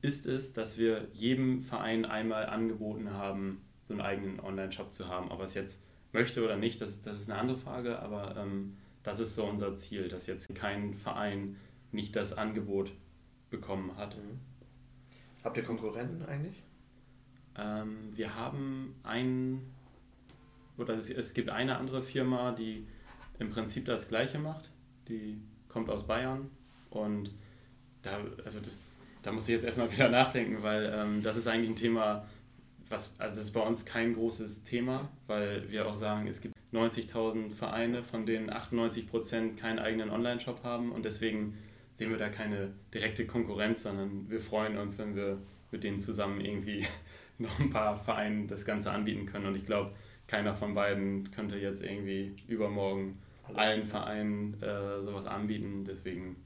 ist 0.00 0.26
es, 0.26 0.52
dass 0.52 0.78
wir 0.78 1.08
jedem 1.12 1.62
Verein 1.62 2.04
einmal 2.04 2.46
angeboten 2.46 3.10
haben, 3.10 3.65
so 3.86 3.94
einen 3.94 4.02
eigenen 4.02 4.40
Online-Shop 4.40 4.92
zu 4.92 5.08
haben. 5.08 5.30
Ob 5.30 5.38
er 5.38 5.44
es 5.44 5.54
jetzt 5.54 5.80
möchte 6.12 6.44
oder 6.44 6.56
nicht, 6.56 6.80
das, 6.80 7.02
das 7.02 7.18
ist 7.18 7.30
eine 7.30 7.38
andere 7.38 7.58
Frage, 7.58 8.00
aber 8.00 8.36
ähm, 8.36 8.76
das 9.02 9.20
ist 9.20 9.34
so 9.36 9.44
unser 9.44 9.72
Ziel, 9.74 10.08
dass 10.08 10.26
jetzt 10.26 10.52
kein 10.54 10.94
Verein 10.94 11.56
nicht 11.92 12.16
das 12.16 12.32
Angebot 12.32 12.92
bekommen 13.50 13.96
hat. 13.96 14.16
Mhm. 14.16 14.40
Habt 15.44 15.56
ihr 15.56 15.62
Konkurrenten 15.62 16.24
eigentlich? 16.24 16.62
Ähm, 17.56 18.10
wir 18.16 18.34
haben 18.34 18.96
einen 19.04 19.72
oder 20.76 20.94
es, 20.94 21.08
es 21.08 21.32
gibt 21.32 21.48
eine 21.48 21.78
andere 21.78 22.02
Firma, 22.02 22.52
die 22.52 22.86
im 23.38 23.50
Prinzip 23.50 23.84
das 23.84 24.08
Gleiche 24.08 24.38
macht. 24.38 24.70
Die 25.08 25.40
kommt 25.68 25.88
aus 25.88 26.06
Bayern 26.06 26.50
und 26.90 27.32
da, 28.02 28.18
also 28.44 28.60
da 29.22 29.32
muss 29.32 29.48
ich 29.48 29.54
jetzt 29.54 29.64
erstmal 29.64 29.90
wieder 29.92 30.08
nachdenken, 30.08 30.62
weil 30.62 30.92
ähm, 30.92 31.22
das 31.22 31.36
ist 31.36 31.46
eigentlich 31.46 31.70
ein 31.70 31.76
Thema, 31.76 32.26
was, 32.88 33.18
also 33.18 33.40
es 33.40 33.48
ist 33.48 33.52
bei 33.52 33.60
uns 33.60 33.84
kein 33.84 34.14
großes 34.14 34.64
Thema, 34.64 35.10
weil 35.26 35.70
wir 35.70 35.86
auch 35.86 35.96
sagen, 35.96 36.26
es 36.26 36.40
gibt 36.40 36.54
90.000 36.72 37.52
Vereine, 37.52 38.02
von 38.02 38.26
denen 38.26 38.50
98 38.50 39.08
Prozent 39.08 39.56
keinen 39.56 39.78
eigenen 39.78 40.10
Online-Shop 40.10 40.62
haben 40.62 40.92
und 40.92 41.04
deswegen 41.04 41.56
sehen 41.94 42.10
wir 42.10 42.18
da 42.18 42.28
keine 42.28 42.72
direkte 42.92 43.26
Konkurrenz, 43.26 43.82
sondern 43.82 44.28
wir 44.28 44.40
freuen 44.40 44.76
uns, 44.76 44.98
wenn 44.98 45.16
wir 45.16 45.38
mit 45.70 45.84
denen 45.84 45.98
zusammen 45.98 46.40
irgendwie 46.40 46.86
noch 47.38 47.58
ein 47.58 47.70
paar 47.70 47.96
Vereinen 47.96 48.46
das 48.48 48.64
Ganze 48.64 48.90
anbieten 48.90 49.26
können 49.26 49.46
und 49.46 49.56
ich 49.56 49.66
glaube, 49.66 49.92
keiner 50.26 50.54
von 50.54 50.74
beiden 50.74 51.30
könnte 51.30 51.56
jetzt 51.56 51.82
irgendwie 51.82 52.34
übermorgen 52.48 53.18
allen 53.54 53.84
Vereinen 53.84 54.60
äh, 54.62 55.00
sowas 55.02 55.26
anbieten. 55.26 55.84
Deswegen 55.84 56.36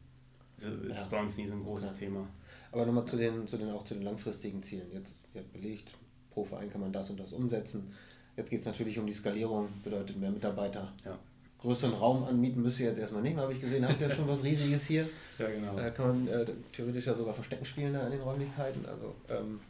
ist 0.57 1.01
es 1.01 1.09
bei 1.09 1.19
uns 1.19 1.37
nie 1.39 1.47
so 1.47 1.55
ein 1.55 1.63
großes 1.63 1.93
okay. 1.93 2.07
Thema. 2.07 2.29
Aber 2.73 2.87
nochmal 2.87 3.07
zu 3.07 3.17
den, 3.17 3.47
zu 3.49 3.57
den, 3.57 3.71
auch 3.71 3.85
zu 3.85 3.95
den 3.95 4.03
langfristigen 4.03 4.63
Zielen. 4.63 4.93
Jetzt 4.93 5.19
wird 5.33 5.51
belegt, 5.53 5.97
pro 6.41 6.45
Verein 6.45 6.71
kann 6.71 6.81
man 6.81 6.93
das 6.93 7.11
und 7.11 7.21
das 7.21 7.33
umsetzen. 7.33 7.93
Jetzt 8.37 8.51
geht 8.51 8.61
es 8.61 8.67
natürlich 8.67 8.99
um 8.99 9.07
die 9.07 9.13
Skalierung, 9.13 9.69
bedeutet 9.85 10.17
mehr 10.17 10.31
Mitarbeiter. 10.31 10.93
Ja. 11.05 11.19
Größeren 11.59 11.93
Raum 11.93 12.25
anmieten 12.25 12.63
müsst 12.63 12.81
ihr 12.81 12.87
jetzt 12.87 12.99
erstmal 12.99 13.21
nicht 13.21 13.37
habe 13.37 13.53
ich 13.53 13.61
gesehen. 13.61 13.87
Habt 13.87 14.01
ihr 14.01 14.11
schon 14.11 14.27
was 14.27 14.43
Riesiges 14.43 14.87
hier? 14.87 15.07
Ja, 15.39 15.51
genau. 15.51 15.77
Da 15.77 15.91
kann 15.91 16.09
man 16.09 16.29
äh, 16.29 16.47
theoretisch 16.73 17.07
ja 17.07 17.15
sogar 17.15 17.35
Verstecken 17.35 17.67
spielen 17.67 17.93
da 17.93 18.07
in 18.07 18.13
den 18.13 18.21
Räumlichkeiten. 18.23 18.87
Also 18.87 19.15
ähm, 19.29 19.61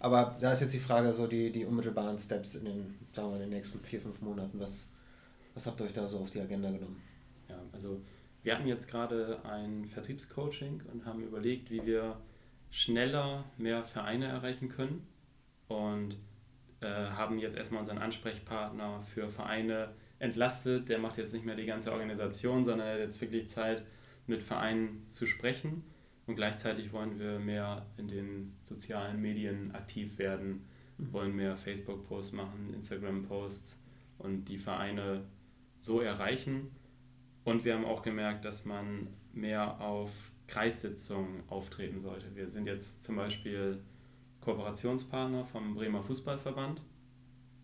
aber 0.00 0.36
da 0.40 0.52
ist 0.52 0.60
jetzt 0.60 0.72
die 0.72 0.78
Frage, 0.78 1.12
so 1.12 1.26
die, 1.26 1.50
die 1.50 1.64
unmittelbaren 1.66 2.18
Steps 2.18 2.56
in 2.56 2.64
den, 2.64 2.94
sagen 3.12 3.28
wir, 3.28 3.36
in 3.36 3.42
den 3.42 3.50
nächsten 3.50 3.80
vier, 3.80 4.00
fünf 4.00 4.20
Monaten. 4.22 4.58
Was, 4.58 4.84
was 5.54 5.66
habt 5.66 5.80
ihr 5.80 5.86
euch 5.86 5.92
da 5.92 6.06
so 6.06 6.18
auf 6.18 6.30
die 6.30 6.40
Agenda 6.40 6.70
genommen? 6.70 7.02
Ja, 7.48 7.56
also 7.72 8.00
wir 8.42 8.54
hatten 8.54 8.66
jetzt 8.66 8.88
gerade 8.88 9.40
ein 9.44 9.86
Vertriebscoaching 9.92 10.82
und 10.92 11.04
haben 11.04 11.22
überlegt, 11.22 11.70
wie 11.70 11.84
wir 11.84 12.16
schneller 12.70 13.44
mehr 13.58 13.84
Vereine 13.84 14.26
erreichen 14.26 14.70
können 14.70 15.06
und 15.68 16.16
äh, 16.80 16.86
haben 16.86 17.38
jetzt 17.38 17.56
erstmal 17.56 17.80
unseren 17.80 17.98
Ansprechpartner 17.98 19.02
für 19.02 19.28
Vereine 19.28 19.94
entlastet. 20.18 20.88
Der 20.88 20.98
macht 20.98 21.18
jetzt 21.18 21.32
nicht 21.32 21.44
mehr 21.44 21.56
die 21.56 21.66
ganze 21.66 21.92
Organisation, 21.92 22.64
sondern 22.64 22.86
er 22.86 22.94
hat 22.94 23.00
jetzt 23.00 23.20
wirklich 23.20 23.48
Zeit, 23.48 23.84
mit 24.26 24.42
Vereinen 24.42 25.04
zu 25.08 25.26
sprechen 25.26 25.84
und 26.26 26.36
gleichzeitig 26.36 26.92
wollen 26.92 27.18
wir 27.18 27.38
mehr 27.38 27.86
in 27.96 28.08
den 28.08 28.56
sozialen 28.62 29.20
Medien 29.20 29.74
aktiv 29.74 30.18
werden, 30.18 30.64
mhm. 30.96 31.12
wollen 31.12 31.36
mehr 31.36 31.56
Facebook-Posts 31.56 32.32
machen, 32.32 32.72
Instagram-Posts 32.74 33.82
und 34.18 34.46
die 34.46 34.58
Vereine 34.58 35.24
so 35.78 36.00
erreichen. 36.00 36.70
Und 37.44 37.64
wir 37.64 37.74
haben 37.74 37.84
auch 37.84 38.00
gemerkt, 38.00 38.44
dass 38.44 38.64
man 38.64 39.08
mehr 39.32 39.80
auf 39.80 40.10
Kreissitzungen 40.46 41.42
auftreten 41.48 41.98
sollte. 41.98 42.34
Wir 42.34 42.48
sind 42.48 42.66
jetzt 42.66 43.02
zum 43.04 43.16
Beispiel 43.16 43.82
Kooperationspartner 44.44 45.44
vom 45.46 45.74
Bremer 45.74 46.02
Fußballverband. 46.02 46.82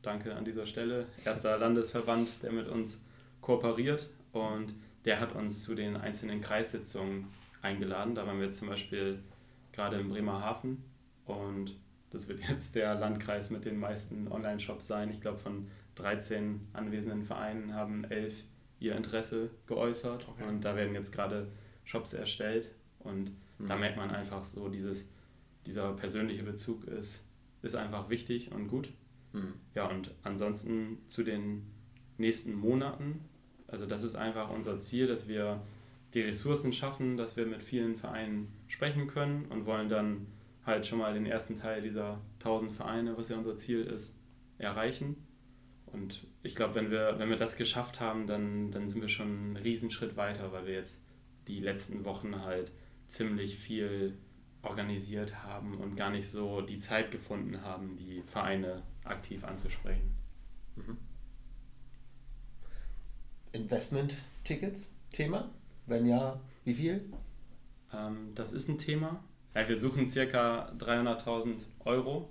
Danke 0.03 0.35
an 0.35 0.45
dieser 0.45 0.67
Stelle. 0.67 1.07
Erster 1.25 1.59
Landesverband, 1.59 2.43
der 2.43 2.53
mit 2.53 2.69
uns 2.69 3.03
kooperiert 3.43 4.09
und 4.33 4.75
der 5.05 5.21
hat 5.21 5.35
uns 5.35 5.63
zu 5.63 5.75
den 5.75 5.97
einzelnen 5.97 6.41
Kreissitzungen 6.41 7.27
eingeladen. 7.61 8.15
Da 8.15 8.27
waren 8.27 8.41
wir 8.41 8.51
zum 8.51 8.69
Beispiel 8.69 9.19
gerade 9.73 10.01
in 10.01 10.09
Bremerhaven 10.09 10.83
und 11.27 11.77
das 12.11 12.29
wird 12.29 12.41
jetzt 12.49 12.75
der 12.75 12.95
Landkreis 12.95 13.51
mit 13.51 13.65
den 13.65 13.79
meisten 13.79 14.29
Online-Shops 14.29 14.87
sein. 14.87 15.11
Ich 15.11 15.21
glaube, 15.21 15.39
von 15.39 15.69
13 15.97 16.69
anwesenden 16.73 17.25
Vereinen 17.25 17.75
haben 17.75 18.05
elf 18.05 18.35
ihr 18.79 18.97
Interesse 18.97 19.51
geäußert 19.67 20.27
okay. 20.29 20.49
und 20.49 20.65
da 20.65 20.75
werden 20.77 20.95
jetzt 20.95 21.13
gerade 21.13 21.49
Shops 21.85 22.15
erstellt 22.15 22.71
und 23.01 23.33
mhm. 23.59 23.69
da 23.69 23.77
merkt 23.77 23.99
man 23.99 24.11
einfach 24.11 24.45
so, 24.45 24.69
dieses, 24.69 25.07
dieser 25.71 25.93
persönliche 25.93 26.43
Bezug 26.43 26.85
ist, 26.85 27.25
ist 27.63 27.77
einfach 27.77 28.11
wichtig 28.11 28.51
und 28.51 28.67
gut. 28.67 28.93
Mhm. 29.33 29.55
Ja, 29.77 29.87
und 29.89 30.13
ansonsten 30.25 30.99
zu 31.07 31.23
den 31.23 31.63
nächsten 32.19 32.55
Monaten, 32.55 33.21
also 33.69 33.87
das 33.87 34.03
ist 34.03 34.17
einfach 34.17 34.51
unser 34.51 34.81
Ziel, 34.81 35.07
dass 35.07 35.29
wir 35.29 35.63
die 36.13 36.23
Ressourcen 36.23 36.73
schaffen, 36.73 37.17
dass 37.17 37.37
wir 37.37 37.47
mit 37.47 37.63
vielen 37.63 37.95
Vereinen 37.97 38.49
sprechen 38.67 39.07
können 39.07 39.47
und 39.47 39.65
wollen 39.65 39.89
dann 39.89 40.27
halt 40.67 40.87
schon 40.87 40.99
mal 40.99 41.15
den 41.15 41.25
ersten 41.25 41.57
Teil 41.57 41.83
dieser 41.83 42.21
1000 42.41 42.73
Vereine, 42.73 43.17
was 43.17 43.29
ja 43.29 43.37
unser 43.37 43.55
Ziel 43.55 43.83
ist, 43.83 44.19
erreichen. 44.59 45.25
Und 45.87 46.27
ich 46.43 46.57
glaube, 46.57 46.75
wenn 46.75 46.91
wir, 46.91 47.15
wenn 47.19 47.31
wir 47.31 47.37
das 47.37 47.57
geschafft 47.57 48.01
haben, 48.01 48.27
dann, 48.27 48.73
dann 48.73 48.89
sind 48.89 49.01
wir 49.01 49.09
schon 49.09 49.29
einen 49.29 49.57
Riesenschritt 49.57 50.17
weiter, 50.17 50.51
weil 50.51 50.67
wir 50.67 50.75
jetzt 50.75 51.01
die 51.47 51.61
letzten 51.61 52.05
Wochen 52.05 52.43
halt 52.43 52.73
ziemlich 53.07 53.57
viel 53.57 54.19
organisiert 54.63 55.43
haben 55.43 55.75
und 55.79 55.97
gar 55.97 56.11
nicht 56.11 56.29
so 56.29 56.61
die 56.61 56.79
Zeit 56.79 57.11
gefunden 57.11 57.63
haben, 57.63 57.97
die 57.97 58.23
Vereine 58.23 58.83
aktiv 59.05 59.45
anzusprechen. 59.45 60.15
Mhm. 60.77 60.99
Investment-Tickets, 63.53 64.91
Thema? 65.13 65.51
Wenn 65.87 66.07
ja, 66.07 66.39
wie 66.65 66.75
viel? 66.75 67.05
Ähm, 67.93 68.33
das 68.35 68.53
ist 68.53 68.69
ein 68.69 68.79
Thema. 68.79 69.25
Ja, 69.55 69.69
wir 69.69 69.77
suchen 69.77 70.07
circa 70.07 70.71
300.000 70.79 71.65
Euro, 71.85 72.31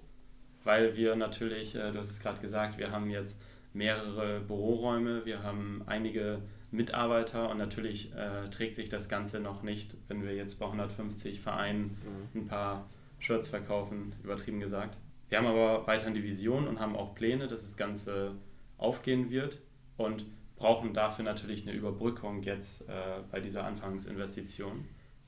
weil 0.63 0.95
wir 0.95 1.15
natürlich, 1.15 1.75
äh, 1.75 1.91
du 1.91 1.99
hast 1.99 2.09
es 2.09 2.19
gerade 2.19 2.39
gesagt, 2.39 2.77
wir 2.77 2.91
haben 2.91 3.09
jetzt 3.09 3.37
mehrere 3.73 4.39
Büroräume, 4.39 5.25
wir 5.25 5.43
haben 5.43 5.83
einige 5.85 6.41
Mitarbeiter 6.71 7.49
und 7.49 7.57
natürlich 7.57 8.13
äh, 8.13 8.49
trägt 8.49 8.75
sich 8.75 8.89
das 8.89 9.09
Ganze 9.09 9.39
noch 9.39 9.63
nicht, 9.63 9.97
wenn 10.07 10.23
wir 10.23 10.35
jetzt 10.35 10.59
bei 10.59 10.65
150 10.65 11.41
Vereinen 11.41 11.97
mhm. 12.33 12.41
ein 12.41 12.47
paar 12.47 12.89
Shirts 13.19 13.47
verkaufen, 13.47 14.13
übertrieben 14.23 14.59
gesagt. 14.59 14.97
Wir 15.29 15.37
haben 15.37 15.47
aber 15.47 15.85
weiterhin 15.87 16.13
die 16.13 16.23
Vision 16.23 16.67
und 16.67 16.79
haben 16.79 16.95
auch 16.95 17.15
Pläne, 17.15 17.47
dass 17.47 17.61
das 17.61 17.77
Ganze 17.77 18.31
aufgehen 18.77 19.29
wird 19.29 19.59
und 19.97 20.25
brauchen 20.55 20.93
dafür 20.93 21.25
natürlich 21.25 21.63
eine 21.63 21.75
Überbrückung 21.75 22.43
jetzt 22.43 22.87
äh, 22.89 23.21
bei 23.31 23.39
dieser 23.39 23.63
Anfangsinvestition 23.63 24.85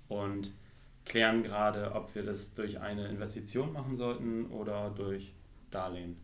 und 0.08 0.51
klären 1.06 1.43
gerade, 1.43 1.93
ob 1.93 2.13
wir 2.15 2.23
das 2.23 2.54
durch 2.54 2.80
eine 2.80 3.08
Investition 3.08 3.73
machen 3.73 3.97
sollten 3.97 4.47
oder 4.47 4.91
durch 4.91 5.34
Darlehen. 5.71 6.17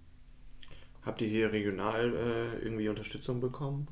Habt 1.03 1.21
ihr 1.21 1.27
hier 1.27 1.51
regional 1.51 2.13
äh, 2.13 2.63
irgendwie 2.63 2.89
Unterstützung 2.89 3.39
bekommen? 3.39 3.88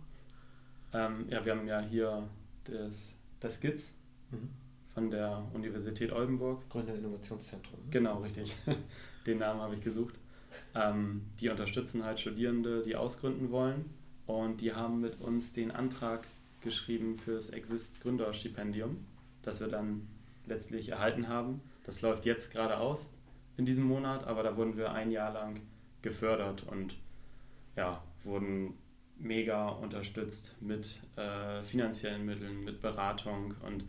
Ähm, 0.95 1.25
ja, 1.29 1.43
wir 1.43 1.51
haben 1.51 1.67
ja 1.67 1.81
hier 1.81 2.27
das, 2.63 3.15
das 3.41 3.59
GITS 3.59 3.93
mhm. 4.31 4.49
von 4.93 5.11
der 5.11 5.45
Universität 5.53 6.13
Oldenburg. 6.13 6.69
Gründer 6.69 6.95
Innovationszentrum. 6.95 7.79
Genau, 7.91 8.21
richtig. 8.21 8.55
Den 9.25 9.39
Namen 9.39 9.59
habe 9.59 9.75
ich 9.75 9.81
gesucht. 9.81 10.15
Ähm, 10.73 11.25
die 11.41 11.49
unterstützen 11.49 12.05
halt 12.05 12.19
Studierende, 12.21 12.81
die 12.81 12.95
ausgründen 12.95 13.51
wollen. 13.51 13.89
Und 14.25 14.61
die 14.61 14.73
haben 14.73 15.01
mit 15.01 15.19
uns 15.19 15.51
den 15.51 15.71
Antrag 15.71 16.25
geschrieben 16.61 17.17
fürs 17.17 17.49
Exist 17.49 17.99
Gründerstipendium, 18.01 19.05
das 19.41 19.59
wir 19.59 19.67
dann 19.67 20.07
letztlich 20.45 20.89
erhalten 20.89 21.27
haben. 21.27 21.61
Das 21.83 22.01
läuft 22.01 22.25
jetzt 22.25 22.51
gerade 22.51 22.77
aus 22.77 23.09
in 23.57 23.65
diesem 23.65 23.85
Monat, 23.85 24.25
aber 24.25 24.43
da 24.43 24.55
wurden 24.55 24.77
wir 24.77 24.93
ein 24.93 25.11
Jahr 25.11 25.33
lang 25.33 25.59
gefördert 26.01 26.63
und 26.63 26.95
ja, 27.75 28.01
wurden 28.23 28.73
mega 29.17 29.69
unterstützt 29.69 30.55
mit 30.61 31.01
äh, 31.15 31.63
finanziellen 31.63 32.25
Mitteln, 32.25 32.63
mit 32.63 32.81
Beratung 32.81 33.55
und 33.65 33.85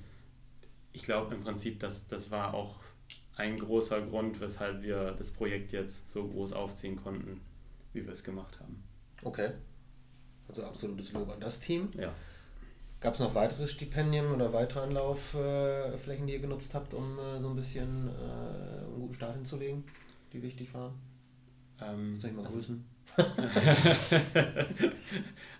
ich 0.92 1.02
glaube 1.02 1.34
im 1.34 1.42
Prinzip, 1.42 1.78
dass 1.80 2.06
das 2.06 2.30
war 2.30 2.54
auch 2.54 2.80
ein 3.36 3.58
großer 3.58 4.00
Grund, 4.02 4.40
weshalb 4.40 4.82
wir 4.82 5.12
das 5.12 5.30
Projekt 5.30 5.72
jetzt 5.72 6.08
so 6.08 6.26
groß 6.26 6.52
aufziehen 6.54 6.96
konnten, 6.96 7.40
wie 7.92 8.04
wir 8.04 8.12
es 8.12 8.24
gemacht 8.24 8.58
haben. 8.60 8.82
Okay. 9.22 9.50
Also 10.48 10.64
absolutes 10.64 11.12
Lob 11.12 11.28
an 11.30 11.40
das 11.40 11.60
Team. 11.60 11.90
Ja. 11.98 12.14
Gab 13.00 13.14
es 13.14 13.20
noch 13.20 13.34
weitere 13.34 13.68
Stipendien 13.68 14.32
oder 14.32 14.52
weitere 14.54 14.80
Anlaufflächen, 14.80 16.26
die 16.26 16.32
ihr 16.32 16.38
genutzt 16.40 16.74
habt, 16.74 16.94
um 16.94 17.18
äh, 17.18 17.40
so 17.40 17.50
ein 17.50 17.56
bisschen 17.56 18.08
äh, 18.08 18.84
einen 18.84 19.00
guten 19.00 19.12
Start 19.14 19.34
hinzulegen, 19.34 19.84
die 20.32 20.42
wichtig 20.42 20.72
waren? 20.72 20.94
Ähm, 21.80 22.18
Soll 22.18 22.30
ich 22.30 22.36
mal 22.36 22.44
also, 22.44 22.56
grüßen? 22.56 22.95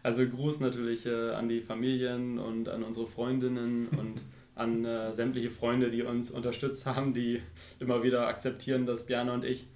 also 0.02 0.28
Gruß 0.28 0.60
natürlich 0.60 1.06
äh, 1.06 1.30
an 1.30 1.48
die 1.48 1.60
Familien 1.60 2.38
und 2.38 2.68
an 2.68 2.82
unsere 2.82 3.06
Freundinnen 3.06 3.88
und 3.88 4.22
an 4.54 4.84
äh, 4.84 5.12
sämtliche 5.12 5.50
Freunde, 5.50 5.90
die 5.90 6.02
uns 6.02 6.30
unterstützt 6.30 6.86
haben, 6.86 7.14
die 7.14 7.42
immer 7.78 8.02
wieder 8.02 8.26
akzeptieren, 8.26 8.86
dass 8.86 9.06
Björn 9.06 9.28
und 9.28 9.44
ich 9.44 9.66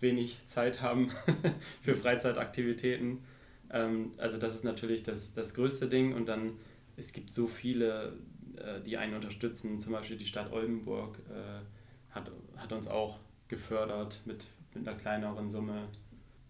wenig 0.00 0.40
Zeit 0.46 0.80
haben 0.80 1.10
für 1.82 1.94
Freizeitaktivitäten. 1.94 3.24
Ähm, 3.70 4.12
also 4.16 4.38
das 4.38 4.54
ist 4.54 4.64
natürlich 4.64 5.02
das, 5.02 5.32
das 5.32 5.54
größte 5.54 5.88
Ding 5.88 6.14
und 6.14 6.28
dann 6.28 6.52
es 6.96 7.12
gibt 7.12 7.32
so 7.32 7.46
viele, 7.46 8.14
äh, 8.56 8.80
die 8.80 8.96
einen 8.96 9.14
unterstützen, 9.14 9.78
zum 9.78 9.92
Beispiel 9.92 10.16
die 10.16 10.26
Stadt 10.26 10.52
Oldenburg 10.52 11.18
äh, 11.30 12.14
hat, 12.14 12.30
hat 12.56 12.72
uns 12.72 12.88
auch 12.88 13.18
gefördert 13.46 14.20
mit, 14.24 14.46
mit 14.74 14.86
einer 14.86 14.96
kleineren 14.96 15.48
Summe. 15.48 15.88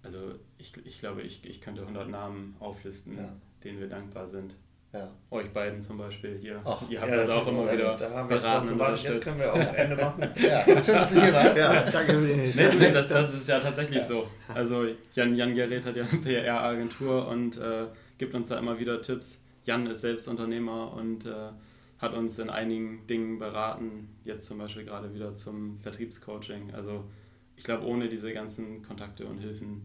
Also 0.02 0.34
ich, 0.58 0.72
ich 0.84 1.00
glaube, 1.00 1.22
ich, 1.22 1.44
ich 1.44 1.60
könnte 1.60 1.82
100 1.82 2.08
Namen 2.08 2.56
auflisten, 2.60 3.16
ja. 3.16 3.32
denen 3.64 3.80
wir 3.80 3.88
dankbar 3.88 4.28
sind. 4.28 4.54
Ja. 4.92 5.10
Euch 5.30 5.50
beiden 5.52 5.82
zum 5.82 5.98
Beispiel 5.98 6.38
hier. 6.40 6.62
Ach, 6.64 6.82
Ihr 6.88 7.00
habt 7.00 7.10
ja, 7.10 7.20
uns 7.20 7.28
auch 7.28 7.46
immer 7.46 7.70
wieder 7.70 7.94
da 7.94 8.22
beraten 8.22 8.68
und 8.68 8.74
unterstützt. 8.74 9.14
Jetzt 9.16 9.24
können 9.24 9.40
wir 9.40 9.52
auch 9.52 9.74
Ende 9.74 9.96
machen. 9.96 10.22
ja, 10.36 10.62
schön, 10.64 10.94
dass 10.94 11.12
du 11.12 11.20
hier 11.20 11.34
warst. 11.34 11.58
Ja, 11.58 11.82
danke. 11.90 12.14
nee, 12.14 12.52
du, 12.52 12.92
das, 12.92 13.08
das 13.08 13.34
ist 13.34 13.48
ja 13.48 13.60
tatsächlich 13.60 13.98
ja. 13.98 14.04
so. 14.04 14.28
Also 14.54 14.86
Jan, 15.12 15.34
Jan 15.34 15.54
Gerät 15.54 15.84
hat 15.84 15.94
ja 15.94 16.04
eine 16.04 16.20
PR-Agentur 16.20 17.28
und 17.28 17.58
äh, 17.58 17.84
gibt 18.16 18.34
uns 18.34 18.48
da 18.48 18.58
immer 18.58 18.78
wieder 18.78 19.02
Tipps. 19.02 19.42
Jan 19.64 19.86
ist 19.86 20.00
selbst 20.00 20.26
Unternehmer 20.26 20.94
und 20.94 21.26
äh, 21.26 21.50
hat 21.98 22.14
uns 22.14 22.38
in 22.38 22.48
einigen 22.48 23.06
Dingen 23.06 23.38
beraten. 23.38 24.08
Jetzt 24.24 24.46
zum 24.46 24.56
Beispiel 24.56 24.86
gerade 24.86 25.12
wieder 25.12 25.34
zum 25.34 25.78
Vertriebscoaching. 25.80 26.72
Also 26.74 27.04
ich 27.58 27.64
glaube, 27.64 27.84
ohne 27.84 28.08
diese 28.08 28.32
ganzen 28.32 28.82
Kontakte 28.82 29.26
und 29.26 29.38
Hilfen 29.38 29.82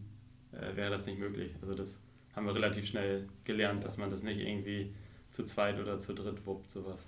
äh, 0.52 0.76
wäre 0.76 0.90
das 0.90 1.06
nicht 1.06 1.18
möglich. 1.18 1.52
Also 1.60 1.74
das 1.74 1.98
haben 2.34 2.46
wir 2.46 2.54
relativ 2.54 2.86
schnell 2.86 3.28
gelernt, 3.42 3.84
dass 3.84 3.98
man 3.98 4.08
das 4.08 4.22
nicht 4.22 4.40
irgendwie 4.40 4.94
zu 5.32 5.44
zweit 5.44 5.80
oder 5.80 5.98
zu 5.98 6.14
dritt 6.14 6.46
wuppt, 6.46 6.70
sowas. 6.70 7.04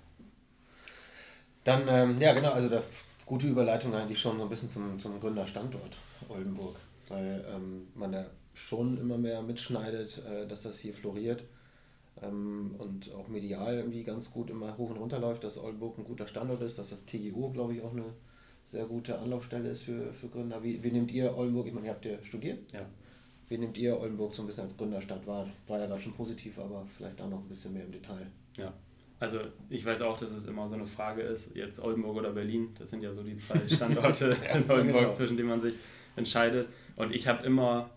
Dann, 1.63 1.87
ähm, 1.87 2.21
ja 2.21 2.33
genau, 2.33 2.51
also 2.51 2.67
da 2.67 2.83
gute 3.25 3.47
Überleitung 3.47 3.95
eigentlich 3.95 4.19
schon 4.19 4.37
so 4.37 4.43
ein 4.43 4.49
bisschen 4.49 4.69
zum, 4.69 4.99
zum 4.99 5.19
Gründerstandort 5.21 5.97
Oldenburg, 6.27 6.75
weil 7.07 7.45
ähm, 7.49 7.87
man 7.95 8.11
da 8.11 8.25
schon 8.53 8.97
immer 8.97 9.17
mehr 9.17 9.41
mitschneidet, 9.41 10.21
äh, 10.25 10.47
dass 10.47 10.63
das 10.63 10.79
hier 10.79 10.93
floriert 10.93 11.45
ähm, 12.21 12.75
und 12.77 13.13
auch 13.13 13.29
medial 13.29 13.75
irgendwie 13.75 14.03
ganz 14.03 14.31
gut 14.31 14.49
immer 14.49 14.77
hoch 14.77 14.89
und 14.89 14.97
runter 14.97 15.19
läuft, 15.19 15.45
dass 15.45 15.57
Oldenburg 15.57 15.97
ein 15.97 16.03
guter 16.03 16.27
Standort 16.27 16.59
ist, 16.61 16.77
dass 16.77 16.89
das 16.89 17.05
TGO, 17.05 17.51
glaube 17.51 17.73
ich, 17.73 17.81
auch 17.81 17.93
eine 17.93 18.13
sehr 18.67 18.85
gute 18.85 19.17
Anlaufstelle 19.17 19.69
ist 19.69 19.83
für, 19.83 20.13
für 20.13 20.27
Gründer. 20.27 20.61
Wie, 20.61 20.83
wie 20.83 20.91
nehmt 20.91 21.11
ihr 21.11 21.35
Oldenburg, 21.35 21.67
ich 21.67 21.73
meine, 21.73 21.87
ihr 21.87 21.93
habt 21.93 22.05
ja 22.05 22.21
studiert? 22.23 22.71
Ja. 22.71 22.85
Wie 23.47 23.57
nehmt 23.57 23.77
ihr 23.77 23.97
Oldenburg 23.97 24.33
so 24.33 24.43
ein 24.43 24.45
bisschen 24.45 24.65
als 24.65 24.75
Gründerstadt 24.75 25.25
wahr? 25.25 25.47
War 25.67 25.79
ja 25.79 25.87
gerade 25.87 26.01
schon 26.01 26.13
positiv, 26.13 26.59
aber 26.59 26.85
vielleicht 26.85 27.19
auch 27.21 27.29
noch 27.29 27.39
ein 27.39 27.47
bisschen 27.47 27.73
mehr 27.73 27.85
im 27.85 27.91
Detail. 27.91 28.27
Ja, 28.57 28.73
also 29.19 29.39
ich 29.69 29.85
weiß 29.85 30.01
auch, 30.01 30.17
dass 30.17 30.31
es 30.31 30.45
immer 30.45 30.67
so 30.67 30.75
eine 30.75 30.85
Frage 30.85 31.21
ist, 31.21 31.55
jetzt 31.55 31.79
Oldenburg 31.79 32.17
oder 32.17 32.33
Berlin, 32.33 32.69
das 32.77 32.89
sind 32.89 33.01
ja 33.01 33.11
so 33.11 33.23
die 33.23 33.37
zwei 33.37 33.67
Standorte 33.73 34.35
ja, 34.43 34.57
in 34.57 34.69
Oldenburg, 34.69 35.01
genau. 35.01 35.13
zwischen 35.13 35.37
denen 35.37 35.49
man 35.49 35.61
sich 35.61 35.75
entscheidet. 36.17 36.67
Und 36.97 37.15
ich 37.15 37.27
habe 37.27 37.45
immer 37.45 37.89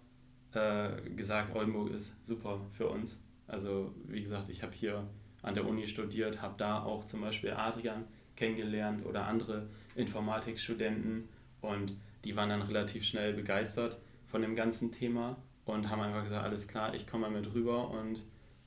äh, 0.55 0.91
gesagt, 1.17 1.55
Oldenburg 1.57 1.91
ist 1.91 2.15
super 2.25 2.61
für 2.73 2.89
uns. 2.89 3.21
Also 3.49 3.93
wie 4.07 4.21
gesagt, 4.21 4.49
ich 4.51 4.63
habe 4.63 4.73
hier 4.73 5.05
an 5.43 5.55
der 5.55 5.67
Uni 5.67 5.89
studiert, 5.89 6.41
habe 6.41 6.55
da 6.59 6.85
auch 6.85 7.05
zum 7.07 7.23
Beispiel 7.23 7.51
Adrian 7.51 8.05
kennengelernt 8.37 9.05
oder 9.05 9.27
andere 9.27 9.69
Informatikstudenten 9.95 11.29
und 11.61 11.97
die 12.25 12.37
waren 12.37 12.49
dann 12.49 12.63
relativ 12.63 13.05
schnell 13.05 13.33
begeistert 13.33 13.99
von 14.27 14.43
dem 14.43 14.55
ganzen 14.55 14.93
Thema 14.93 15.37
und 15.65 15.91
haben 15.91 16.01
einfach 16.01 16.23
gesagt, 16.23 16.45
alles 16.45 16.69
klar, 16.69 16.95
ich 16.95 17.07
komme 17.07 17.29
mal 17.29 17.41
mit 17.41 17.53
rüber 17.55 17.91
und 17.91 18.19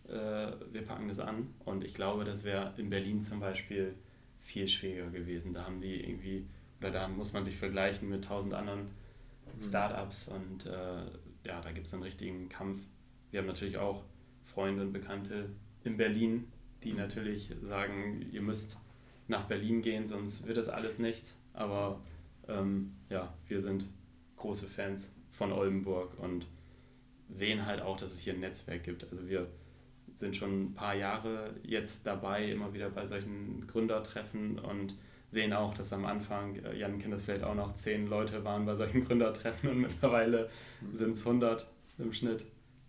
äh, 0.08 0.52
wir 0.72 0.82
packen 0.86 1.08
das 1.08 1.20
an. 1.20 1.54
Und 1.66 1.84
ich 1.84 1.94
glaube, 1.94 2.24
das 2.24 2.44
wäre 2.44 2.74
in 2.78 2.90
Berlin 2.90 3.22
zum 3.22 3.40
Beispiel 3.40 3.96
viel 4.42 4.68
schwieriger 4.68 5.10
gewesen. 5.10 5.54
Da 5.54 5.66
haben 5.66 5.82
die 5.82 6.02
irgendwie, 6.02 6.46
oder 6.80 6.92
da 6.92 7.08
muss 7.08 7.34
man 7.34 7.44
sich 7.44 7.58
vergleichen 7.58 8.10
mit 8.10 8.26
tausend 8.26 8.54
anderen 8.54 8.82
mhm. 8.82 9.62
Startups 9.62 10.28
und 10.28 10.66
äh, 10.66 11.06
ja, 11.46 11.62
da 11.62 11.72
gibt 11.72 11.88
es 11.88 11.94
einen 11.94 12.04
richtigen 12.04 12.50
Kampf. 12.50 12.82
Wir 13.32 13.40
haben 13.40 13.48
natürlich 13.48 13.78
auch 13.78 14.04
Freunde 14.44 14.84
und 14.84 14.94
Bekannte 14.94 15.50
in 15.84 15.98
Berlin, 15.98 16.52
die 16.84 16.92
mhm. 16.92 17.00
natürlich 17.00 17.52
sagen, 17.62 18.26
ihr 18.32 18.42
müsst 18.42 18.78
nach 19.28 19.46
Berlin 19.46 19.82
gehen, 19.82 20.08
sonst 20.08 20.46
wird 20.48 20.58
das 20.58 20.70
alles 20.70 21.00
nichts. 21.00 21.38
Aber 21.54 22.02
ähm, 22.48 22.94
ja, 23.10 23.34
wir 23.48 23.62
sind 23.62 23.86
große 24.38 24.68
Fans 24.68 25.10
von 25.32 25.52
Oldenburg 25.52 26.18
und 26.20 26.46
sehen 27.30 27.66
halt 27.66 27.82
auch, 27.82 27.98
dass 27.98 28.14
es 28.14 28.20
hier 28.20 28.34
ein 28.34 28.40
Netzwerk 28.40 28.84
gibt. 28.84 29.04
Also 29.10 29.28
wir 29.28 29.48
sind 30.16 30.36
schon 30.36 30.66
ein 30.66 30.74
paar 30.74 30.96
Jahre 30.96 31.56
jetzt 31.64 32.06
dabei, 32.06 32.52
immer 32.52 32.74
wieder 32.74 32.90
bei 32.90 33.06
solchen 33.06 33.66
Gründertreffen 33.68 34.60
und 34.60 34.96
sehen 35.30 35.54
auch, 35.54 35.74
dass 35.74 35.92
am 35.94 36.06
Anfang, 36.06 36.56
äh, 36.58 36.78
Jan 36.78 37.00
kennt 37.00 37.14
das 37.14 37.24
vielleicht 37.24 37.44
auch 37.44 37.56
noch, 37.56 37.74
zehn 37.74 38.08
Leute 38.08 38.44
waren 38.44 38.66
bei 38.66 38.76
solchen 38.76 39.04
Gründertreffen 39.06 39.70
und 39.70 39.80
mittlerweile 39.80 40.50
sind 40.94 41.12
es 41.12 41.26
100 41.26 41.68
im 41.98 42.14
Schnitt. 42.14 42.46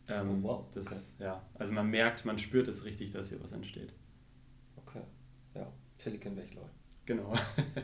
Ähm, 0.08 0.44
oh, 0.44 0.48
wow. 0.48 0.66
Das, 0.74 0.86
okay. 0.86 1.00
ja, 1.20 1.42
also 1.54 1.72
man 1.72 1.88
merkt, 1.88 2.26
man 2.26 2.36
spürt 2.36 2.68
es 2.68 2.84
richtig, 2.84 3.12
dass 3.12 3.30
hier 3.30 3.42
was 3.42 3.52
entsteht. 3.52 3.92
Ja, 6.04 6.10
Silicon 6.10 6.36
Valley. 6.36 6.48
Genau. 7.06 7.32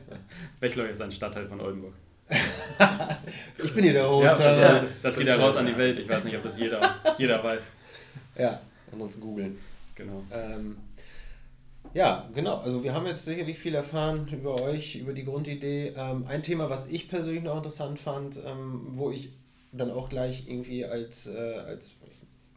Bechloch 0.60 0.84
ist 0.84 1.00
ein 1.00 1.12
Stadtteil 1.12 1.46
von 1.46 1.60
Oldenburg. 1.60 1.94
ich 3.62 3.74
bin 3.74 3.84
hier 3.84 3.92
der 3.92 4.08
Host. 4.08 4.24
Ja, 4.24 4.32
also, 4.32 4.62
also, 4.62 4.88
das 5.02 5.16
geht 5.16 5.26
ja 5.26 5.36
raus 5.36 5.56
an 5.56 5.66
die 5.66 5.76
Welt. 5.76 5.98
Ich 5.98 6.08
weiß 6.08 6.24
nicht, 6.24 6.36
ob 6.36 6.44
das 6.44 6.58
jeder, 6.58 6.96
jeder 7.18 7.42
weiß. 7.42 7.70
Ja, 8.38 8.60
ansonsten 8.92 9.20
googeln. 9.20 9.58
Genau. 9.94 10.22
Ähm, 10.32 10.76
ja, 11.92 12.28
genau. 12.34 12.58
Also 12.58 12.84
wir 12.84 12.94
haben 12.94 13.06
jetzt 13.06 13.24
sicherlich 13.24 13.58
viel 13.58 13.74
erfahren 13.74 14.28
über 14.28 14.62
euch, 14.62 14.96
über 14.96 15.12
die 15.12 15.24
Grundidee. 15.24 15.92
Ähm, 15.96 16.24
ein 16.28 16.42
Thema, 16.42 16.70
was 16.70 16.86
ich 16.86 17.08
persönlich 17.08 17.42
noch 17.42 17.56
interessant 17.56 17.98
fand, 17.98 18.38
ähm, 18.44 18.86
wo 18.90 19.10
ich 19.10 19.32
dann 19.72 19.90
auch 19.90 20.08
gleich 20.08 20.48
irgendwie 20.48 20.84
als, 20.84 21.26
äh, 21.26 21.54
als 21.66 21.92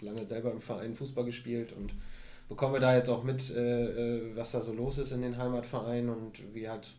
lange 0.01 0.27
selber 0.27 0.51
im 0.51 0.61
Verein 0.61 0.95
Fußball 0.95 1.25
gespielt 1.25 1.73
und 1.73 1.93
bekommen 2.53 2.73
wir 2.75 2.79
da 2.79 2.95
jetzt 2.95 3.09
auch 3.09 3.23
mit, 3.23 3.49
äh, 3.49 4.17
äh, 4.17 4.35
was 4.35 4.51
da 4.51 4.61
so 4.61 4.73
los 4.73 4.99
ist 4.99 5.11
in 5.11 5.23
den 5.23 5.37
Heimatvereinen 5.37 6.09
und 6.11 6.53
wie 6.53 6.69
halt 6.69 6.93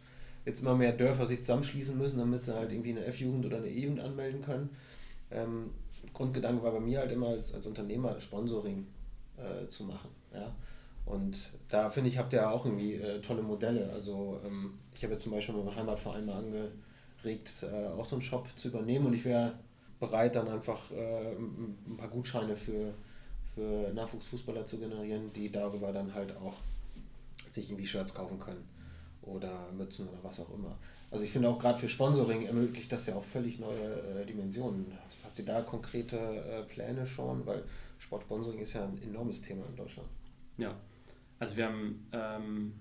jetzt 0.45 0.61
immer 0.61 0.75
mehr 0.75 0.91
Dörfer 0.91 1.27
sich 1.27 1.41
zusammenschließen 1.41 1.97
müssen, 1.97 2.19
damit 2.19 2.43
sie 2.43 2.55
halt 2.55 2.73
irgendwie 2.73 2.91
eine 2.91 3.05
F-Jugend 3.05 3.47
oder 3.47 3.59
eine 3.59 3.69
E-Jugend 3.69 4.01
anmelden 4.01 4.43
können. 4.43 4.71
Ähm, 5.31 5.71
Grundgedanke 6.13 6.65
war 6.65 6.73
bei 6.73 6.81
mir 6.81 6.99
halt 6.99 7.13
immer 7.13 7.29
als, 7.29 7.55
als 7.55 7.67
Unternehmer 7.67 8.21
Sponsoring 8.21 8.85
äh, 9.37 9.69
zu 9.69 9.85
machen. 9.85 10.11
Ja? 10.33 10.53
Und 11.07 11.51
da 11.69 11.89
finde 11.89 12.11
ich, 12.11 12.19
habt 12.19 12.33
ihr 12.33 12.51
auch 12.51 12.67
irgendwie 12.67 12.95
äh, 12.95 13.21
tolle 13.21 13.43
Modelle. 13.43 13.93
Also 13.93 14.41
ähm, 14.45 14.75
ich 14.93 15.05
habe 15.05 15.13
jetzt 15.15 15.23
zum 15.23 15.31
Beispiel 15.31 15.55
meinem 15.55 15.75
Heimatverein 15.75 16.27
mal 16.27 16.39
angeregt, 16.39 17.63
äh, 17.63 17.87
auch 17.97 18.05
so 18.05 18.17
einen 18.17 18.23
Shop 18.23 18.49
zu 18.57 18.69
übernehmen 18.69 19.07
und 19.07 19.15
ich 19.15 19.25
wäre 19.25 19.55
bereit, 20.01 20.35
dann 20.35 20.49
einfach 20.49 20.91
äh, 20.91 21.31
ein 21.37 21.97
paar 21.97 22.09
Gutscheine 22.09 22.57
für 22.57 22.93
für 23.55 23.93
Nachwuchsfußballer 23.93 24.67
zu 24.67 24.79
generieren, 24.79 25.33
die 25.33 25.51
darüber 25.51 25.93
dann 25.93 26.15
halt 26.15 26.37
auch 26.37 26.55
sich 27.51 27.71
irgendwie 27.71 27.87
Shirts 27.87 28.15
kaufen 28.15 28.39
können 28.39 28.65
oder 29.23 29.71
Mützen 29.73 30.09
oder 30.09 30.19
was 30.23 30.41
auch 30.41 30.53
immer. 30.53 30.77
Also 31.11 31.25
ich 31.25 31.31
finde 31.31 31.49
auch 31.49 31.59
gerade 31.59 31.79
für 31.79 31.89
Sponsoring 31.89 32.47
ermöglicht 32.47 32.91
das 32.91 33.07
ja 33.07 33.15
auch 33.15 33.25
völlig 33.25 33.59
neue 33.59 34.23
äh, 34.23 34.27
Dimensionen. 34.27 34.87
Habt 35.23 35.39
ihr 35.39 35.45
da 35.45 35.63
konkrete 35.63 36.17
äh, 36.17 36.63
Pläne 36.65 37.07
schon? 37.07 37.47
Weil 37.47 37.63
Sportsponsoring 37.99 38.61
ist 38.61 38.73
ja 38.73 38.85
ein 38.85 39.01
enormes 39.03 39.41
Thema 39.41 39.65
in 39.67 39.77
Deutschland. 39.77 40.09
Ja, 40.59 40.75
also 41.39 41.57
wir 41.57 41.67
haben, 41.67 42.07
ähm, 42.13 42.75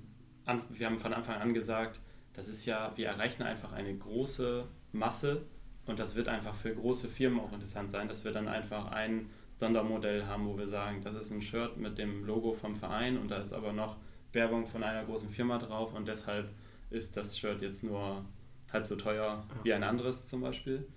an, 0.46 0.62
wir 0.70 0.88
haben 0.88 0.98
von 0.98 1.14
Anfang 1.14 1.40
an 1.40 1.54
gesagt, 1.54 2.00
das 2.34 2.48
ist 2.48 2.66
ja, 2.66 2.92
wir 2.96 3.08
erreichen 3.08 3.44
einfach 3.44 3.72
eine 3.72 3.96
große 3.96 4.66
Masse 4.92 5.44
und 5.86 6.00
das 6.00 6.16
wird 6.16 6.28
einfach 6.28 6.56
für 6.56 6.74
große 6.74 7.08
Firmen 7.08 7.40
auch 7.40 7.52
interessant 7.54 7.92
sein, 7.92 8.08
dass 8.08 8.24
wir 8.24 8.32
dann 8.32 8.48
einfach 8.48 8.92
einen 8.92 9.30
Sondermodell 9.56 10.26
haben, 10.26 10.48
wo 10.48 10.58
wir 10.58 10.68
sagen, 10.68 11.02
das 11.02 11.16
ist 11.16 11.32
ein 11.32 11.42
Shirt 11.42 11.78
mit 11.78 11.98
dem 11.98 12.26
Logo 12.26 12.54
vom 12.54 12.76
Verein 12.76 13.18
und 13.18 13.30
da 13.30 13.38
ist 13.38 13.54
aber 13.54 13.74
noch 13.74 13.98
Werbung 14.32 14.66
von 14.66 14.84
einer 14.84 15.06
großen 15.06 15.30
Firma 15.30 15.58
drauf 15.60 15.94
und 15.94 16.08
deshalb 16.08 16.50
ist 16.90 17.16
das 17.18 17.38
Shirt 17.38 17.62
jetzt 17.62 17.84
nur 17.84 18.26
halb 18.72 18.86
so 18.86 18.96
teuer 18.96 19.44
wie 19.64 19.74
ein 19.74 19.84
anderes 19.84 20.28
zum 20.28 20.42
Beispiel. 20.42 20.88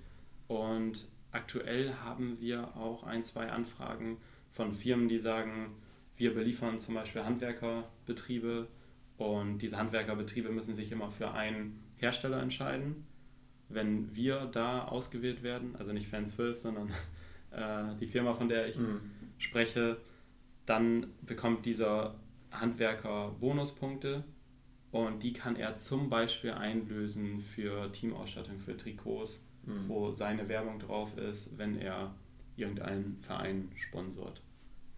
Und 0.49 1.07
aktuell 1.33 1.92
haben 1.95 2.40
wir 2.40 2.77
auch 2.77 3.05
ein, 3.05 3.23
zwei 3.23 3.51
Anfragen 3.51 4.19
von 4.51 4.73
Firmen, 4.73 5.09
die 5.09 5.19
sagen, 5.19 5.75
wir 6.16 6.35
beliefern 6.35 6.81
zum 6.81 6.95
Beispiel 6.95 7.25
Handwerkerbetriebe 7.25 8.69
und 9.19 9.59
diese 9.59 9.77
Handwerkerbetriebe 9.77 10.51
müssen 10.51 10.75
sich 10.75 10.90
immer 10.92 11.11
für 11.11 11.33
einen 11.33 11.83
Hersteller 11.97 12.40
entscheiden. 12.40 13.07
Wenn 13.69 14.14
wir 14.14 14.47
da 14.47 14.85
ausgewählt 14.85 15.42
werden, 15.42 15.75
also 15.77 15.92
nicht 15.92 16.09
Fan 16.09 16.27
12, 16.27 16.57
sondern 16.57 16.90
äh, 17.50 17.94
die 18.00 18.06
Firma, 18.06 18.35
von 18.35 18.48
der 18.48 18.68
ich 18.68 18.76
mhm. 18.78 19.00
spreche, 19.38 19.98
dann 20.64 21.06
bekommt 21.22 21.64
dieser 21.66 22.14
Handwerker 22.50 23.35
Bonuspunkte 23.40 24.24
und 24.90 25.22
die 25.22 25.32
kann 25.32 25.56
er 25.56 25.76
zum 25.76 26.09
Beispiel 26.09 26.52
einlösen 26.52 27.40
für 27.40 27.90
Teamausstattung, 27.92 28.59
für 28.61 28.76
Trikots, 28.76 29.44
mhm. 29.64 29.88
wo 29.88 30.12
seine 30.12 30.48
Werbung 30.48 30.78
drauf 30.78 31.16
ist, 31.18 31.56
wenn 31.59 31.78
er 31.78 32.14
irgendeinen 32.56 33.18
Verein 33.22 33.70
sponsort. 33.74 34.40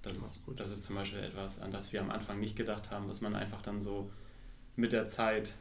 Das, 0.03 0.17
ja, 0.17 0.53
ist, 0.53 0.61
das 0.61 0.71
ist 0.71 0.85
zum 0.85 0.97
Beispiel 0.97 1.21
etwas, 1.21 1.59
an 1.59 1.73
das 1.73 1.93
wir 1.93 2.01
am 2.01 2.11
Anfang 2.11 2.39
nicht 2.39 2.57
gedacht 2.57 2.91
haben, 2.91 3.09
was 3.09 3.21
man 3.21 3.35
einfach 3.35 3.63
dann 3.63 3.81
so 3.81 4.11
mit 4.77 4.93
der 4.93 5.07
Zeit 5.09 5.53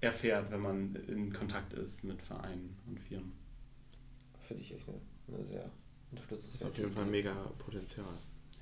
erfährt, 0.00 0.50
wenn 0.50 0.60
man 0.60 0.96
in 1.08 1.32
Kontakt 1.32 1.72
ist 1.72 2.04
mit 2.04 2.20
Vereinen 2.20 2.76
und 2.86 3.00
Firmen. 3.00 3.32
Finde 4.42 4.62
ich 4.62 4.74
echt 4.74 4.86
eine, 4.88 5.00
eine 5.34 5.44
sehr 5.46 5.70
unterstützt. 6.10 6.48
Das 6.48 6.54
ist 6.56 6.64
auf 6.64 6.76
jeden 6.76 6.92
Fall 6.92 7.06
mega 7.06 7.32
Potenzial. 7.58 8.06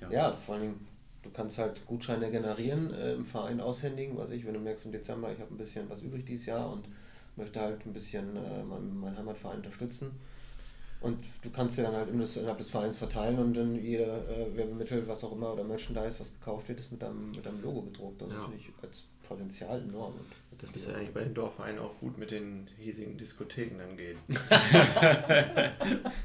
Ja. 0.01 0.09
ja, 0.11 0.31
vor 0.33 0.55
allem, 0.55 0.75
du 1.23 1.29
kannst 1.29 1.57
halt 1.57 1.85
Gutscheine 1.85 2.29
generieren, 2.29 2.93
äh, 2.93 3.13
im 3.13 3.25
Verein 3.25 3.61
aushändigen, 3.61 4.17
was 4.17 4.31
ich, 4.31 4.45
wenn 4.45 4.53
du 4.53 4.59
merkst 4.59 4.85
im 4.85 4.91
Dezember, 4.91 5.31
ich 5.31 5.39
habe 5.39 5.53
ein 5.53 5.57
bisschen 5.57 5.89
was 5.89 6.01
übrig 6.01 6.25
dieses 6.25 6.47
Jahr 6.47 6.71
und 6.71 6.85
möchte 7.35 7.59
halt 7.59 7.85
ein 7.85 7.93
bisschen 7.93 8.35
äh, 8.35 8.63
meinen, 8.63 8.99
meinen 8.99 9.17
Heimatverein 9.17 9.57
unterstützen. 9.57 10.11
Und 11.01 11.23
du 11.43 11.49
kannst 11.51 11.77
ja 11.77 11.83
dann 11.83 11.95
halt 11.95 12.09
innerhalb 12.09 12.57
des 12.57 12.69
Vereins 12.69 12.97
verteilen 12.97 13.37
und 13.37 13.53
dann 13.53 13.75
jeder 13.75 14.27
äh, 14.29 14.55
Werbemittel, 14.55 15.07
was 15.07 15.23
auch 15.23 15.33
immer, 15.33 15.53
oder 15.53 15.63
Merchandise, 15.63 16.19
was 16.19 16.33
gekauft 16.33 16.67
wird, 16.67 16.79
ist 16.79 16.91
mit 16.91 17.01
deinem, 17.01 17.31
mit 17.31 17.45
deinem 17.45 17.61
Logo 17.61 17.83
gedruckt. 17.83 18.23
Also 18.23 18.33
ja. 18.33 18.41
finde 18.43 18.57
ich 18.57 18.71
als 18.81 19.03
Potenzial 19.27 19.81
enorm. 19.81 20.13
Das 20.57 20.71
müsste 20.71 20.91
ja 20.91 20.97
eigentlich 20.97 21.13
bei 21.13 21.21
den 21.21 21.33
Dorfvereinen 21.33 21.79
auch 21.79 21.97
gut 21.99 22.17
mit 22.17 22.31
den 22.31 22.67
hiesigen 22.77 23.17
Diskotheken 23.17 23.77
dann 23.77 23.97
gehen. 23.97 24.17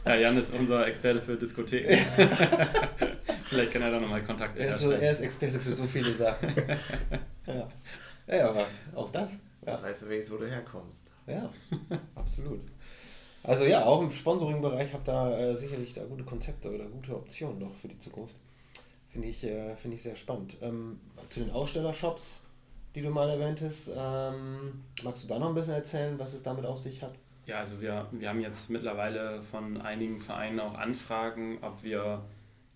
ja, 0.05 0.15
Jan 0.15 0.39
ist 0.39 0.55
unser 0.55 0.87
Experte 0.87 1.21
für 1.21 1.37
Diskotheken. 1.37 1.99
Vielleicht 3.45 3.73
kann 3.73 3.83
er 3.83 3.91
da 3.91 3.99
nochmal 3.99 4.23
Kontakte 4.23 4.61
er 4.61 4.69
herstellen. 4.69 4.99
So, 4.99 5.05
er 5.05 5.13
ist 5.13 5.21
Experte 5.21 5.59
für 5.59 5.73
so 5.73 5.85
viele 5.85 6.13
Sachen. 6.13 6.55
ja. 7.47 7.69
ja, 8.29 8.51
aber 8.51 8.67
auch 8.95 9.11
das. 9.11 9.37
Ja. 9.67 9.83
Weißt 9.83 10.03
du 10.03 10.09
wenigstens, 10.09 10.35
wo 10.35 10.41
du 10.41 10.49
herkommst. 10.49 11.11
Ja, 11.27 11.51
absolut. 12.15 12.61
Also 13.43 13.65
ja, 13.65 13.85
auch 13.85 14.01
im 14.03 14.11
Sponsoring-Bereich 14.11 14.93
habt 14.93 15.09
ihr 15.09 15.39
äh, 15.39 15.57
sicherlich 15.57 15.95
da 15.95 16.05
gute 16.05 16.25
Konzepte 16.25 16.73
oder 16.73 16.85
gute 16.85 17.17
Optionen 17.17 17.59
noch 17.59 17.75
für 17.75 17.89
die 17.89 17.99
Zukunft. 17.99 18.37
Finde 19.09 19.27
ich, 19.27 19.43
äh, 19.43 19.75
find 19.77 19.95
ich 19.95 20.03
sehr 20.03 20.15
spannend. 20.15 20.57
Ähm, 20.63 21.01
zu 21.31 21.41
den 21.41 21.51
Ausstellershops 21.51 22.43
die 22.95 23.03
du 23.03 23.11
mal 23.11 23.29
erwähntest. 23.29 23.91
Ähm, 23.95 24.85
magst 25.03 25.25
du 25.25 25.29
da 25.29 25.39
noch 25.39 25.49
ein 25.49 25.55
bisschen 25.55 25.75
erzählen, 25.75 26.19
was 26.19 26.35
es 26.35 26.43
damit 26.43 26.65
auf 26.65 26.79
sich 26.79 27.03
hat? 27.03 27.19
Ja, 27.47 27.59
also 27.59 27.81
wir, 27.81 28.07
wir 28.13 28.29
haben 28.29 28.41
jetzt 28.41 28.71
mittlerweile 28.71 29.43
von 29.43 29.81
einigen 29.81 30.21
Vereinen 30.21 30.61
auch 30.61 30.75
Anfragen, 30.75 31.59
ob 31.63 31.83
wir 31.83 32.25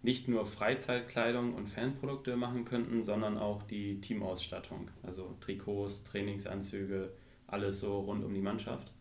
nicht 0.03 0.29
nur 0.29 0.45
Freizeitkleidung 0.47 1.55
und 1.55 1.69
Fanprodukte 1.69 2.37
machen 2.37 2.65
könnten, 2.65 3.03
sondern 3.03 3.39
auch 3.39 3.63
die 3.63 4.01
Teamausstattung, 4.01 4.91
also 5.03 5.35
Trikots, 5.41 6.05
Trainingsanzüge, 6.05 7.11
alles 7.47 7.81
so 7.81 8.01
rund 8.01 8.25
um 8.25 8.35
die 8.35 8.43
Mannschaft. 8.43 8.93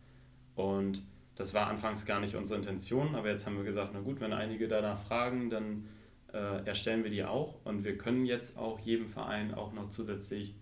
Und 0.54 1.02
das 1.36 1.52
war 1.52 1.66
anfangs 1.66 2.06
gar 2.06 2.20
nicht 2.20 2.36
unsere 2.36 2.58
Intention, 2.58 3.14
aber 3.14 3.28
jetzt 3.28 3.44
haben 3.44 3.56
wir 3.56 3.64
gesagt, 3.64 3.90
na 3.92 4.00
gut, 4.00 4.20
wenn 4.20 4.32
einige 4.32 4.68
danach 4.68 5.02
fragen, 5.02 5.50
dann 5.50 5.88
äh, 6.32 6.64
erstellen 6.64 7.04
wir 7.04 7.10
die 7.10 7.24
auch 7.24 7.56
und 7.64 7.84
wir 7.84 7.98
können 7.98 8.24
jetzt 8.24 8.56
auch 8.56 8.78
jedem 8.80 9.08
Verein 9.08 9.52
auch 9.52 9.72
noch 9.72 9.90
zusätzlich 9.90 10.54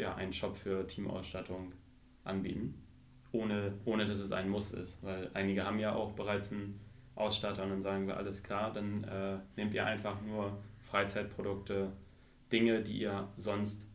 ja, 0.00 0.14
einen 0.14 0.32
Shop 0.32 0.56
für 0.56 0.86
Teamausstattung 0.86 1.72
anbieten, 2.24 2.74
ohne, 3.32 3.74
ohne 3.84 4.04
dass 4.04 4.18
es 4.18 4.32
ein 4.32 4.48
Muss 4.48 4.72
ist. 4.72 5.02
Weil 5.02 5.30
einige 5.34 5.64
haben 5.64 5.78
ja 5.78 5.94
auch 5.94 6.12
bereits 6.12 6.52
einen 6.52 6.80
Ausstatter 7.14 7.62
und 7.64 7.70
dann 7.70 7.82
sagen 7.82 8.06
wir, 8.06 8.16
alles 8.16 8.42
klar, 8.42 8.72
dann 8.72 9.04
äh, 9.04 9.38
nehmt 9.56 9.74
ihr 9.74 9.84
einfach 9.84 10.20
nur 10.22 10.58
Freizeitprodukte, 10.90 11.92
Dinge, 12.50 12.82
die 12.82 12.98
ihr 12.98 13.28
sonst 13.36 13.86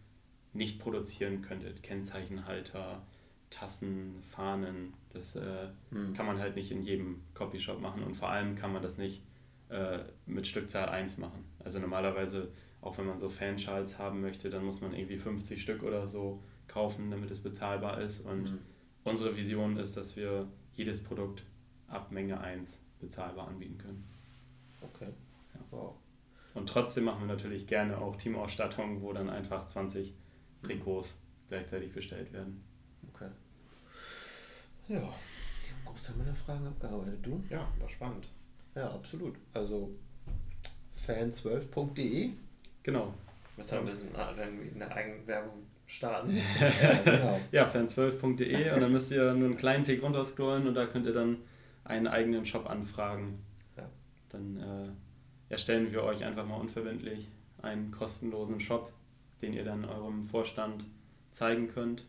nicht 0.53 0.79
produzieren 0.79 1.41
könntet. 1.41 1.83
Kennzeichenhalter, 1.83 3.01
Tassen, 3.49 4.21
Fahnen, 4.21 4.93
das 5.11 5.35
äh, 5.35 5.67
mhm. 5.91 6.13
kann 6.13 6.25
man 6.25 6.39
halt 6.39 6.55
nicht 6.55 6.71
in 6.71 6.83
jedem 6.83 7.21
Copyshop 7.33 7.81
machen 7.81 8.03
und 8.03 8.15
vor 8.15 8.29
allem 8.29 8.55
kann 8.55 8.71
man 8.71 8.81
das 8.81 8.97
nicht 8.97 9.23
äh, 9.69 9.99
mit 10.25 10.47
Stückzahl 10.47 10.89
1 10.89 11.17
machen. 11.17 11.43
Also 11.63 11.79
normalerweise 11.79 12.51
auch 12.85 12.97
wenn 12.99 13.07
man 13.07 13.17
so 13.17 13.29
Fanschals 13.29 13.97
haben 13.97 14.21
möchte, 14.21 14.49
dann 14.49 14.63
muss 14.63 14.79
man 14.79 14.93
irgendwie 14.93 15.17
50 15.17 15.59
Stück 15.59 15.81
oder 15.83 16.07
so 16.07 16.43
kaufen, 16.67 17.09
damit 17.09 17.31
es 17.31 17.39
bezahlbar 17.39 17.99
ist. 17.99 18.21
Und 18.21 18.43
mhm. 18.43 18.59
unsere 19.03 19.35
Vision 19.35 19.77
ist, 19.77 19.97
dass 19.97 20.15
wir 20.15 20.47
jedes 20.75 21.03
Produkt 21.03 21.43
ab 21.87 22.11
Menge 22.11 22.39
1 22.39 22.79
bezahlbar 22.99 23.47
anbieten 23.47 23.79
können. 23.79 24.07
Okay. 24.81 25.09
Ja. 25.53 25.59
Wow. 25.71 25.95
Und 26.53 26.69
trotzdem 26.69 27.05
machen 27.05 27.21
wir 27.21 27.27
natürlich 27.27 27.65
gerne 27.65 27.97
auch 27.97 28.15
Teamausstattung, 28.17 29.01
wo 29.01 29.11
dann 29.13 29.29
einfach 29.29 29.65
20 29.65 30.13
Trikots 30.61 31.19
gleichzeitig 31.49 31.91
bestellt 31.91 32.31
werden. 32.33 32.63
Okay. 33.13 33.29
Ja, 34.87 35.01
Großteil 35.85 36.17
meiner 36.17 36.35
Fragen 36.35 36.67
abgearbeitet. 36.67 37.19
Du? 37.23 37.43
Ja, 37.49 37.67
war 37.79 37.89
spannend. 37.89 38.27
Ja, 38.75 38.91
absolut. 38.91 39.35
Also 39.53 39.89
fan12.de. 40.95 42.33
Genau. 42.85 43.11
Was 43.57 43.71
haben 43.71 43.87
wir 43.87 43.95
so 43.95 44.05
eine 44.15 44.91
Eigenwerbung 44.95 45.63
starten? 45.87 46.37
ja, 46.81 46.93
genau. 47.03 47.39
ja 47.51 47.67
fan12.de 47.67 48.73
und 48.73 48.79
dann 48.79 48.91
müsst 48.91 49.11
ihr 49.11 49.33
nur 49.33 49.47
einen 49.47 49.57
kleinen 49.57 49.83
Tick 49.83 50.03
runterscrollen 50.03 50.67
und 50.67 50.75
da 50.75 50.85
könnt 50.85 51.07
ihr 51.07 51.13
dann 51.13 51.37
einen 51.83 52.05
eigenen 52.05 52.45
Shop 52.45 52.69
anfragen. 52.69 53.39
Ja. 53.75 53.89
Dann 54.29 54.57
äh, 54.57 55.51
erstellen 55.51 55.91
wir 55.91 56.03
euch 56.03 56.23
einfach 56.23 56.45
mal 56.45 56.57
unverbindlich 56.57 57.27
einen 57.63 57.89
kostenlosen 57.89 58.59
Shop, 58.59 58.93
den 59.41 59.53
ihr 59.53 59.63
dann 59.63 59.83
eurem 59.83 60.23
Vorstand 60.23 60.85
zeigen 61.31 61.67
könnt. 61.67 62.05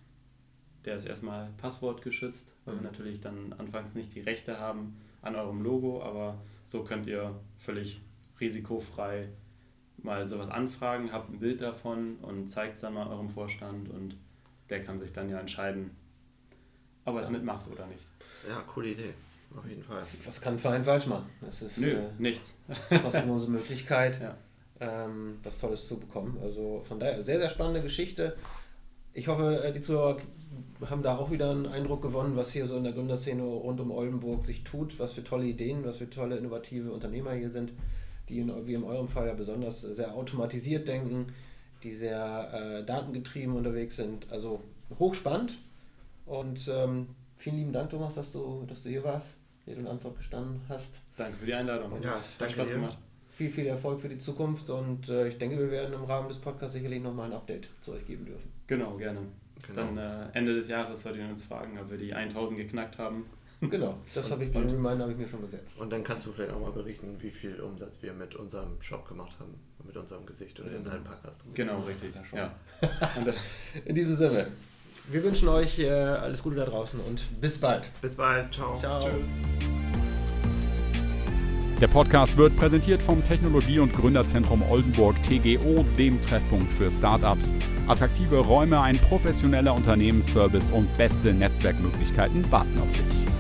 Der 0.85 0.97
ist 0.97 1.07
erstmal 1.07 1.49
passwortgeschützt, 1.57 2.53
weil 2.67 2.75
mhm. 2.75 2.81
wir 2.81 2.91
natürlich 2.91 3.21
dann 3.23 3.55
anfangs 3.55 3.95
nicht 3.95 4.15
die 4.15 4.21
Rechte 4.21 4.61
haben 4.61 5.01
an 5.23 5.37
eurem 5.37 5.63
Logo, 5.63 6.03
aber 6.03 6.43
so 6.67 6.85
könnt 6.85 7.07
ihr 7.07 7.35
völlig 7.57 8.03
risikofrei 8.39 9.31
mal 9.99 10.27
sowas 10.27 10.49
anfragen, 10.51 11.13
habt 11.13 11.31
ein 11.31 11.39
Bild 11.39 11.61
davon 11.61 12.17
und 12.23 12.49
zeigt 12.49 12.77
es 12.77 12.81
dann 12.83 12.95
mal 12.95 13.09
eurem 13.09 13.29
Vorstand 13.29 13.89
und 13.91 14.17
der 14.71 14.83
kann 14.83 15.01
sich 15.01 15.13
dann 15.13 15.29
ja 15.29 15.39
entscheiden, 15.39 15.91
ob 17.05 17.17
er 17.17 17.23
es 17.23 17.31
mitmacht 17.31 17.69
oder 17.71 17.87
nicht. 17.87 18.05
Ja, 18.49 18.63
coole 18.63 18.91
Idee. 18.91 19.15
Auf 19.57 19.67
jeden 19.67 19.83
Fall. 19.83 20.03
Was 20.25 20.41
kann 20.41 20.55
ein 20.55 20.59
Verein 20.59 20.85
falsch 20.85 21.07
machen? 21.07 21.27
Das 21.41 21.63
ist 21.63 21.79
Nö, 21.79 21.93
äh, 21.93 22.09
nichts. 22.19 22.59
kostenlose 23.03 23.49
Möglichkeit, 23.49 24.21
ja. 24.21 24.37
ähm, 24.81 25.39
was 25.43 25.59
Tolles 25.59 25.87
zu 25.87 25.99
bekommen. 25.99 26.39
Also 26.43 26.83
von 26.85 26.99
daher 26.99 27.25
sehr, 27.25 27.39
sehr 27.39 27.49
spannende 27.49 27.81
Geschichte. 27.81 28.37
Ich 29.13 29.29
hoffe, 29.29 29.63
äh, 29.63 29.73
die 29.73 29.81
Zuhörer 29.81 30.19
haben 30.91 31.03
da 31.03 31.17
auch 31.17 31.31
wieder 31.31 31.51
einen 31.51 31.67
Eindruck 31.67 32.03
gewonnen, 32.03 32.37
was 32.37 32.53
hier 32.53 32.67
so 32.67 32.77
in 32.77 32.85
der 32.85 32.93
Gründerszene 32.93 33.43
rund 33.43 33.81
um 33.81 33.91
Oldenburg 33.91 34.43
sich 34.43 34.65
tut, 34.65 34.99
was 34.99 35.13
für 35.13 35.25
tolle 35.25 35.47
Ideen, 35.47 35.85
was 35.85 35.99
für 35.99 36.11
tolle 36.11 36.37
innovative 36.37 36.93
Unternehmer 36.93 37.33
hier 37.33 37.51
sind, 37.51 37.73
die 38.29 38.39
in, 38.39 38.67
wie 38.67 38.75
in 38.75 38.85
eurem 38.85 39.09
Fall 39.09 39.27
ja 39.27 39.35
besonders 39.35 39.83
sehr 39.83 40.15
automatisiert 40.15 40.89
denken, 40.89 41.33
die 41.83 41.95
sehr 41.95 42.53
äh, 42.53 42.85
datengetrieben 42.85 43.55
unterwegs 43.55 43.97
sind. 43.97 44.31
Also 44.31 44.63
hochspannend 44.99 45.59
und 46.27 46.69
ähm, 46.69 47.09
vielen 47.37 47.57
lieben 47.57 47.73
Dank, 47.73 47.91
Thomas, 47.91 48.15
dass 48.15 48.33
du, 48.33 48.65
dass 48.69 48.83
du 48.83 48.89
hier 48.89 49.05
warst, 49.05 49.37
Rede 49.67 49.81
und 49.81 49.87
Antwort 49.87 50.17
gestanden 50.17 50.61
hast. 50.69 51.01
Danke 51.17 51.39
für 51.39 51.47
die 51.47 51.55
Einladung. 51.55 51.93
Und 51.93 52.05
ja, 52.05 52.21
danke 52.39 52.55
Spaß 52.55 52.69
dir. 52.69 52.75
gemacht. 52.75 52.99
Viel, 53.33 53.51
viel 53.51 53.67
Erfolg 53.67 54.01
für 54.01 54.09
die 54.09 54.19
Zukunft 54.19 54.71
und 54.71 55.09
äh, 55.11 55.29
ich 55.29 55.37
denke, 55.37 55.59
wir 55.59 55.71
werden 55.71 55.95
im 55.95 56.05
Rahmen 56.05 56.29
des 56.29 56.39
Podcasts 56.39 56.73
sicherlich 56.73 57.03
nochmal 57.03 57.27
ein 57.27 57.35
Update 57.35 57.69
zu 57.83 57.93
euch 57.93 58.07
geben 58.07 58.25
dürfen. 58.25 58.51
Genau, 58.67 58.97
gerne. 58.97 59.21
Genau. 59.67 59.83
Dann 59.83 59.99
äh, 59.99 60.29
Ende 60.33 60.55
des 60.55 60.69
Jahres 60.69 61.03
solltet 61.03 61.23
ihr 61.23 61.29
uns 61.29 61.43
fragen, 61.43 61.79
ob 61.79 61.91
wir 61.91 61.99
die 61.99 62.15
1000 62.15 62.59
geknackt 62.59 62.99
haben. 62.99 63.27
Genau, 63.61 63.97
das 64.15 64.31
habe 64.31 64.45
ich 64.45 64.53
beim 64.53 64.69
Reminder 64.69 65.05
habe 65.05 65.13
ich 65.13 65.19
mir 65.19 65.29
schon 65.29 65.41
gesetzt. 65.41 65.81
Und 65.81 65.91
dann 65.91 66.05
kannst 66.05 66.27
du 66.27 66.33
vielleicht 66.33 66.53
auch 66.53 66.61
mal 66.61 66.73
berichten, 66.73 67.17
wie 67.21 67.31
viel 67.31 67.59
Umsatz 67.61 68.03
wir 68.03 68.13
mit 68.13 68.35
unserem 68.35 68.81
Shop 68.81 69.09
gemacht 69.09 69.33
haben, 69.41 69.55
mit 69.85 69.97
unserem 69.97 70.27
Gesicht 70.27 70.61
oder 70.61 70.73
in 70.73 70.85
seinen 70.85 71.05
Podcast. 71.05 71.41
Genau, 71.55 71.81
richtig. 71.81 72.13
Ja. 72.33 72.55
in 73.87 73.95
diesem 73.95 74.15
Sinne, 74.15 74.49
wir 75.09 75.25
wünschen 75.25 75.49
euch 75.49 75.79
äh, 75.79 75.89
alles 75.89 76.43
Gute 76.43 76.57
da 76.57 76.67
draußen 76.67 77.01
und 77.01 77.41
bis 77.41 77.59
bald. 77.59 77.85
Bis 78.03 78.15
bald. 78.15 78.53
Ciao. 78.53 78.79
Ciao. 78.79 79.09
Tschüss. 79.09 79.29
Der 81.81 81.89
Podcast 81.89 82.37
wird 82.39 82.57
präsentiert 82.57 83.03
vom 83.03 83.23
Technologie- 83.23 83.79
und 83.79 83.93
Gründerzentrum 83.93 84.63
Oldenburg 84.63 85.15
TGO, 85.23 85.85
dem 85.99 86.21
Treffpunkt 86.23 86.73
für 86.73 86.91
Startups. 86.91 87.53
Attraktive 87.87 88.39
Räume, 88.39 88.81
ein 88.81 88.97
professioneller 88.97 89.75
Unternehmensservice 89.75 90.71
und 90.71 90.89
beste 90.97 91.35
Netzwerkmöglichkeiten 91.35 92.51
warten 92.51 92.81
auf 92.81 92.93
dich. 92.93 93.36